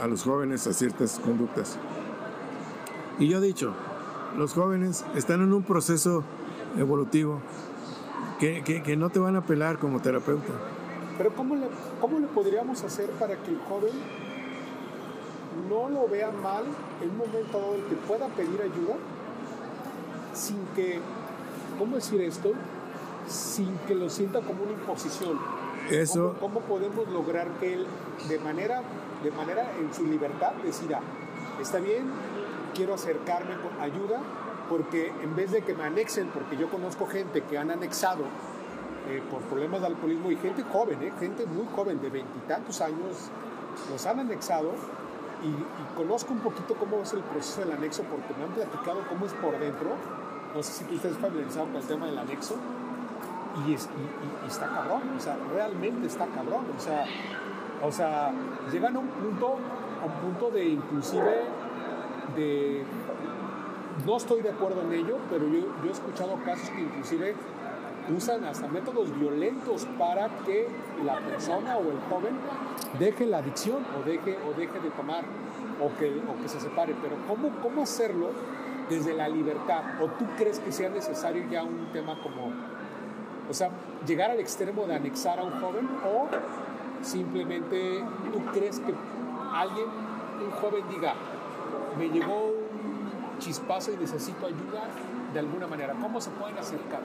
a 0.00 0.06
los 0.06 0.22
jóvenes 0.22 0.64
a 0.68 0.72
ciertas 0.72 1.18
conductas. 1.18 1.76
Y 3.18 3.26
yo 3.26 3.38
he 3.38 3.40
dicho, 3.40 3.74
los 4.36 4.52
jóvenes 4.52 5.04
están 5.14 5.42
en 5.42 5.52
un 5.52 5.62
proceso 5.62 6.24
evolutivo 6.76 7.40
que, 8.38 8.62
que, 8.62 8.96
no 8.96 9.10
te 9.10 9.18
van 9.18 9.36
a 9.36 9.42
pelar 9.42 9.78
como 9.78 10.00
terapeuta. 10.00 10.52
Pero 11.16 11.34
¿cómo 11.34 11.56
le, 11.56 11.66
¿cómo 12.00 12.18
le 12.20 12.28
podríamos 12.28 12.82
hacer 12.84 13.10
para 13.12 13.36
que 13.36 13.50
el 13.50 13.58
joven 13.68 13.92
no 15.68 15.88
lo 15.88 16.08
vea 16.08 16.30
mal 16.30 16.64
en 17.02 17.10
un 17.10 17.18
momento 17.18 17.58
dado 17.58 17.74
el 17.74 17.82
que 17.84 17.96
pueda 17.96 18.28
pedir 18.28 18.60
ayuda 18.62 18.94
sin 20.34 20.58
que, 20.76 21.00
¿cómo 21.78 21.96
decir 21.96 22.20
esto? 22.20 22.52
Sin 23.26 23.76
que 23.88 23.94
lo 23.94 24.08
sienta 24.08 24.40
como 24.40 24.62
una 24.62 24.72
imposición. 24.72 25.38
Eso. 25.90 26.36
¿Cómo, 26.38 26.60
podemos 26.60 27.08
lograr 27.08 27.48
que 27.58 27.74
él, 27.74 27.86
de 28.28 28.38
manera, 28.38 28.82
de 29.24 29.30
manera 29.32 29.72
en 29.80 29.92
su 29.92 30.04
libertad, 30.06 30.52
decida, 30.62 31.00
está 31.60 31.78
bien, 31.78 32.04
quiero 32.74 32.94
acercarme 32.94 33.56
con 33.56 33.80
ayuda, 33.80 34.20
porque 34.68 35.12
en 35.22 35.34
vez 35.34 35.50
de 35.50 35.62
que 35.62 35.74
me 35.74 35.84
anexen, 35.84 36.28
porque 36.28 36.56
yo 36.56 36.70
conozco 36.70 37.06
gente 37.06 37.42
que 37.42 37.58
han 37.58 37.70
anexado 37.70 38.24
eh, 39.08 39.22
por 39.30 39.40
problemas 39.42 39.80
de 39.80 39.86
alcoholismo 39.86 40.30
y 40.30 40.36
gente 40.36 40.62
joven, 40.62 41.02
eh, 41.02 41.12
gente 41.18 41.46
muy 41.46 41.66
joven, 41.74 42.00
de 42.00 42.10
veintitantos 42.10 42.80
años, 42.80 43.30
los 43.90 44.06
han 44.06 44.20
anexado 44.20 44.72
y, 45.42 45.96
conozco 45.96 46.32
un 46.32 46.40
poquito 46.40 46.74
cómo 46.74 47.02
es 47.02 47.12
el 47.12 47.20
proceso 47.20 47.60
del 47.60 47.72
anexo 47.72 48.02
porque 48.04 48.34
me 48.38 48.44
han 48.44 48.50
platicado 48.50 49.00
cómo 49.08 49.26
es 49.26 49.32
por 49.34 49.58
dentro. 49.58 49.90
No 50.54 50.62
sé 50.62 50.72
si 50.72 50.84
tú 50.84 50.94
estás 50.94 51.16
familiarizado 51.18 51.66
con 51.66 51.76
el 51.76 51.84
tema 51.84 52.06
del 52.06 52.18
anexo. 52.18 52.56
Y, 53.66 53.74
está 53.74 54.68
cabrón, 54.68 55.02
o 55.16 55.20
sea, 55.20 55.36
realmente 55.52 56.06
está 56.06 56.26
cabrón. 56.26 56.66
O 56.76 56.80
sea, 56.80 57.04
o 57.82 57.90
sea, 57.90 58.32
llegan 58.72 58.96
a 58.96 58.98
un 58.98 59.08
punto, 59.08 59.56
a 60.02 60.06
un 60.06 60.12
punto 60.22 60.50
de 60.50 60.64
inclusive 60.64 61.44
no 64.06 64.16
estoy 64.16 64.42
de 64.42 64.50
acuerdo 64.50 64.82
en 64.82 64.92
ello, 64.92 65.18
pero 65.30 65.46
yo, 65.48 65.60
yo, 65.82 65.88
he 65.88 65.92
escuchado 65.92 66.36
casos 66.44 66.70
que 66.70 66.80
inclusive 66.80 67.34
usan 68.16 68.44
hasta 68.44 68.68
métodos 68.68 69.16
violentos 69.18 69.86
para 69.98 70.28
que 70.46 70.66
la 71.04 71.18
persona 71.20 71.76
o 71.76 71.82
el 71.82 71.98
joven 72.08 72.34
deje 72.98 73.26
la 73.26 73.38
adicción 73.38 73.84
o 73.98 74.04
deje, 74.04 74.38
o 74.48 74.58
deje 74.58 74.80
de 74.80 74.90
tomar 74.90 75.24
o 75.80 75.96
que, 75.98 76.08
o 76.08 76.42
que 76.42 76.48
se 76.48 76.60
separe. 76.60 76.94
Pero 77.02 77.16
¿cómo, 77.26 77.50
¿cómo 77.62 77.82
hacerlo 77.82 78.30
desde 78.88 79.14
la 79.14 79.28
libertad? 79.28 79.82
¿O 80.00 80.06
tú 80.06 80.24
crees 80.36 80.58
que 80.60 80.72
sea 80.72 80.88
necesario 80.88 81.44
ya 81.50 81.62
un 81.62 81.92
tema 81.92 82.18
como, 82.22 82.52
o 83.48 83.54
sea, 83.54 83.70
llegar 84.06 84.30
al 84.30 84.40
extremo 84.40 84.86
de 84.86 84.94
anexar 84.94 85.38
a 85.38 85.44
un 85.44 85.60
joven 85.60 85.88
o 86.04 86.28
simplemente 87.04 88.02
tú 88.32 88.40
crees 88.52 88.80
que 88.80 88.94
alguien, 89.52 89.86
un 90.44 90.50
joven 90.52 90.84
diga, 90.88 91.14
me 91.98 92.08
llegó 92.08 92.46
un 92.46 93.38
chispazo 93.38 93.92
y 93.92 93.96
necesito 93.96 94.46
ayuda 94.46 94.88
de 95.32 95.38
alguna 95.38 95.66
manera? 95.66 95.94
¿Cómo 96.00 96.20
se 96.20 96.30
pueden 96.30 96.56
acercar? 96.58 97.00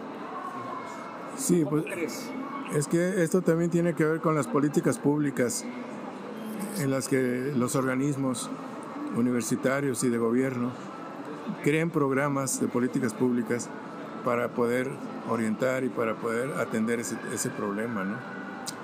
Sí, 1.37 1.65
pues 1.67 1.85
es 2.73 2.87
que 2.87 3.23
esto 3.23 3.41
también 3.41 3.69
tiene 3.69 3.93
que 3.93 4.05
ver 4.05 4.19
con 4.19 4.35
las 4.35 4.47
políticas 4.47 4.97
públicas 4.97 5.65
en 6.79 6.91
las 6.91 7.07
que 7.07 7.51
los 7.55 7.75
organismos 7.75 8.49
universitarios 9.15 10.03
y 10.03 10.09
de 10.09 10.17
gobierno 10.17 10.71
creen 11.63 11.89
programas 11.89 12.59
de 12.59 12.67
políticas 12.67 13.13
públicas 13.13 13.69
para 14.23 14.49
poder 14.49 14.89
orientar 15.29 15.83
y 15.83 15.89
para 15.89 16.15
poder 16.15 16.53
atender 16.59 16.99
ese, 16.99 17.17
ese 17.33 17.49
problema, 17.49 18.03
¿no? 18.03 18.15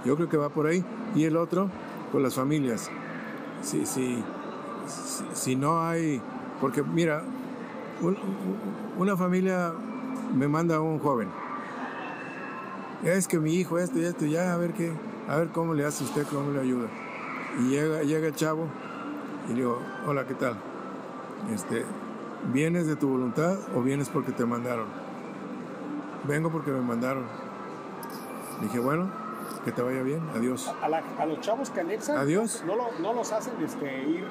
Yo 0.05 0.15
creo 0.15 0.29
que 0.29 0.37
va 0.37 0.49
por 0.49 0.67
ahí. 0.67 0.83
Y 1.15 1.25
el 1.25 1.35
otro, 1.37 1.69
con 2.11 2.23
las 2.23 2.35
familias. 2.35 2.89
Si, 3.61 4.23
si, 4.87 5.23
si, 5.33 5.55
no 5.55 5.81
hay, 5.81 6.21
porque 6.61 6.83
mira, 6.83 7.23
una 8.97 9.17
familia 9.17 9.73
me 10.33 10.47
manda 10.47 10.77
a 10.77 10.81
un 10.81 10.99
joven 10.99 11.29
es 13.03 13.27
que 13.27 13.39
mi 13.39 13.53
hijo 13.53 13.79
esto 13.79 13.99
y 13.99 14.05
esto, 14.05 14.25
ya 14.25 14.53
a 14.53 14.57
ver 14.57 14.73
qué, 14.73 14.91
a 15.27 15.37
ver 15.37 15.49
cómo 15.49 15.73
le 15.73 15.85
hace 15.85 16.03
usted, 16.03 16.25
cómo 16.27 16.51
le 16.51 16.59
ayuda. 16.59 16.87
Y 17.59 17.69
llega, 17.69 18.01
llega 18.03 18.27
el 18.27 18.35
chavo 18.35 18.67
y 19.47 19.49
le 19.49 19.55
digo, 19.55 19.79
hola, 20.05 20.25
¿qué 20.25 20.33
tal? 20.33 20.57
Este, 21.53 21.85
¿vienes 22.51 22.87
de 22.87 22.95
tu 22.95 23.09
voluntad 23.09 23.57
o 23.75 23.81
vienes 23.81 24.09
porque 24.09 24.31
te 24.31 24.45
mandaron? 24.45 24.87
Vengo 26.27 26.51
porque 26.51 26.71
me 26.71 26.81
mandaron. 26.81 27.23
Dije, 28.61 28.79
bueno, 28.79 29.09
que 29.63 29.71
te 29.71 29.81
vaya 29.81 30.03
bien, 30.03 30.21
adiós. 30.35 30.71
A, 30.81 31.25
los 31.25 31.39
chavos 31.39 31.69
que 31.69 31.79
anexan, 31.79 32.17
adiós. 32.17 32.63
No, 32.67 32.75
no 33.01 33.13
los 33.13 33.31
hacen 33.31 33.53
este, 33.63 34.03
ir 34.03 34.25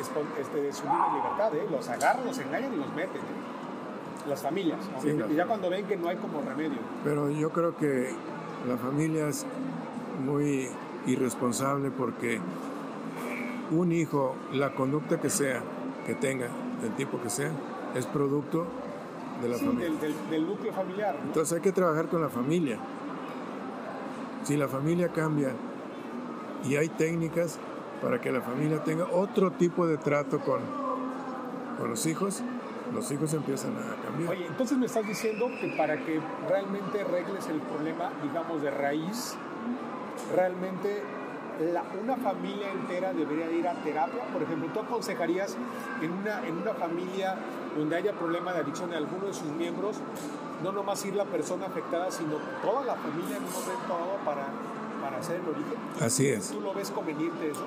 este, 0.00 0.60
de 0.60 0.72
su 0.72 0.84
libertad, 0.84 1.54
¿eh? 1.54 1.66
los 1.70 1.88
agarran, 1.88 2.24
los 2.24 2.38
engañan 2.38 2.72
y 2.74 2.76
los 2.76 2.94
meten. 2.94 3.20
¿eh? 3.20 3.62
las 4.28 4.40
familias, 4.40 4.78
y 5.04 5.34
ya 5.34 5.46
cuando 5.46 5.68
ven 5.68 5.86
que 5.86 5.96
no 5.96 6.08
hay 6.08 6.16
como 6.16 6.40
remedio. 6.42 6.78
Pero 7.04 7.30
yo 7.30 7.50
creo 7.50 7.76
que 7.76 8.10
la 8.68 8.76
familia 8.76 9.28
es 9.28 9.44
muy 10.24 10.68
irresponsable 11.06 11.90
porque 11.90 12.40
un 13.70 13.92
hijo, 13.92 14.36
la 14.52 14.74
conducta 14.74 15.20
que 15.20 15.30
sea, 15.30 15.62
que 16.06 16.14
tenga, 16.14 16.46
del 16.80 16.92
tipo 16.94 17.20
que 17.20 17.30
sea, 17.30 17.50
es 17.94 18.06
producto 18.06 18.66
de 19.42 19.48
la 19.48 19.56
familia. 19.56 19.90
Del, 20.30 20.46
núcleo 20.46 20.72
familiar. 20.72 21.16
Entonces 21.24 21.56
hay 21.56 21.62
que 21.62 21.72
trabajar 21.72 22.06
con 22.06 22.22
la 22.22 22.28
familia. 22.28 22.78
Si 24.44 24.56
la 24.56 24.68
familia 24.68 25.08
cambia 25.08 25.52
y 26.64 26.76
hay 26.76 26.88
técnicas 26.88 27.58
para 28.02 28.20
que 28.20 28.32
la 28.32 28.40
familia 28.40 28.82
tenga 28.82 29.06
otro 29.12 29.52
tipo 29.52 29.86
de 29.86 29.96
trato 29.96 30.40
con, 30.40 30.60
con 31.78 31.88
los 31.88 32.04
hijos, 32.06 32.42
los 32.92 33.10
hijos 33.10 33.32
empiezan 33.32 33.72
a 33.76 34.02
cambiar. 34.04 34.30
Oye, 34.30 34.46
entonces 34.46 34.76
me 34.76 34.86
estás 34.86 35.06
diciendo 35.06 35.46
que 35.60 35.68
para 35.76 35.96
que 36.04 36.20
realmente 36.48 37.00
arregles 37.00 37.46
el 37.48 37.60
problema, 37.60 38.10
digamos, 38.22 38.60
de 38.60 38.70
raíz, 38.70 39.36
realmente 40.34 41.02
una 42.02 42.16
familia 42.16 42.70
entera 42.72 43.12
debería 43.12 43.50
ir 43.50 43.68
a 43.68 43.74
terapia. 43.82 44.22
Por 44.32 44.42
ejemplo, 44.42 44.68
¿tú 44.72 44.80
aconsejarías 44.80 45.56
en 46.00 46.12
una, 46.12 46.46
en 46.46 46.56
una 46.56 46.74
familia 46.74 47.36
donde 47.76 47.96
haya 47.96 48.12
problema 48.12 48.52
de 48.52 48.60
adicción 48.60 48.90
de 48.90 48.96
alguno 48.96 49.26
de 49.26 49.34
sus 49.34 49.48
miembros, 49.48 49.96
no 50.62 50.72
nomás 50.72 51.04
ir 51.04 51.14
la 51.14 51.24
persona 51.24 51.66
afectada, 51.66 52.10
sino 52.10 52.36
toda 52.62 52.84
la 52.84 52.94
familia 52.96 53.36
en 53.36 53.44
un 53.44 53.52
momento 53.52 53.88
dado 53.88 54.16
para, 54.24 54.46
para 55.00 55.18
hacer 55.18 55.40
el 55.40 55.48
origen? 55.48 55.74
Así 56.00 56.28
es. 56.28 56.50
¿Tú 56.50 56.60
lo 56.60 56.74
ves 56.74 56.90
conveniente 56.90 57.50
eso? 57.50 57.64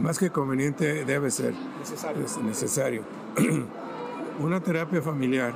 Más 0.00 0.18
que 0.18 0.30
conveniente 0.30 1.04
debe 1.04 1.30
ser. 1.30 1.54
Necesario. 1.78 2.24
Es 2.24 2.38
necesario. 2.38 3.02
Una 4.40 4.60
terapia 4.60 5.00
familiar 5.00 5.54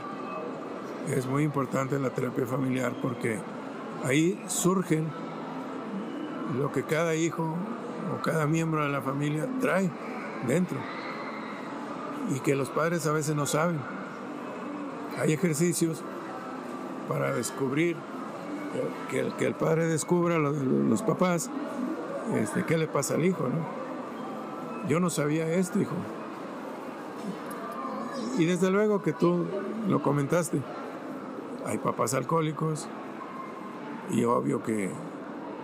es 1.09 1.27
muy 1.27 1.43
importante 1.43 1.99
la 1.99 2.11
terapia 2.11 2.47
familiar 2.47 2.93
porque 3.01 3.39
ahí 4.05 4.41
surgen 4.47 5.07
lo 6.59 6.71
que 6.71 6.83
cada 6.83 7.15
hijo 7.15 7.57
o 8.13 8.23
cada 8.23 8.47
miembro 8.47 8.85
de 8.85 8.91
la 8.91 9.03
familia 9.03 9.49
trae 9.61 9.91
dentro 10.47 10.79
y 12.35 12.41
que 12.41 12.55
los 12.55 12.69
padres 12.71 13.07
a 13.07 13.13
veces 13.13 13.35
no 13.35 13.47
saben. 13.47 13.81
Hay 15.19 15.33
ejercicios 15.33 16.03
para 17.09 17.35
descubrir 17.35 17.97
que 19.11 19.21
el, 19.21 19.33
que 19.35 19.47
el 19.47 19.55
padre 19.55 19.87
descubra 19.87 20.39
los, 20.39 20.57
los 20.57 21.03
papás 21.03 21.51
este, 22.37 22.65
qué 22.65 22.77
le 22.77 22.87
pasa 22.87 23.15
al 23.15 23.25
hijo, 23.25 23.49
¿no? 23.49 23.88
Yo 24.89 25.01
no 25.01 25.11
sabía 25.11 25.47
esto, 25.53 25.81
hijo. 25.81 25.95
Y 28.39 28.45
desde 28.45 28.71
luego 28.71 29.03
que 29.03 29.13
tú 29.13 29.45
lo 29.89 30.03
comentaste, 30.03 30.61
hay 31.67 31.79
papás 31.79 32.15
alcohólicos 32.15 32.89
y 34.11 34.25
obvio 34.25 34.63
que, 34.63 34.91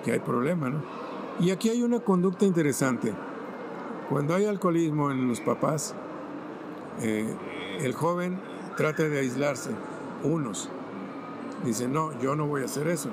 hay 0.04 0.18
problema, 0.18 0.68
¿no? 0.68 0.82
Y 1.40 1.50
aquí 1.50 1.70
hay 1.70 1.82
una 1.82 2.00
conducta 2.00 2.44
interesante. 2.44 3.14
Cuando 4.10 4.34
hay 4.34 4.44
alcoholismo 4.44 5.10
en 5.10 5.28
los 5.28 5.40
papás, 5.40 5.94
eh, 7.00 7.34
el 7.80 7.94
joven 7.94 8.38
trata 8.76 9.04
de 9.04 9.20
aislarse, 9.20 9.70
unos. 10.22 10.68
Dicen, 11.64 11.92
no, 11.92 12.18
yo 12.20 12.36
no 12.36 12.46
voy 12.46 12.62
a 12.62 12.64
hacer 12.66 12.88
eso. 12.88 13.08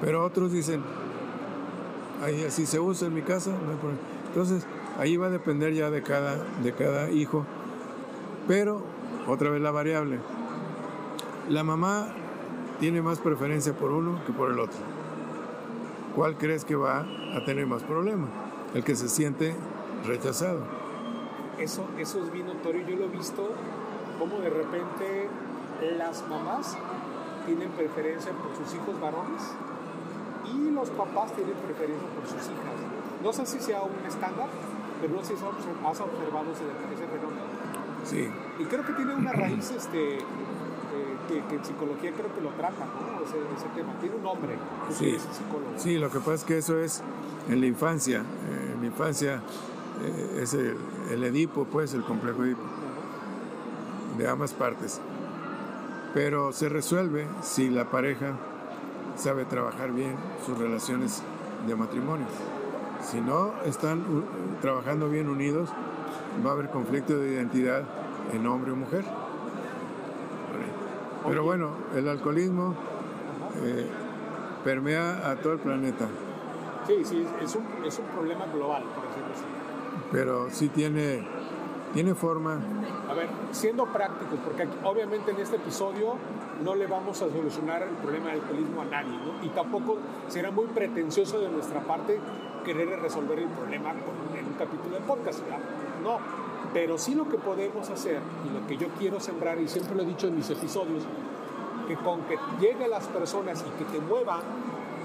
Pero 0.00 0.24
otros 0.24 0.52
dicen, 0.52 0.82
ahí 2.22 2.44
así 2.44 2.66
se 2.66 2.78
usa 2.78 3.08
en 3.08 3.14
mi 3.14 3.22
casa, 3.22 3.50
Entonces, 4.28 4.64
ahí 5.00 5.16
va 5.16 5.26
a 5.26 5.30
depender 5.30 5.72
ya 5.74 5.90
de 5.90 6.02
cada, 6.02 6.36
de 6.62 6.72
cada 6.72 7.10
hijo 7.10 7.44
pero, 8.50 8.82
otra 9.28 9.48
vez 9.50 9.62
la 9.62 9.70
variable, 9.70 10.18
la 11.48 11.62
mamá 11.62 12.08
tiene 12.80 13.00
más 13.00 13.20
preferencia 13.20 13.72
por 13.72 13.92
uno 13.92 14.18
que 14.26 14.32
por 14.32 14.50
el 14.50 14.58
otro. 14.58 14.78
¿Cuál 16.16 16.36
crees 16.36 16.64
que 16.64 16.74
va 16.74 17.06
a 17.36 17.44
tener 17.44 17.66
más 17.66 17.84
problema? 17.84 18.26
El 18.74 18.82
que 18.82 18.96
se 18.96 19.08
siente 19.08 19.54
rechazado. 20.04 20.64
Eso, 21.60 21.86
eso 21.98 22.24
es 22.24 22.32
bien 22.32 22.48
notorio. 22.48 22.84
Yo 22.88 22.96
lo 22.96 23.04
he 23.04 23.08
visto 23.08 23.52
como 24.18 24.40
de 24.40 24.50
repente 24.50 25.28
las 25.96 26.26
mamás 26.28 26.76
tienen 27.46 27.70
preferencia 27.70 28.32
por 28.32 28.56
sus 28.56 28.74
hijos 28.74 29.00
varones 29.00 29.42
y 30.52 30.70
los 30.72 30.90
papás 30.90 31.32
tienen 31.34 31.54
preferencia 31.54 32.08
por 32.16 32.24
sus 32.26 32.48
hijas. 32.48 33.22
No 33.22 33.32
sé 33.32 33.46
si 33.46 33.60
sea 33.60 33.82
un 33.82 34.04
estándar, 34.06 34.48
pero 35.00 35.14
no 35.14 35.22
sé 35.22 35.36
si 35.36 35.44
has 35.44 36.00
observado 36.00 36.52
ese, 36.52 36.64
ese 36.94 37.06
fenómeno. 37.06 37.42
Sí. 38.04 38.28
Y 38.58 38.64
creo 38.64 38.84
que 38.84 38.92
tiene 38.94 39.14
una 39.14 39.32
raíz 39.32 39.70
este, 39.70 40.16
eh, 40.18 40.22
que, 41.28 41.42
que, 41.48 41.54
en 41.56 41.64
psicología 41.64 42.12
creo 42.12 42.34
que 42.34 42.40
lo 42.40 42.50
trata, 42.50 42.84
¿no? 42.84 43.24
ese, 43.24 43.36
ese 43.56 43.68
tema. 43.74 43.92
Tiene 44.00 44.16
un 44.16 44.22
nombre, 44.22 44.56
Sí. 44.90 45.10
es 45.10 45.22
psicólogo. 45.22 45.72
Sí, 45.76 45.98
lo 45.98 46.10
que 46.10 46.18
pasa 46.18 46.34
es 46.34 46.44
que 46.44 46.58
eso 46.58 46.78
es 46.78 47.02
en 47.48 47.60
la 47.60 47.66
infancia. 47.66 48.20
Eh, 48.20 48.72
en 48.74 48.80
la 48.80 48.86
infancia 48.86 49.40
eh, 50.02 50.40
es 50.42 50.54
el, 50.54 50.76
el 51.10 51.24
Edipo, 51.24 51.64
pues, 51.64 51.94
el 51.94 52.02
complejo 52.04 52.44
Edipo, 52.44 52.62
de 54.18 54.28
ambas 54.28 54.52
partes. 54.52 55.00
Pero 56.14 56.52
se 56.52 56.68
resuelve 56.68 57.26
si 57.42 57.70
la 57.70 57.84
pareja 57.90 58.36
sabe 59.16 59.44
trabajar 59.44 59.92
bien 59.92 60.16
sus 60.44 60.58
relaciones 60.58 61.22
de 61.66 61.76
matrimonio. 61.76 62.26
Si 63.02 63.20
no 63.20 63.52
están 63.64 64.04
trabajando 64.60 65.08
bien 65.08 65.28
unidos, 65.28 65.68
va 66.44 66.50
a 66.50 66.52
haber 66.52 66.70
conflicto 66.70 67.18
de 67.18 67.32
identidad 67.32 67.82
en 68.32 68.46
hombre 68.46 68.72
o 68.72 68.76
mujer. 68.76 69.04
Pero 71.26 71.44
bueno, 71.44 71.70
el 71.94 72.08
alcoholismo 72.08 72.74
eh, 73.62 73.86
permea 74.64 75.30
a 75.30 75.36
todo 75.36 75.52
el 75.54 75.58
planeta, 75.58 76.06
Sí, 76.86 77.04
sí, 77.04 77.24
es 77.40 77.54
un, 77.54 77.64
es 77.86 77.98
un 77.98 78.06
problema 78.06 78.46
global, 78.46 78.82
por 78.82 79.06
decirlo 79.06 79.28
así. 79.34 79.44
pero 80.10 80.48
sí 80.50 80.68
tiene, 80.70 81.24
tiene 81.92 82.14
forma. 82.14 82.58
A 83.08 83.14
ver, 83.14 83.28
siendo 83.52 83.84
prácticos, 83.86 84.38
porque 84.44 84.62
aquí, 84.62 84.76
obviamente 84.82 85.30
en 85.30 85.36
este 85.40 85.56
episodio 85.56 86.14
no 86.64 86.74
le 86.74 86.86
vamos 86.86 87.20
a 87.22 87.28
solucionar 87.28 87.82
el 87.82 87.90
problema 87.96 88.30
del 88.30 88.40
alcoholismo 88.40 88.80
a 88.80 88.84
nadie, 88.86 89.12
¿no? 89.18 89.44
Y 89.44 89.50
tampoco 89.50 89.98
será 90.28 90.50
muy 90.50 90.66
pretencioso 90.68 91.38
de 91.38 91.50
nuestra 91.50 91.80
parte 91.80 92.18
querer 92.62 93.00
resolver 93.00 93.38
el 93.38 93.48
problema 93.48 93.90
en 93.90 94.46
un 94.46 94.54
capítulo 94.58 94.96
de 94.96 95.00
podcast, 95.02 95.42
¿verdad? 95.42 95.58
No, 96.02 96.18
pero 96.72 96.98
sí 96.98 97.14
lo 97.14 97.28
que 97.28 97.36
podemos 97.36 97.88
hacer 97.90 98.20
y 98.48 98.58
lo 98.58 98.66
que 98.66 98.76
yo 98.76 98.88
quiero 98.98 99.20
sembrar, 99.20 99.60
y 99.60 99.68
siempre 99.68 99.94
lo 99.94 100.02
he 100.02 100.06
dicho 100.06 100.28
en 100.28 100.36
mis 100.36 100.48
episodios, 100.50 101.04
que 101.88 101.96
con 101.96 102.22
que 102.22 102.38
llegue 102.60 102.84
a 102.84 102.88
las 102.88 103.06
personas 103.08 103.64
y 103.66 103.82
que 103.82 103.90
te 103.90 104.00
mueva, 104.00 104.40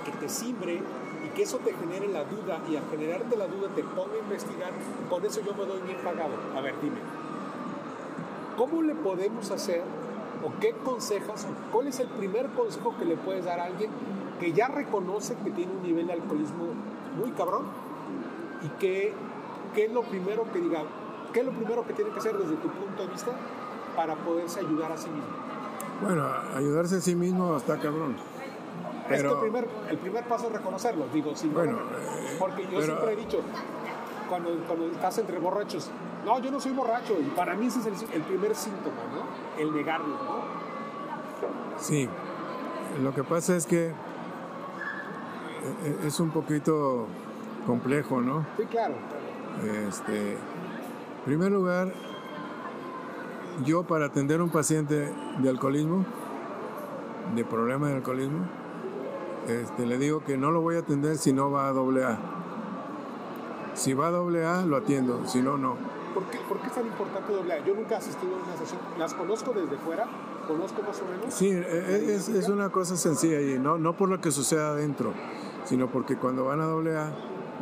que 0.05 0.11
te 0.11 0.29
simbre 0.29 0.81
y 1.25 1.29
que 1.29 1.43
eso 1.43 1.57
te 1.57 1.73
genere 1.73 2.07
la 2.07 2.23
duda 2.23 2.59
y 2.69 2.75
al 2.75 2.83
generarte 2.89 3.35
la 3.35 3.47
duda 3.47 3.69
te 3.75 3.83
ponga 3.83 4.13
a 4.13 4.19
investigar, 4.19 4.71
con 5.09 5.25
eso 5.25 5.41
yo 5.41 5.53
me 5.53 5.65
doy 5.65 5.81
bien 5.81 5.97
pagado. 6.03 6.33
A 6.55 6.61
ver, 6.61 6.75
dime, 6.81 6.97
¿cómo 8.55 8.83
le 8.83 8.93
podemos 8.93 9.49
hacer 9.49 9.81
o 10.43 10.59
qué 10.59 10.73
consejas 10.83 11.47
cuál 11.71 11.87
es 11.87 11.99
el 11.99 12.07
primer 12.07 12.49
consejo 12.49 12.93
que 12.99 13.05
le 13.05 13.15
puedes 13.15 13.45
dar 13.45 13.59
a 13.59 13.65
alguien 13.65 13.89
que 14.39 14.51
ya 14.53 14.67
reconoce 14.67 15.35
que 15.43 15.51
tiene 15.51 15.71
un 15.73 15.83
nivel 15.83 16.07
de 16.07 16.13
alcoholismo 16.13 16.65
muy 17.17 17.31
cabrón 17.31 17.63
y 18.63 18.67
que 18.79 19.13
qué 19.73 19.85
es 19.85 19.91
lo 19.91 20.03
primero 20.03 20.45
que 20.51 20.59
diga, 20.59 20.83
qué 21.33 21.39
es 21.41 21.45
lo 21.45 21.51
primero 21.51 21.85
que 21.85 21.93
tiene 21.93 22.11
que 22.11 22.19
hacer 22.19 22.37
desde 22.37 22.55
tu 22.55 22.69
punto 22.69 23.03
de 23.03 23.07
vista 23.11 23.31
para 23.95 24.15
poderse 24.15 24.59
ayudar 24.59 24.91
a 24.91 24.97
sí 24.97 25.09
mismo? 25.09 25.27
Bueno, 26.01 26.25
ayudarse 26.55 26.97
a 26.97 27.01
sí 27.01 27.15
mismo 27.15 27.55
está 27.55 27.77
cabrón. 27.79 28.15
Es 28.15 29.11
que 29.11 29.15
Pero- 29.17 29.33
el 29.35 29.39
primer, 29.41 29.67
el 29.89 29.97
primer 29.97 30.23
paso 30.27 30.47
es 30.47 30.53
reconocerlo, 30.53 31.05
digo, 31.13 31.35
si 31.35 31.47
no- 31.47 31.53
Bueno, 31.53 31.77
eh, 31.77 32.35
porque 32.39 32.63
yo 32.63 32.69
pero- 32.79 32.83
siempre 32.83 33.13
he 33.13 33.15
dicho, 33.15 33.39
cuando, 34.27 34.49
cuando 34.67 34.87
estás 34.87 35.17
entre 35.19 35.37
borrachos, 35.39 35.91
no, 36.25 36.39
yo 36.39 36.49
no 36.51 36.59
soy 36.59 36.71
borracho, 36.73 37.15
y 37.19 37.23
para 37.35 37.53
mí 37.53 37.67
ese 37.67 37.79
es 37.79 37.85
el, 37.85 37.93
el 38.13 38.21
primer 38.23 38.55
síntoma, 38.55 38.95
¿no? 39.13 39.61
El 39.61 39.73
negarlo, 39.75 40.07
¿no? 40.07 40.65
Sí, 41.77 42.09
lo 43.03 43.13
que 43.13 43.23
pasa 43.23 43.55
es 43.55 43.65
que 43.67 43.87
eh, 43.87 43.91
eh, 43.91 43.93
es 46.05 46.19
un 46.19 46.29
poquito 46.31 47.07
complejo, 47.65 48.21
¿no? 48.21 48.45
Sí, 48.57 48.63
claro. 48.65 48.95
Este, 49.87 50.33
en 50.33 50.37
primer 51.25 51.51
lugar, 51.51 51.91
yo 53.63 53.83
para 53.83 54.05
atender 54.07 54.39
a 54.39 54.43
un 54.43 54.49
paciente 54.49 55.11
de 55.39 55.49
alcoholismo, 55.49 56.05
de 57.35 57.45
problema 57.45 57.87
de 57.89 57.95
alcoholismo, 57.95 58.39
este, 59.47 59.85
le 59.85 59.97
digo 59.97 60.23
que 60.23 60.37
no 60.37 60.51
lo 60.51 60.61
voy 60.61 60.75
a 60.75 60.79
atender 60.79 61.17
si 61.17 61.31
no 61.33 61.51
va 61.51 61.67
a 61.67 61.71
doble 61.71 62.03
A. 62.03 62.17
Si 63.75 63.93
va 63.93 64.07
a 64.07 64.11
doble 64.11 64.45
A, 64.45 64.65
lo 64.65 64.77
atiendo, 64.77 65.25
si 65.27 65.41
no, 65.41 65.57
no. 65.57 65.75
¿Por 66.13 66.23
qué, 66.25 66.37
por 66.47 66.59
qué 66.59 66.67
es 66.67 66.73
tan 66.73 66.85
importante 66.85 67.33
doble 67.33 67.53
A? 67.53 67.65
Yo 67.65 67.75
nunca 67.75 67.95
he 67.95 67.97
asistido 67.97 68.35
a 68.35 68.43
una 68.43 68.57
sesión, 68.57 68.79
las 68.97 69.13
conozco 69.13 69.51
desde 69.53 69.77
fuera, 69.77 70.05
conozco 70.47 70.81
más 70.81 71.01
o 71.01 71.05
menos. 71.05 71.33
Sí, 71.33 71.49
e- 71.49 72.15
es, 72.15 72.29
es 72.29 72.47
una 72.49 72.69
cosa 72.69 72.95
sencilla 72.95 73.41
y 73.41 73.59
no, 73.59 73.77
no 73.77 73.93
por 73.93 74.09
lo 74.09 74.21
que 74.21 74.31
suceda 74.31 74.69
adentro, 74.69 75.11
sino 75.65 75.87
porque 75.87 76.15
cuando 76.15 76.45
van 76.45 76.61
a 76.61 76.65
doble 76.65 76.97
A 76.97 77.11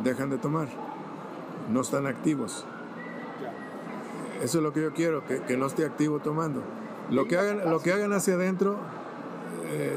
dejan 0.02 0.30
de 0.30 0.38
tomar, 0.38 0.68
no 1.72 1.80
están 1.80 2.06
activos. 2.06 2.64
Eso 4.42 4.58
es 4.58 4.64
lo 4.64 4.72
que 4.72 4.82
yo 4.82 4.92
quiero, 4.92 5.24
que, 5.26 5.40
que 5.42 5.56
no 5.56 5.66
esté 5.66 5.84
activo 5.84 6.18
tomando. 6.20 6.60
Lo 7.10 7.26
que 7.26 7.38
hagan, 7.38 7.70
lo 7.70 7.80
que 7.80 7.92
hagan 7.92 8.12
hacia 8.12 8.34
adentro 8.34 8.76
eh, 9.70 9.96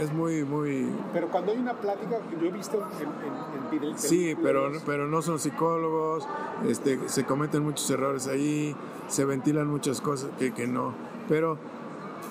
es 0.00 0.12
muy, 0.12 0.44
muy... 0.44 0.88
Pero 1.12 1.28
cuando 1.28 1.52
hay 1.52 1.58
una 1.58 1.74
plática 1.74 2.18
que 2.30 2.40
yo 2.40 2.46
he 2.46 2.52
visto 2.52 2.78
en, 2.98 3.08
en, 3.08 3.84
en 3.84 3.92
pide- 3.92 3.98
Sí, 3.98 4.34
pero, 4.42 4.70
pero 4.86 5.06
no 5.08 5.20
son 5.22 5.38
psicólogos, 5.38 6.26
este, 6.66 7.08
se 7.08 7.24
cometen 7.24 7.62
muchos 7.62 7.88
errores 7.90 8.26
ahí, 8.28 8.74
se 9.08 9.24
ventilan 9.24 9.66
muchas 9.66 10.00
cosas 10.00 10.30
que, 10.38 10.52
que 10.52 10.66
no. 10.66 10.94
Pero 11.28 11.58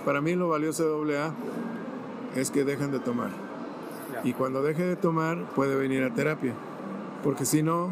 para 0.05 0.21
mí 0.21 0.33
lo 0.35 0.49
valioso 0.49 1.03
de 1.05 1.19
AA 1.19 1.33
es 2.35 2.49
que 2.49 2.63
dejan 2.63 2.91
de 2.91 2.99
tomar. 2.99 3.29
Y 4.23 4.33
cuando 4.33 4.61
deje 4.61 4.83
de 4.83 4.95
tomar 4.95 5.43
puede 5.55 5.75
venir 5.75 6.03
a 6.03 6.13
terapia, 6.13 6.53
porque 7.23 7.45
si 7.45 7.63
no 7.63 7.89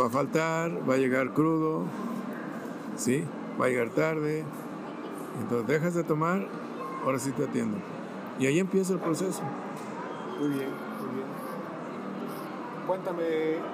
va 0.00 0.06
a 0.06 0.10
faltar, 0.10 0.70
va 0.88 0.94
a 0.94 0.96
llegar 0.98 1.30
crudo, 1.32 1.84
¿sí? 2.96 3.24
va 3.60 3.66
a 3.66 3.68
llegar 3.68 3.90
tarde. 3.90 4.44
Entonces 5.42 5.66
dejas 5.68 5.94
de 5.94 6.04
tomar, 6.04 6.46
ahora 7.04 7.18
sí 7.18 7.30
te 7.32 7.44
atiendo. 7.44 7.76
Y 8.38 8.46
ahí 8.46 8.58
empieza 8.58 8.92
el 8.92 8.98
proceso. 9.00 9.42
Muy 10.38 10.48
bien, 10.50 10.68
muy 11.00 11.14
bien. 11.16 11.26
Cuéntame, 12.86 13.24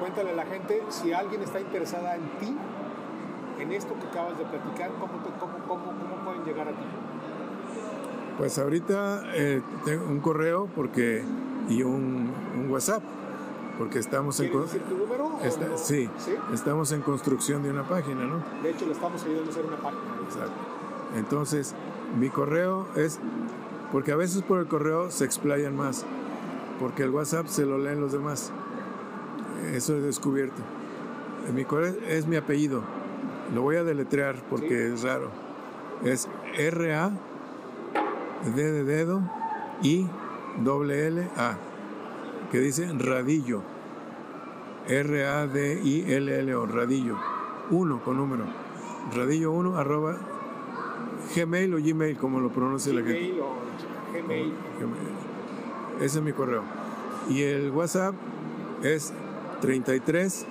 cuéntale 0.00 0.30
a 0.30 0.34
la 0.34 0.44
gente 0.46 0.82
si 0.88 1.12
alguien 1.12 1.42
está 1.42 1.60
interesada 1.60 2.16
en 2.16 2.22
ti, 2.40 2.56
en 3.60 3.72
esto 3.72 3.94
que 4.00 4.06
acabas 4.08 4.36
de 4.38 4.44
platicar, 4.44 4.90
¿cómo, 4.98 5.12
te- 5.22 5.30
cómo, 5.38 5.52
cómo, 5.68 5.84
cómo 5.86 6.24
pueden 6.24 6.44
llegar 6.44 6.66
a 6.68 6.72
ti? 6.72 6.84
Pues 8.38 8.58
ahorita 8.58 9.22
eh, 9.34 9.62
tengo 9.84 10.06
un 10.06 10.18
correo 10.20 10.68
porque 10.74 11.22
y 11.68 11.82
un, 11.82 12.30
un 12.58 12.70
WhatsApp, 12.70 13.02
porque 13.78 13.98
estamos 13.98 14.38
en... 14.40 14.50
¿Quieres 14.50 14.70
con- 14.70 14.78
decir 14.80 14.88
tu 14.88 14.98
número? 15.02 15.26
o 15.26 15.40
está- 15.44 15.66
no? 15.68 15.78
sí, 15.78 16.08
¿Sí? 16.18 16.32
estamos 16.52 16.92
en 16.92 17.00
construcción 17.02 17.62
de 17.62 17.70
una 17.70 17.82
página, 17.88 18.24
¿no? 18.24 18.42
De 18.62 18.70
hecho, 18.70 18.86
le 18.86 18.92
estamos 18.92 19.22
ayudando 19.24 19.50
a 19.50 19.52
hacer 19.52 19.64
una 19.66 19.76
página. 19.76 20.02
Exacto. 20.24 20.52
Entonces, 21.16 21.74
mi 22.18 22.28
correo 22.28 22.86
es, 22.96 23.18
porque 23.92 24.12
a 24.12 24.16
veces 24.16 24.42
por 24.42 24.58
el 24.60 24.66
correo 24.66 25.10
se 25.10 25.24
explayan 25.24 25.76
más, 25.76 26.04
porque 26.80 27.02
el 27.04 27.10
WhatsApp 27.10 27.46
se 27.46 27.64
lo 27.64 27.78
leen 27.78 28.00
los 28.00 28.12
demás. 28.12 28.50
Eso 29.72 29.94
he 29.96 30.00
descubierto. 30.00 30.60
Mi 31.54 31.64
correo 31.64 31.94
es 32.08 32.26
mi 32.26 32.36
apellido. 32.36 32.82
Lo 33.54 33.62
voy 33.62 33.76
a 33.76 33.84
deletrear 33.84 34.36
porque 34.50 34.92
es 34.92 35.02
raro. 35.02 35.28
Es 36.02 36.28
R-A, 36.56 37.12
D 38.54 38.72
de 38.72 38.84
dedo, 38.84 39.22
I, 39.82 40.06
doble 40.62 41.06
L, 41.08 41.28
A, 41.36 41.56
que 42.50 42.58
dice 42.58 42.88
radillo. 42.92 43.62
R-A-D-I-L-L-O, 44.86 46.66
radillo. 46.66 47.16
Uno 47.70 48.02
con 48.02 48.16
número. 48.18 48.44
Radillo 49.14 49.52
1 49.52 49.78
arroba 49.78 50.18
Gmail 51.34 51.74
o 51.74 51.78
Gmail, 51.78 52.16
como 52.16 52.40
lo 52.40 52.50
pronuncia 52.50 52.92
la 52.92 53.00
gente. 53.00 53.18
Gmail 53.18 53.40
o 53.40 53.56
Gmail. 54.12 54.52
Gmail. 54.78 56.04
Ese 56.04 56.18
es 56.18 56.24
mi 56.24 56.32
correo. 56.32 56.62
Y 57.28 57.42
el 57.42 57.70
WhatsApp 57.70 58.14
es 58.82 59.12
33 59.60 60.46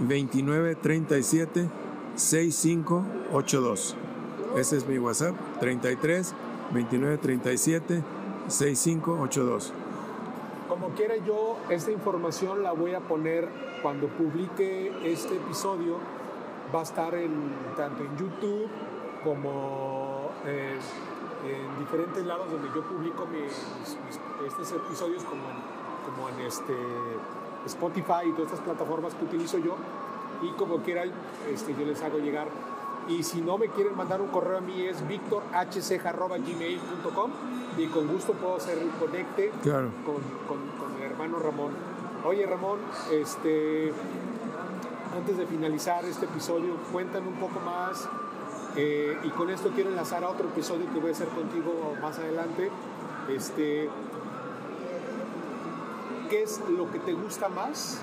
29 0.00 0.74
37 0.74 1.68
6582. 2.16 3.96
Ese 4.56 4.76
es 4.76 4.86
mi 4.88 4.98
WhatsApp, 4.98 5.36
33 5.60 6.34
29 6.72 7.18
37 7.18 8.02
6582. 8.48 9.72
Como 10.68 10.88
quiera 10.90 11.16
yo, 11.16 11.56
esta 11.70 11.90
información 11.90 12.62
la 12.62 12.72
voy 12.72 12.94
a 12.94 13.00
poner 13.00 13.48
cuando 13.82 14.08
publique 14.08 14.92
este 15.04 15.36
episodio. 15.36 15.98
Va 16.74 16.80
a 16.80 16.82
estar 16.82 17.14
en, 17.14 17.32
tanto 17.76 18.02
en 18.02 18.16
YouTube 18.18 18.68
como 19.24 20.30
eh, 20.44 20.78
en 21.46 21.78
diferentes 21.78 22.24
lados 22.26 22.50
donde 22.50 22.68
yo 22.74 22.82
publico 22.82 23.26
mis, 23.26 23.52
estos 24.46 24.72
episodios 24.72 25.24
como 25.24 25.42
en, 25.42 25.56
como 26.04 26.28
en 26.28 26.46
este 26.46 26.74
Spotify 27.66 28.28
y 28.28 28.32
todas 28.32 28.52
estas 28.52 28.60
plataformas 28.60 29.14
que 29.14 29.24
utilizo 29.24 29.58
yo 29.58 29.76
y 30.42 30.50
como 30.52 30.78
quieran 30.78 31.10
este, 31.48 31.74
yo 31.74 31.86
les 31.86 32.02
hago 32.02 32.18
llegar 32.18 32.48
y 33.08 33.22
si 33.22 33.40
no 33.40 33.56
me 33.58 33.68
quieren 33.68 33.96
mandar 33.96 34.20
un 34.20 34.28
correo 34.28 34.58
a 34.58 34.60
mí 34.60 34.82
es 34.82 35.08
victorhc.gmail.com 35.08 37.30
y 37.78 37.86
con 37.86 38.06
gusto 38.08 38.34
puedo 38.34 38.56
hacer 38.56 38.76
el 38.78 38.90
conecte 38.90 39.50
claro. 39.62 39.90
con, 40.04 40.16
con, 40.46 40.58
con, 40.78 40.94
el 40.96 41.02
hermano 41.10 41.38
Ramón. 41.38 41.72
Oye 42.24 42.44
Ramón, 42.44 42.80
este, 43.12 43.94
antes 45.16 45.38
de 45.38 45.46
finalizar 45.46 46.04
este 46.04 46.26
episodio, 46.26 46.76
cuéntame 46.92 47.28
un 47.28 47.40
poco 47.40 47.60
más 47.60 48.06
eh, 48.76 49.16
y 49.22 49.30
con 49.30 49.48
esto 49.50 49.70
quiero 49.74 49.88
enlazar 49.90 50.24
a 50.24 50.28
otro 50.28 50.48
episodio 50.48 50.92
que 50.92 50.98
voy 50.98 51.10
a 51.10 51.12
hacer 51.12 51.28
contigo 51.28 51.94
más 52.02 52.18
adelante. 52.18 52.70
Este, 53.28 53.88
¿Qué 56.28 56.42
es 56.42 56.60
lo 56.68 56.90
que 56.90 56.98
te 56.98 57.14
gusta 57.14 57.48
más 57.48 58.02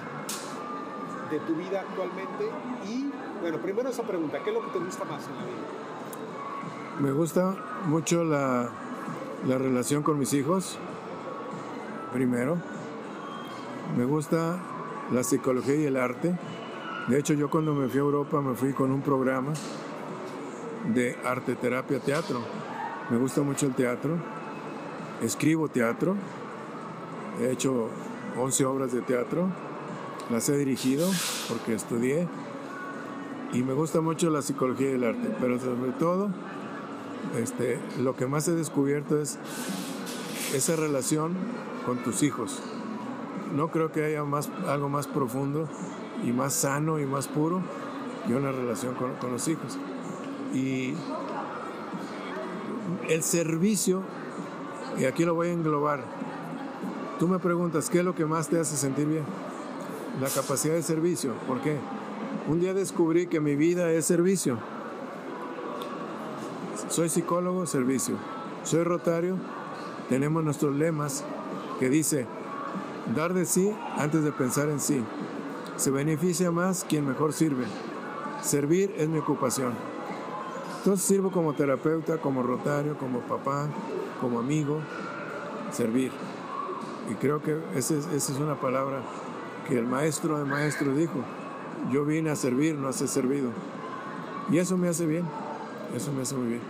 de 1.29 1.39
tu 1.39 1.53
vida 1.55 1.81
actualmente 1.81 2.49
y 2.87 3.11
bueno, 3.41 3.57
primero 3.59 3.89
esa 3.89 4.03
pregunta, 4.03 4.39
¿qué 4.43 4.49
es 4.49 4.55
lo 4.55 4.61
que 4.61 4.71
te 4.71 4.79
gusta 4.79 5.05
más 5.05 5.27
en 5.27 5.35
la 5.35 5.43
vida? 5.43 6.99
Me 6.99 7.11
gusta 7.11 7.55
mucho 7.87 8.23
la, 8.23 8.69
la 9.47 9.57
relación 9.57 10.01
con 10.01 10.17
mis 10.17 10.33
hijos, 10.33 10.77
primero. 12.13 12.57
Me 13.97 14.05
gusta 14.05 14.57
la 15.11 15.23
psicología 15.23 15.75
y 15.75 15.85
el 15.85 15.97
arte. 15.97 16.35
De 17.07 17.19
hecho, 17.19 17.33
yo 17.33 17.49
cuando 17.49 17.73
me 17.73 17.87
fui 17.87 17.99
a 17.99 18.03
Europa 18.03 18.41
me 18.41 18.55
fui 18.55 18.73
con 18.73 18.91
un 18.91 19.01
programa 19.01 19.53
de 20.93 21.17
arte, 21.23 21.55
terapia, 21.55 21.99
teatro. 21.99 22.39
Me 23.09 23.17
gusta 23.17 23.41
mucho 23.41 23.67
el 23.67 23.75
teatro. 23.75 24.17
Escribo 25.21 25.67
teatro. 25.67 26.15
He 27.41 27.51
hecho 27.51 27.89
11 28.37 28.65
obras 28.65 28.91
de 28.91 29.01
teatro. 29.01 29.49
Las 30.31 30.49
he 30.49 30.57
dirigido 30.57 31.07
porque 31.47 31.75
estudié 31.75 32.27
y 33.53 33.63
me 33.63 33.73
gusta 33.73 34.01
mucho 34.01 34.29
la 34.29 34.41
psicología 34.41 34.89
del 34.89 35.03
arte, 35.03 35.35
pero 35.39 35.59
sobre 35.59 35.91
todo 35.93 36.29
este, 37.37 37.79
lo 37.99 38.15
que 38.15 38.27
más 38.27 38.47
he 38.47 38.53
descubierto 38.53 39.19
es 39.19 39.37
esa 40.53 40.75
relación 40.75 41.33
con 41.85 41.97
tus 41.99 42.23
hijos. 42.23 42.61
No 43.55 43.69
creo 43.69 43.91
que 43.91 44.03
haya 44.03 44.23
más, 44.23 44.49
algo 44.67 44.89
más 44.89 45.07
profundo 45.07 45.67
y 46.23 46.31
más 46.31 46.53
sano 46.53 46.99
y 46.99 47.05
más 47.05 47.27
puro 47.27 47.61
que 48.27 48.35
una 48.35 48.51
relación 48.51 48.95
con, 48.95 49.13
con 49.15 49.31
los 49.31 49.47
hijos. 49.47 49.77
Y 50.53 50.93
el 53.09 53.23
servicio, 53.23 54.03
y 54.97 55.05
aquí 55.05 55.25
lo 55.25 55.35
voy 55.35 55.49
a 55.49 55.53
englobar, 55.53 56.03
tú 57.19 57.27
me 57.27 57.39
preguntas, 57.39 57.89
¿qué 57.89 57.99
es 57.99 58.05
lo 58.05 58.15
que 58.15 58.25
más 58.25 58.47
te 58.47 58.59
hace 58.59 58.75
sentir 58.75 59.07
bien? 59.07 59.23
La 60.21 60.29
capacidad 60.29 60.73
de 60.73 60.83
servicio, 60.83 61.33
¿por 61.47 61.61
qué? 61.61 61.77
Un 62.47 62.59
día 62.59 62.75
descubrí 62.75 63.25
que 63.25 63.39
mi 63.39 63.55
vida 63.55 63.89
es 63.89 64.05
servicio. 64.05 64.59
Soy 66.89 67.09
psicólogo, 67.09 67.65
servicio. 67.65 68.17
Soy 68.63 68.83
rotario, 68.83 69.37
tenemos 70.09 70.43
nuestros 70.43 70.75
lemas 70.75 71.23
que 71.79 71.89
dice, 71.89 72.27
dar 73.15 73.33
de 73.33 73.45
sí 73.45 73.75
antes 73.97 74.23
de 74.23 74.31
pensar 74.31 74.69
en 74.69 74.79
sí. 74.79 75.03
Se 75.75 75.89
beneficia 75.89 76.51
más 76.51 76.85
quien 76.87 77.07
mejor 77.07 77.33
sirve. 77.33 77.65
Servir 78.43 78.93
es 78.95 79.09
mi 79.09 79.17
ocupación. 79.17 79.73
Entonces 80.77 81.03
sirvo 81.03 81.31
como 81.31 81.53
terapeuta, 81.53 82.19
como 82.19 82.43
rotario, 82.43 82.95
como 82.99 83.21
papá, 83.21 83.69
como 84.21 84.37
amigo. 84.37 84.81
Servir. 85.71 86.11
Y 87.09 87.15
creo 87.15 87.41
que 87.41 87.57
esa 87.75 87.95
es, 87.95 88.05
esa 88.05 88.33
es 88.33 88.37
una 88.37 88.61
palabra 88.61 89.01
que 89.67 89.79
el 89.79 89.87
maestro 89.87 90.37
de 90.37 90.45
maestros 90.45 90.95
dijo 90.95 91.23
yo 91.91 92.05
vine 92.05 92.29
a 92.29 92.35
servir, 92.35 92.75
no 92.75 92.87
a 92.87 92.93
ser 92.93 93.07
servido. 93.07 93.49
Y 94.49 94.57
eso 94.57 94.77
me 94.77 94.87
hace 94.87 95.05
bien, 95.05 95.25
eso 95.95 96.11
me 96.11 96.21
hace 96.21 96.35
muy 96.35 96.47
bien. 96.47 96.61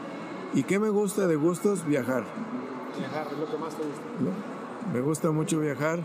¿Y 0.54 0.64
qué 0.64 0.80
me 0.80 0.90
gusta 0.90 1.28
de 1.28 1.36
gustos? 1.36 1.86
Viajar. 1.86 2.24
Viajar 2.98 3.28
es 3.32 3.38
lo 3.38 3.46
que 3.46 3.58
más 3.58 3.76
te 3.76 3.84
gusta. 3.84 4.02
Me 4.94 5.02
gusta 5.02 5.32
mucho 5.32 5.60
viajar. 5.60 6.00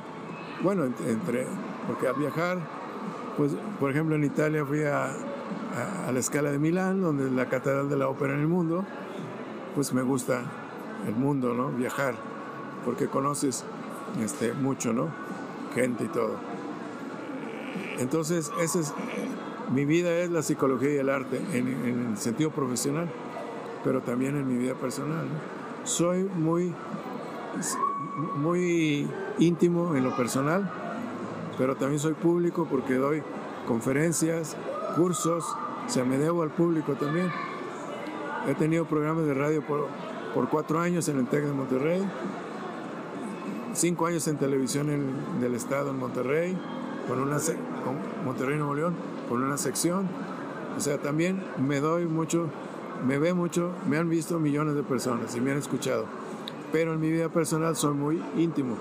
Bueno, 0.62 0.84
entre, 0.84 1.46
porque 1.86 2.08
al 2.08 2.16
viajar, 2.16 2.58
pues, 3.36 3.52
por 3.78 3.90
ejemplo, 3.90 4.16
en 4.16 4.24
Italia 4.24 4.64
fui 4.64 4.82
a, 4.82 5.12
a, 6.06 6.12
la 6.12 6.18
escala 6.18 6.50
de 6.50 6.58
Milán, 6.58 7.00
donde 7.00 7.26
es 7.26 7.32
la 7.32 7.48
catedral 7.48 7.88
de 7.88 7.96
la 7.96 8.08
ópera 8.08 8.34
en 8.34 8.40
el 8.40 8.48
mundo, 8.48 8.84
pues 9.74 9.92
me 9.92 10.02
gusta 10.02 10.42
el 11.06 11.14
mundo, 11.14 11.54
¿no? 11.54 11.70
Viajar, 11.70 12.14
porque 12.84 13.06
conoces 13.06 13.64
este, 14.22 14.52
mucho, 14.52 14.92
¿no? 14.92 15.08
Gente 15.74 16.04
y 16.04 16.08
todo. 16.08 16.34
Entonces, 18.00 18.50
esa 18.58 18.80
es, 18.80 18.94
mi 19.70 19.84
vida 19.84 20.10
es 20.10 20.30
la 20.30 20.42
psicología 20.42 20.90
y 20.94 20.96
el 20.96 21.10
arte 21.10 21.38
en, 21.52 22.10
el 22.10 22.16
sentido 22.16 22.50
profesional, 22.50 23.10
pero 23.84 24.00
también 24.00 24.36
en 24.36 24.48
mi 24.48 24.56
vida 24.56 24.74
personal. 24.74 25.26
Soy 25.84 26.24
muy, 26.24 26.74
muy 28.36 29.06
íntimo 29.38 29.94
en 29.94 30.04
lo 30.04 30.16
personal, 30.16 30.70
pero 31.58 31.76
también 31.76 32.00
soy 32.00 32.14
público 32.14 32.66
porque 32.70 32.94
doy 32.94 33.22
conferencias, 33.68 34.56
cursos, 34.96 35.44
o 35.86 35.88
sea, 35.90 36.04
me 36.04 36.16
debo 36.16 36.42
al 36.42 36.50
público 36.50 36.94
también. 36.94 37.30
He 38.48 38.54
tenido 38.54 38.86
programas 38.86 39.26
de 39.26 39.34
radio 39.34 39.60
por, 39.60 39.88
por 40.32 40.48
cuatro 40.48 40.80
años 40.80 41.06
en 41.08 41.18
el 41.18 41.26
TEC 41.26 41.44
de 41.44 41.52
Monterrey, 41.52 42.02
cinco 43.74 44.06
años 44.06 44.26
en 44.26 44.38
televisión 44.38 44.88
del 45.38 45.54
Estado 45.54 45.90
en 45.90 45.98
Monterrey, 45.98 46.58
con 47.06 47.20
una 47.20 47.38
con 47.84 47.96
Monterrey 48.24 48.56
Nuevo 48.56 48.74
León, 48.74 48.94
con 49.28 49.42
una 49.42 49.56
sección. 49.56 50.08
O 50.76 50.80
sea, 50.80 50.98
también 50.98 51.42
me 51.58 51.80
doy 51.80 52.06
mucho, 52.06 52.48
me 53.06 53.18
ve 53.18 53.34
mucho, 53.34 53.72
me 53.88 53.98
han 53.98 54.08
visto 54.08 54.38
millones 54.38 54.74
de 54.74 54.82
personas 54.82 55.34
y 55.36 55.40
me 55.40 55.52
han 55.52 55.58
escuchado. 55.58 56.06
Pero 56.72 56.94
en 56.94 57.00
mi 57.00 57.10
vida 57.10 57.28
personal 57.28 57.76
soy 57.76 57.94
muy 57.94 58.22
íntimo. 58.36 58.76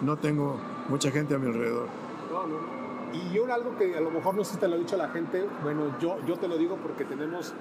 No 0.00 0.16
tengo 0.16 0.58
mucha 0.88 1.10
gente 1.10 1.34
a 1.34 1.38
mi 1.38 1.46
alrededor. 1.46 1.88
No, 2.30 2.46
no. 2.46 2.82
Y 3.12 3.34
yo 3.34 3.52
algo 3.52 3.76
que 3.76 3.96
a 3.96 4.00
lo 4.00 4.10
mejor 4.10 4.34
no 4.34 4.44
sé 4.44 4.54
si 4.54 4.58
te 4.58 4.68
lo 4.68 4.76
ha 4.76 4.78
dicho 4.78 4.96
la 4.96 5.08
gente, 5.10 5.46
bueno, 5.62 5.94
yo, 6.00 6.16
yo 6.26 6.36
te 6.36 6.48
lo 6.48 6.56
digo 6.56 6.76
porque 6.76 7.04
tenemos 7.04 7.52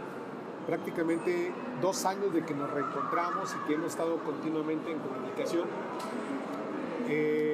prácticamente 0.66 1.52
dos 1.82 2.06
años 2.06 2.34
de 2.34 2.46
que 2.46 2.54
nos 2.54 2.72
reencontramos 2.72 3.54
y 3.54 3.68
que 3.68 3.74
hemos 3.74 3.88
estado 3.88 4.18
continuamente 4.20 4.92
en 4.92 5.00
comunicación. 5.00 5.68
Eh, 7.10 7.51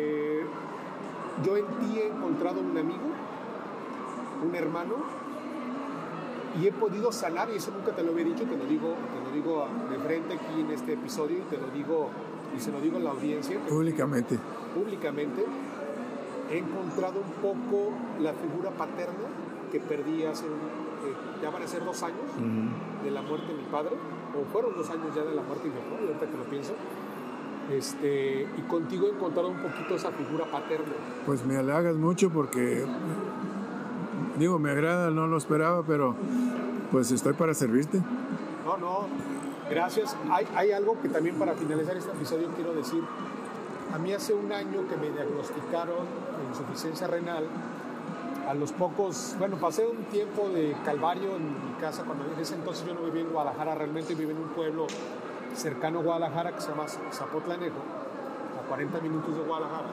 yo 1.43 1.57
en 1.57 1.65
ti 1.65 1.99
he 1.99 2.07
encontrado 2.07 2.59
un 2.59 2.77
amigo, 2.77 3.09
un 4.43 4.55
hermano, 4.55 4.95
y 6.59 6.67
he 6.67 6.71
podido 6.71 7.11
sanar, 7.11 7.49
y 7.51 7.57
eso 7.57 7.71
nunca 7.71 7.91
te 7.91 8.03
lo 8.03 8.11
había 8.11 8.25
dicho, 8.25 8.43
te 8.45 8.57
lo 8.57 8.65
digo, 8.65 8.95
te 9.13 9.29
lo 9.29 9.35
digo 9.35 9.67
de 9.91 9.97
frente 9.99 10.33
aquí 10.33 10.61
en 10.61 10.71
este 10.71 10.93
episodio, 10.93 11.37
y 11.37 11.41
te 11.41 11.57
lo 11.57 11.67
digo, 11.67 12.09
y 12.55 12.59
se 12.59 12.71
lo 12.71 12.81
digo 12.81 12.97
a 12.97 13.01
la 13.01 13.11
audiencia. 13.11 13.59
Públicamente. 13.67 14.39
Públicamente. 14.73 15.45
He 16.49 16.59
encontrado 16.59 17.19
un 17.19 17.31
poco 17.41 17.91
la 18.21 18.33
figura 18.33 18.71
paterna 18.71 19.27
que 19.71 19.79
perdí 19.81 20.23
hace, 20.23 20.45
eh, 20.45 21.13
ya 21.41 21.49
van 21.49 21.61
a 21.61 21.67
ser 21.67 21.83
dos 21.83 22.01
años 22.03 22.23
de 23.03 23.11
la 23.11 23.21
muerte 23.21 23.47
de 23.51 23.61
mi 23.61 23.67
padre, 23.69 23.91
o 24.33 24.51
fueron 24.51 24.73
dos 24.75 24.89
años 24.89 25.13
ya 25.13 25.23
de 25.23 25.35
la 25.35 25.41
muerte 25.41 25.67
de 25.67 25.75
mi 25.75 25.81
papá, 25.81 26.01
ahorita 26.01 26.25
que 26.25 26.37
lo 26.37 26.43
pienso 26.45 26.73
este, 27.71 28.47
y 28.57 28.61
contigo 28.61 29.07
he 29.07 29.11
encontrado 29.11 29.49
un 29.49 29.57
poquito 29.57 29.95
esa 29.95 30.11
figura 30.11 30.45
paterna. 30.45 30.93
Pues 31.25 31.45
me 31.45 31.57
halagas 31.57 31.95
mucho 31.95 32.29
porque, 32.29 32.85
digo, 34.37 34.59
me 34.59 34.71
agrada, 34.71 35.11
no 35.11 35.27
lo 35.27 35.37
esperaba, 35.37 35.83
pero 35.83 36.15
pues 36.91 37.11
estoy 37.11 37.33
para 37.33 37.53
servirte. 37.53 38.01
No, 38.65 38.77
no, 38.77 39.07
gracias. 39.69 40.15
Hay, 40.29 40.47
hay 40.55 40.71
algo 40.71 40.99
que 41.01 41.09
también 41.09 41.35
para 41.35 41.53
finalizar 41.53 41.97
este 41.97 42.11
episodio 42.11 42.49
quiero 42.55 42.73
decir. 42.73 43.03
A 43.93 43.97
mí 43.97 44.13
hace 44.13 44.33
un 44.33 44.51
año 44.51 44.87
que 44.87 44.97
me 44.97 45.09
diagnosticaron 45.09 46.05
insuficiencia 46.49 47.07
renal, 47.07 47.45
a 48.47 48.53
los 48.53 48.71
pocos, 48.71 49.35
bueno, 49.39 49.57
pasé 49.57 49.85
un 49.85 50.05
tiempo 50.05 50.49
de 50.49 50.73
calvario 50.85 51.35
en 51.35 51.51
mi 51.67 51.73
casa 51.81 52.03
cuando 52.03 52.25
en 52.25 52.39
ese 52.39 52.55
entonces 52.55 52.87
yo 52.87 52.93
no 52.93 53.01
vivía 53.01 53.21
en 53.21 53.29
Guadalajara, 53.29 53.75
realmente 53.75 54.15
vivía 54.15 54.33
en 54.33 54.41
un 54.41 54.49
pueblo 54.49 54.87
cercano 55.55 55.99
a 55.99 56.03
Guadalajara 56.03 56.53
que 56.53 56.61
se 56.61 56.69
llama 56.69 56.87
Zapotlanejo, 56.87 57.79
a 58.59 58.67
40 58.67 58.99
minutos 59.01 59.35
de 59.35 59.41
Guadalajara. 59.43 59.89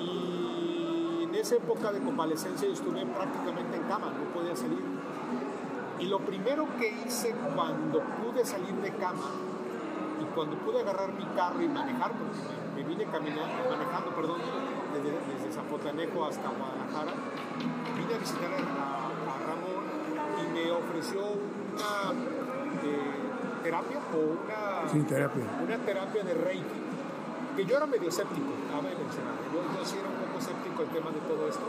Y 0.00 1.24
en 1.24 1.34
esa 1.34 1.56
época 1.56 1.92
de 1.92 2.00
convalecencia 2.00 2.66
yo 2.66 2.74
estuve 2.74 3.04
prácticamente 3.06 3.76
en 3.76 3.82
cama, 3.84 4.12
no 4.12 4.32
podía 4.32 4.56
salir. 4.56 4.82
Y 5.98 6.06
lo 6.06 6.18
primero 6.18 6.66
que 6.78 6.94
hice 7.06 7.34
cuando 7.54 8.00
pude 8.00 8.44
salir 8.44 8.74
de 8.74 8.90
cama 8.96 9.30
y 10.20 10.24
cuando 10.34 10.56
pude 10.58 10.80
agarrar 10.80 11.12
mi 11.12 11.24
carro 11.36 11.62
y 11.62 11.68
manejar, 11.68 12.12
porque 12.12 12.34
me, 12.76 12.82
vine 12.82 13.04
caminando, 13.06 13.70
manejando, 13.70 14.10
perdón, 14.14 14.40
desde, 14.92 15.52
Zapotlanejo 15.52 16.24
hasta 16.24 16.48
Guadalajara, 16.48 17.12
vine 17.96 18.14
a 18.14 18.18
visitar 18.18 18.50
a, 18.52 19.10
Ramón 19.46 19.84
y 20.40 20.52
me 20.52 20.70
ofreció 20.72 21.20
una... 21.20 22.12
Eh, 22.82 23.23
terapia 23.64 23.98
o 24.12 24.18
una, 24.44 24.88
Sí, 24.92 25.00
terapia. 25.08 25.44
una 25.64 25.78
terapia 25.78 26.22
de 26.22 26.34
Reiki, 26.34 26.80
que 27.56 27.64
yo 27.64 27.76
era 27.78 27.86
medio 27.86 28.08
escéptico, 28.08 28.52
cabe 28.70 28.92
mencionar. 28.94 29.34
Yo, 29.52 29.58
yo 29.64 29.84
sí 29.84 29.96
era 29.98 30.08
un 30.08 30.20
poco 30.20 30.38
escéptico 30.38 30.82
el 30.82 30.88
tema 30.90 31.10
de 31.10 31.20
todo 31.24 31.48
esto. 31.48 31.64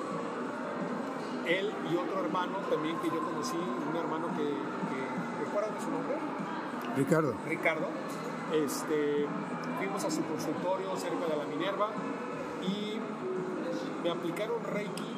Él 1.48 1.72
y 1.90 1.96
otro 1.96 2.20
hermano 2.26 2.58
también 2.70 2.98
que 3.00 3.08
yo 3.08 3.20
conocí, 3.24 3.56
un 3.58 3.96
hermano 3.96 4.28
que, 4.36 4.44
que 4.44 5.00
¿recuerdan 5.46 5.74
su 5.80 5.90
nombre? 5.92 6.18
Ricardo, 6.98 7.34
Ricardo. 7.48 7.88
Este, 8.54 9.26
fuimos 9.78 10.04
a 10.04 10.12
su 10.12 10.22
consultorio 10.26 10.96
cerca 10.98 11.26
de 11.32 11.38
la 11.38 11.46
Minerva 11.46 11.90
y 12.62 13.00
me 14.04 14.10
aplicaron 14.12 14.64
Reiki. 14.64 15.12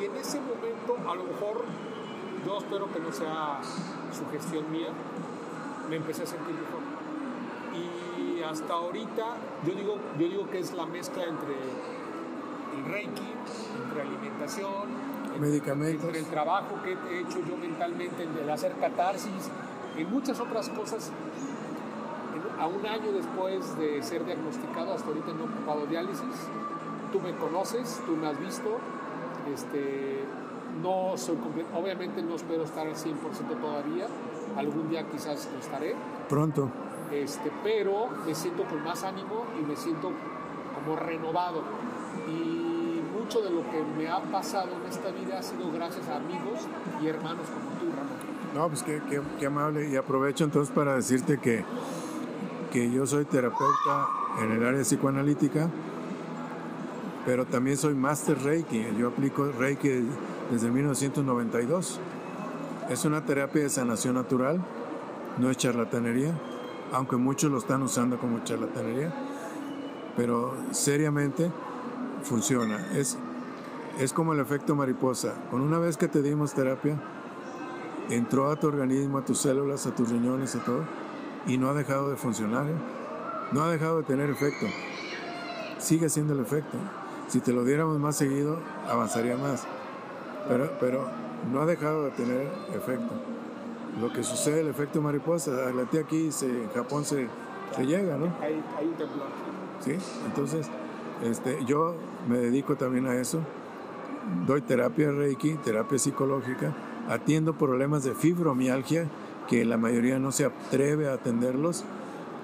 Y 0.00 0.04
en 0.04 0.16
ese 0.16 0.40
momento, 0.40 0.96
a 1.10 1.14
lo 1.14 1.24
mejor, 1.24 1.64
yo 2.44 2.58
espero 2.58 2.92
que 2.92 3.00
no 3.00 3.12
sea 3.12 3.60
sugestión 4.12 4.70
mía, 4.70 4.88
me 5.88 5.96
empecé 5.96 6.22
a 6.22 6.26
sentir 6.26 6.54
mejor. 6.54 6.82
Y 7.74 8.42
hasta 8.42 8.72
ahorita, 8.72 9.24
yo 9.66 9.74
digo, 9.74 9.96
yo 10.18 10.28
digo 10.28 10.50
que 10.50 10.58
es 10.60 10.72
la 10.72 10.86
mezcla 10.86 11.24
entre 11.24 11.54
el 12.76 12.84
Reiki, 12.84 13.32
entre 13.84 14.02
alimentación, 14.02 14.88
Medicamentos. 15.40 16.04
entre 16.04 16.18
el 16.20 16.26
trabajo 16.26 16.76
que 16.82 16.92
he 16.92 17.20
hecho 17.20 17.38
yo 17.46 17.56
mentalmente, 17.56 18.24
en 18.24 18.36
el 18.36 18.50
hacer 18.50 18.72
catarsis, 18.80 19.50
en 19.96 20.10
muchas 20.10 20.40
otras 20.40 20.68
cosas. 20.70 21.10
A 22.58 22.66
un 22.66 22.84
año 22.86 23.12
después 23.12 23.78
de 23.78 24.02
ser 24.02 24.24
diagnosticado, 24.24 24.92
hasta 24.92 25.06
ahorita 25.06 25.32
no 25.32 25.44
he 25.44 25.46
ocupado 25.46 25.86
diálisis. 25.86 26.48
Tú 27.12 27.20
me 27.20 27.32
conoces, 27.36 28.00
tú 28.04 28.16
me 28.16 28.26
has 28.26 28.40
visto. 28.40 28.78
Este, 29.54 30.24
no 30.82 31.16
soy 31.16 31.36
obviamente 31.74 32.22
no 32.22 32.34
espero 32.36 32.62
estar 32.64 32.86
al 32.86 32.94
100% 32.94 33.14
todavía. 33.60 34.06
Algún 34.56 34.88
día 34.90 35.04
quizás 35.10 35.48
lo 35.52 35.58
estaré. 35.60 35.94
pronto. 36.28 36.68
Este, 37.12 37.50
pero 37.62 38.08
me 38.26 38.34
siento 38.34 38.64
con 38.64 38.82
más 38.84 39.02
ánimo 39.04 39.44
y 39.60 39.64
me 39.64 39.76
siento 39.76 40.10
como 40.74 40.96
renovado. 40.96 41.62
Y 42.28 43.00
mucho 43.18 43.40
de 43.40 43.50
lo 43.50 43.62
que 43.70 43.82
me 43.96 44.08
ha 44.08 44.20
pasado 44.20 44.68
en 44.82 44.90
esta 44.90 45.10
vida 45.10 45.38
ha 45.38 45.42
sido 45.42 45.70
gracias 45.72 46.06
a 46.08 46.16
amigos 46.16 46.60
y 47.02 47.06
hermanos 47.06 47.46
como 47.46 47.70
tú, 47.80 47.96
Ramón. 47.96 48.28
No, 48.54 48.68
pues 48.68 48.82
qué, 48.82 49.00
qué- 49.08 49.22
qué 49.38 49.46
amable. 49.46 49.88
Y 49.88 49.96
aprovecho 49.96 50.44
entonces 50.44 50.74
para 50.74 50.94
decirte 50.96 51.38
que, 51.38 51.64
que 52.72 52.90
yo 52.90 53.06
soy 53.06 53.24
terapeuta 53.24 54.08
en 54.42 54.52
el 54.52 54.66
área 54.66 54.82
psicoanalítica, 54.82 55.68
pero 57.24 57.44
también 57.46 57.76
soy 57.76 57.94
Master 57.94 58.38
Reiki. 58.42 58.86
Yo 58.98 59.08
aplico 59.08 59.50
Reiki 59.58 60.04
desde 60.50 60.70
1992. 60.70 62.00
Es 62.88 63.04
una 63.04 63.24
terapia 63.24 63.62
de 63.62 63.70
sanación 63.70 64.14
natural, 64.14 64.60
no 65.38 65.50
es 65.50 65.56
charlatanería, 65.56 66.32
aunque 66.92 67.16
muchos 67.16 67.50
lo 67.50 67.58
están 67.58 67.82
usando 67.82 68.18
como 68.18 68.42
charlatanería, 68.44 69.12
pero 70.16 70.54
seriamente 70.70 71.50
funciona. 72.22 72.86
Es, 72.94 73.18
es 73.98 74.12
como 74.12 74.32
el 74.32 74.40
efecto 74.40 74.74
mariposa. 74.74 75.34
Con 75.50 75.60
una 75.60 75.78
vez 75.78 75.96
que 75.96 76.08
te 76.08 76.22
dimos 76.22 76.54
terapia, 76.54 76.98
entró 78.10 78.50
a 78.50 78.56
tu 78.56 78.68
organismo, 78.68 79.18
a 79.18 79.24
tus 79.24 79.38
células, 79.38 79.86
a 79.86 79.94
tus 79.94 80.08
riñones, 80.08 80.54
a 80.56 80.64
todo, 80.64 80.84
y 81.46 81.58
no 81.58 81.68
ha 81.68 81.74
dejado 81.74 82.10
de 82.10 82.16
funcionar, 82.16 82.66
¿eh? 82.66 82.74
no 83.52 83.62
ha 83.62 83.70
dejado 83.70 83.98
de 83.98 84.04
tener 84.04 84.30
efecto. 84.30 84.66
Sigue 85.78 86.06
haciendo 86.06 86.32
el 86.34 86.40
efecto. 86.40 86.76
Si 87.28 87.40
te 87.40 87.52
lo 87.52 87.64
diéramos 87.64 87.98
más 87.98 88.16
seguido, 88.16 88.58
avanzaría 88.88 89.36
más. 89.36 89.66
Pero, 90.48 90.70
pero 90.80 91.08
no 91.52 91.60
ha 91.60 91.66
dejado 91.66 92.04
de 92.04 92.10
tener 92.12 92.48
efecto. 92.74 93.14
Lo 94.00 94.12
que 94.12 94.22
sucede, 94.22 94.60
el 94.60 94.68
efecto 94.68 95.00
mariposa, 95.00 95.50
la 95.72 95.84
tía 95.84 96.00
aquí 96.00 96.30
se, 96.30 96.46
en 96.46 96.70
Japón 96.70 97.04
se, 97.04 97.28
se 97.74 97.86
llega, 97.86 98.16
¿no? 98.16 98.26
Hay, 98.40 98.62
hay 98.78 98.86
un 98.86 98.94
temblor. 98.94 99.26
¿sí? 99.80 99.96
Entonces, 100.26 100.68
este, 101.22 101.58
yo 101.66 101.94
me 102.28 102.38
dedico 102.38 102.76
también 102.76 103.06
a 103.06 103.14
eso. 103.16 103.40
Doy 104.46 104.60
terapia 104.60 105.10
Reiki, 105.10 105.54
terapia 105.54 105.98
psicológica, 105.98 106.74
atiendo 107.08 107.54
problemas 107.54 108.04
de 108.04 108.14
fibromialgia, 108.14 109.08
que 109.48 109.64
la 109.64 109.78
mayoría 109.78 110.18
no 110.18 110.32
se 110.32 110.44
atreve 110.44 111.08
a 111.08 111.14
atenderlos. 111.14 111.84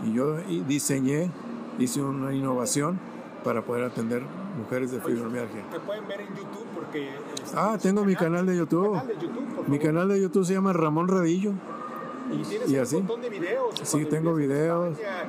Y 0.05 0.15
yo 0.15 0.37
diseñé, 0.67 1.31
hice 1.79 2.03
una 2.03 2.33
innovación 2.33 2.99
para 3.45 3.63
poder 3.63 3.85
atender 3.85 4.23
mujeres 4.59 4.91
de 4.91 5.01
fibromialgia. 5.01 5.63
Te 5.71 5.81
pueden 5.81 6.09
ver 6.09 6.23
en 6.23 6.29
YouTube 6.29 6.64
este, 6.95 7.57
Ah, 7.57 7.77
tienes 7.79 7.83
tengo 7.83 8.05
mi 8.05 8.17
canal 8.17 8.47
de 8.47 8.57
YouTube. 8.57 8.93
Canal 8.93 9.07
de 9.09 9.15
YouTube, 9.15 9.55
por 9.55 9.69
Mi 9.69 9.79
canal 9.79 10.09
de 10.09 10.21
YouTube 10.21 10.45
se 10.45 10.55
llama 10.55 10.73
Ramón 10.73 11.09
Radillo. 11.09 11.53
Y 12.33 12.43
tienes 12.43 12.71
y 12.71 12.77
un 12.77 12.81
así. 12.83 12.97
montón 12.97 13.21
de 13.23 13.31
videos. 13.31 13.75
Sí, 13.83 14.05
tengo 14.07 14.35
videos. 14.35 14.99
España, 14.99 15.25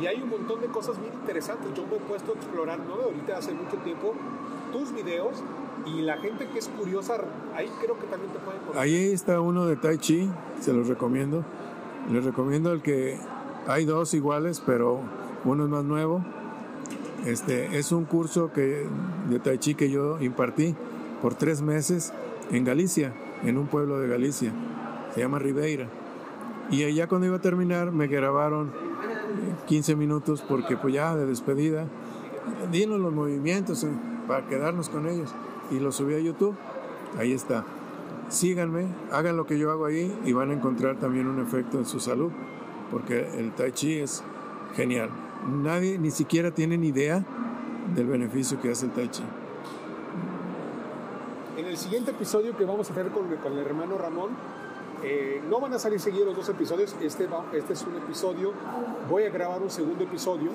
Y 0.00 0.06
hay 0.06 0.22
un 0.22 0.30
montón 0.30 0.60
de 0.60 0.66
cosas 0.68 0.98
bien 1.00 1.12
interesantes. 1.12 1.66
Yo 1.74 1.86
me 1.86 1.96
he 1.96 2.00
puesto 2.00 2.32
a 2.32 2.34
explorar, 2.34 2.78
no 2.80 2.94
ahorita, 2.94 3.36
hace 3.36 3.52
mucho 3.52 3.76
tiempo, 3.78 4.14
tus 4.72 4.92
videos. 4.92 5.42
Y 5.86 6.02
la 6.02 6.18
gente 6.18 6.46
que 6.46 6.58
es 6.58 6.68
curiosa, 6.68 7.14
ahí 7.54 7.70
creo 7.80 7.98
que 7.98 8.06
también 8.06 8.32
te 8.32 8.38
pueden 8.40 8.60
conocer. 8.60 8.80
Ahí 8.82 9.12
está 9.12 9.40
uno 9.40 9.66
de 9.66 9.76
Tai 9.76 9.98
Chi, 9.98 10.28
se 10.60 10.72
los 10.72 10.88
recomiendo. 10.88 11.44
Les 12.10 12.24
recomiendo 12.24 12.72
el 12.72 12.82
que 12.82 13.18
hay 13.66 13.84
dos 13.84 14.14
iguales, 14.14 14.62
pero 14.64 15.00
uno 15.44 15.64
es 15.64 15.70
más 15.70 15.84
nuevo. 15.84 16.24
Este 17.26 17.78
es 17.78 17.92
un 17.92 18.04
curso 18.04 18.52
que, 18.52 18.86
de 19.28 19.38
Tai 19.38 19.58
Chi 19.58 19.74
que 19.74 19.90
yo 19.90 20.20
impartí 20.20 20.74
por 21.20 21.34
tres 21.34 21.62
meses 21.62 22.12
en 22.50 22.64
Galicia, 22.64 23.12
en 23.44 23.58
un 23.58 23.66
pueblo 23.66 23.98
de 23.98 24.08
Galicia. 24.08 24.52
Se 25.14 25.20
llama 25.20 25.38
Ribeira. 25.38 25.88
Y 26.70 26.92
ya 26.92 27.06
cuando 27.06 27.26
iba 27.26 27.36
a 27.36 27.40
terminar 27.40 27.92
me 27.92 28.06
grabaron 28.06 28.72
15 29.66 29.96
minutos 29.96 30.44
porque 30.46 30.76
pues 30.76 30.94
ya 30.94 31.16
de 31.16 31.26
despedida, 31.26 31.86
dinos 32.70 33.00
los 33.00 33.12
movimientos 33.12 33.84
eh, 33.84 33.88
para 34.26 34.46
quedarnos 34.46 34.88
con 34.88 35.08
ellos. 35.08 35.34
Y 35.70 35.80
lo 35.80 35.92
subí 35.92 36.14
a 36.14 36.18
YouTube. 36.18 36.56
Ahí 37.18 37.32
está 37.32 37.64
síganme, 38.28 38.86
hagan 39.10 39.36
lo 39.36 39.46
que 39.46 39.58
yo 39.58 39.70
hago 39.70 39.86
ahí 39.86 40.14
y 40.24 40.32
van 40.32 40.50
a 40.50 40.54
encontrar 40.54 40.96
también 40.96 41.26
un 41.26 41.40
efecto 41.40 41.78
en 41.78 41.86
su 41.86 42.00
salud, 42.00 42.30
porque 42.90 43.28
el 43.38 43.52
tai 43.52 43.72
chi 43.72 43.98
es 43.98 44.22
genial. 44.74 45.10
Nadie 45.62 45.98
ni 45.98 46.10
siquiera 46.10 46.50
tiene 46.50 46.76
ni 46.78 46.88
idea 46.88 47.24
del 47.94 48.06
beneficio 48.06 48.60
que 48.60 48.70
hace 48.70 48.86
el 48.86 48.92
tai 48.92 49.08
chi. 49.08 49.22
En 51.58 51.66
el 51.66 51.76
siguiente 51.76 52.12
episodio 52.12 52.56
que 52.56 52.64
vamos 52.64 52.88
a 52.88 52.92
hacer 52.92 53.08
con, 53.10 53.26
con 53.36 53.52
el 53.52 53.58
hermano 53.66 53.98
Ramón, 53.98 54.30
eh, 55.02 55.42
no 55.48 55.58
van 55.60 55.74
a 55.74 55.78
salir 55.78 55.98
seguidos 56.00 56.26
los 56.28 56.36
dos 56.36 56.48
episodios. 56.48 56.94
Este, 57.00 57.26
va- 57.26 57.44
este 57.52 57.72
es 57.72 57.82
un 57.82 57.96
episodio. 57.96 58.52
Voy 59.10 59.24
a 59.24 59.30
grabar 59.30 59.60
un 59.60 59.70
segundo 59.70 60.04
episodio 60.04 60.50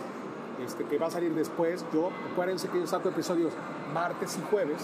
este, 0.65 0.85
que 0.85 0.97
va 0.97 1.07
a 1.07 1.11
salir 1.11 1.33
después. 1.35 1.85
Yo, 1.93 2.09
acuérdense 2.31 2.69
que 2.69 2.79
yo 2.79 2.87
saco 2.87 3.09
episodios 3.09 3.51
martes 3.93 4.37
y 4.37 4.41
jueves. 4.49 4.81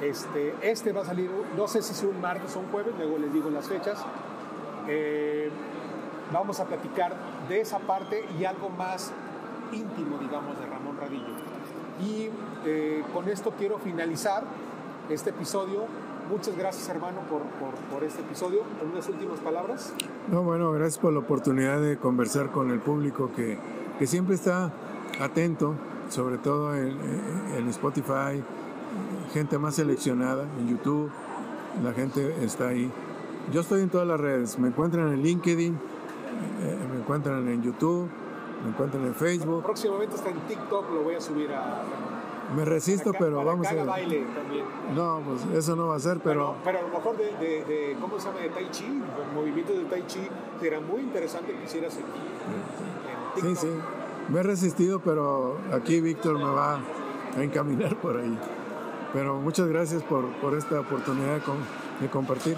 Este, 0.00 0.54
este 0.62 0.92
va 0.92 1.02
a 1.02 1.04
salir, 1.04 1.28
no 1.56 1.66
sé 1.68 1.82
si 1.82 1.92
es 1.92 2.02
un 2.04 2.20
martes 2.20 2.56
o 2.56 2.60
un 2.60 2.68
jueves, 2.70 2.94
luego 2.96 3.18
les 3.18 3.32
digo 3.32 3.50
las 3.50 3.66
fechas. 3.68 3.98
Eh, 4.88 5.50
vamos 6.32 6.58
a 6.60 6.64
platicar 6.64 7.14
de 7.48 7.60
esa 7.60 7.80
parte 7.80 8.24
y 8.38 8.44
algo 8.44 8.70
más 8.70 9.12
íntimo, 9.72 10.16
digamos, 10.18 10.58
de 10.58 10.66
Ramón 10.66 10.96
Radillo. 10.96 11.34
Y 12.00 12.30
eh, 12.64 13.02
con 13.12 13.28
esto 13.28 13.52
quiero 13.58 13.78
finalizar 13.78 14.44
este 15.12 15.30
episodio. 15.30 15.84
Muchas 16.30 16.56
gracias, 16.56 16.88
hermano, 16.88 17.20
por, 17.28 17.42
por, 17.42 17.74
por 17.92 18.04
este 18.04 18.20
episodio. 18.20 18.60
¿Unas 18.88 19.08
últimas 19.08 19.40
palabras? 19.40 19.92
No, 20.30 20.42
bueno, 20.42 20.70
gracias 20.72 20.98
por 20.98 21.12
la 21.12 21.18
oportunidad 21.18 21.80
de 21.80 21.98
conversar 21.98 22.50
con 22.50 22.70
el 22.70 22.78
público 22.78 23.30
que, 23.34 23.58
que 23.98 24.06
siempre 24.06 24.36
está 24.36 24.72
atento, 25.20 25.74
sobre 26.08 26.38
todo 26.38 26.76
en, 26.76 26.96
en 27.56 27.68
Spotify, 27.68 28.42
gente 29.32 29.58
más 29.58 29.74
seleccionada, 29.74 30.44
en 30.58 30.68
YouTube, 30.68 31.10
la 31.82 31.92
gente 31.92 32.44
está 32.44 32.68
ahí. 32.68 32.90
Yo 33.52 33.62
estoy 33.62 33.82
en 33.82 33.90
todas 33.90 34.06
las 34.06 34.20
redes, 34.20 34.58
me 34.58 34.68
encuentran 34.68 35.12
en 35.12 35.22
LinkedIn, 35.22 35.74
eh, 35.74 36.78
me 36.92 37.00
encuentran 37.00 37.48
en 37.48 37.62
YouTube, 37.62 38.08
me 38.62 38.70
encuentran 38.70 39.04
en 39.04 39.14
Facebook. 39.14 39.62
Próximamente 39.64 40.14
está 40.14 40.30
en 40.30 40.38
TikTok, 40.40 40.90
lo 40.92 41.02
voy 41.02 41.14
a 41.14 41.20
subir 41.20 41.50
a... 41.52 41.82
Me 42.56 42.64
resisto, 42.64 43.12
que- 43.12 43.18
pero 43.18 43.36
para 43.38 43.50
vamos 43.50 43.66
a... 43.66 43.84
baile 43.84 44.24
también. 44.34 44.64
No, 44.94 45.20
pues 45.24 45.58
eso 45.58 45.76
no 45.76 45.88
va 45.88 45.96
a 45.96 46.00
ser, 46.00 46.18
pero... 46.18 46.56
Pero, 46.62 46.64
pero 46.64 46.78
a 46.78 46.82
lo 46.82 46.88
mejor 46.88 47.16
de, 47.16 47.24
de, 47.36 47.64
de- 47.64 47.96
¿cómo 48.00 48.18
se 48.18 48.26
llama? 48.28 48.40
De 48.40 48.48
Tai 48.48 48.68
Chi, 48.70 48.84
el 48.86 49.34
movimiento 49.34 49.72
de 49.72 49.84
Tai 49.84 50.04
Chi, 50.06 50.20
será 50.60 50.80
muy 50.80 51.00
interesante 51.02 51.52
que 51.52 51.64
hicieras 51.64 51.96
en 51.96 52.04
Sí, 53.42 53.56
sí. 53.56 53.68
Me 54.28 54.40
he 54.40 54.42
resistido, 54.42 55.00
pero 55.00 55.58
aquí 55.72 56.00
Víctor 56.00 56.38
me 56.38 56.44
va 56.50 56.80
a 57.36 57.42
encaminar 57.42 57.96
por 57.96 58.16
ahí. 58.18 58.38
Pero 59.12 59.36
muchas 59.36 59.66
gracias 59.68 60.02
por, 60.02 60.24
por 60.40 60.56
esta 60.56 60.80
oportunidad 60.80 61.34
de, 61.36 61.40
com- 61.40 61.56
de 62.00 62.08
compartir. 62.08 62.56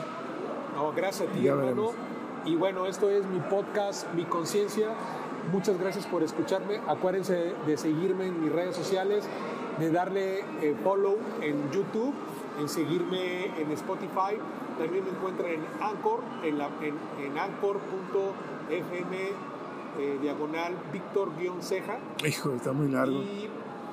No, 0.74 0.92
gracias 0.92 1.28
a 1.28 1.32
ti, 1.32 1.42
Ya 1.42 1.52
hermano. 1.52 1.66
veremos. 1.68 1.94
Y 2.44 2.56
bueno, 2.56 2.86
esto 2.86 3.08
es 3.10 3.24
mi 3.26 3.38
podcast, 3.40 4.12
Mi 4.14 4.24
Conciencia. 4.24 4.88
Muchas 5.52 5.78
gracias 5.78 6.06
por 6.06 6.22
escucharme. 6.22 6.80
Acuérdense 6.88 7.54
de 7.66 7.76
seguirme 7.76 8.26
en 8.26 8.42
mis 8.42 8.50
redes 8.52 8.74
sociales, 8.76 9.24
de 9.78 9.90
darle 9.90 10.40
eh, 10.60 10.74
follow 10.82 11.16
en 11.40 11.70
YouTube 11.70 12.14
en 12.60 12.68
seguirme 12.68 13.46
en 13.60 13.70
Spotify. 13.72 14.36
También 14.78 15.04
me 15.04 15.10
encuentran 15.10 15.50
en 15.50 15.60
Anchor, 15.80 16.20
en, 16.42 16.58
la, 16.58 16.68
en, 16.80 16.94
en 17.24 17.38
anchor.fm 17.38 19.16
eh, 19.98 20.18
diagonal 20.20 20.74
Víctor-Ceja. 20.92 21.98
Hijo, 22.26 22.52
está 22.52 22.72
muy 22.72 22.88
largo. 22.88 23.14
Y 23.22 23.48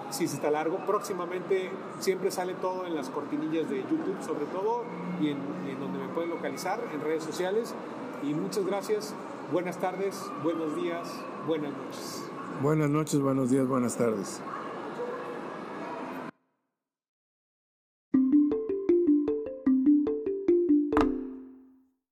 si 0.10 0.28
sí, 0.28 0.36
está 0.36 0.50
largo. 0.50 0.78
Próximamente 0.86 1.70
siempre 2.00 2.32
sale 2.32 2.54
todo 2.56 2.86
en 2.86 2.96
las 2.96 3.10
cortinillas 3.10 3.70
de 3.70 3.78
YouTube, 3.78 4.18
sobre 4.26 4.46
todo, 4.46 4.84
y 5.22 5.30
en, 5.30 5.38
en 5.68 5.80
donde 5.80 6.00
me 6.00 6.08
pueden 6.10 6.30
localizar, 6.30 6.80
en 6.94 7.02
redes 7.02 7.24
sociales. 7.24 7.76
Y 8.24 8.34
muchas 8.34 8.66
gracias. 8.66 9.14
Buenas 9.52 9.78
tardes, 9.78 10.30
buenos 10.44 10.76
días, 10.76 11.10
buenas 11.48 11.72
noches. 11.72 12.30
Buenas 12.62 12.90
noches, 12.90 13.20
buenos 13.20 13.50
días, 13.50 13.68
buenas 13.68 13.98
tardes. 13.98 14.42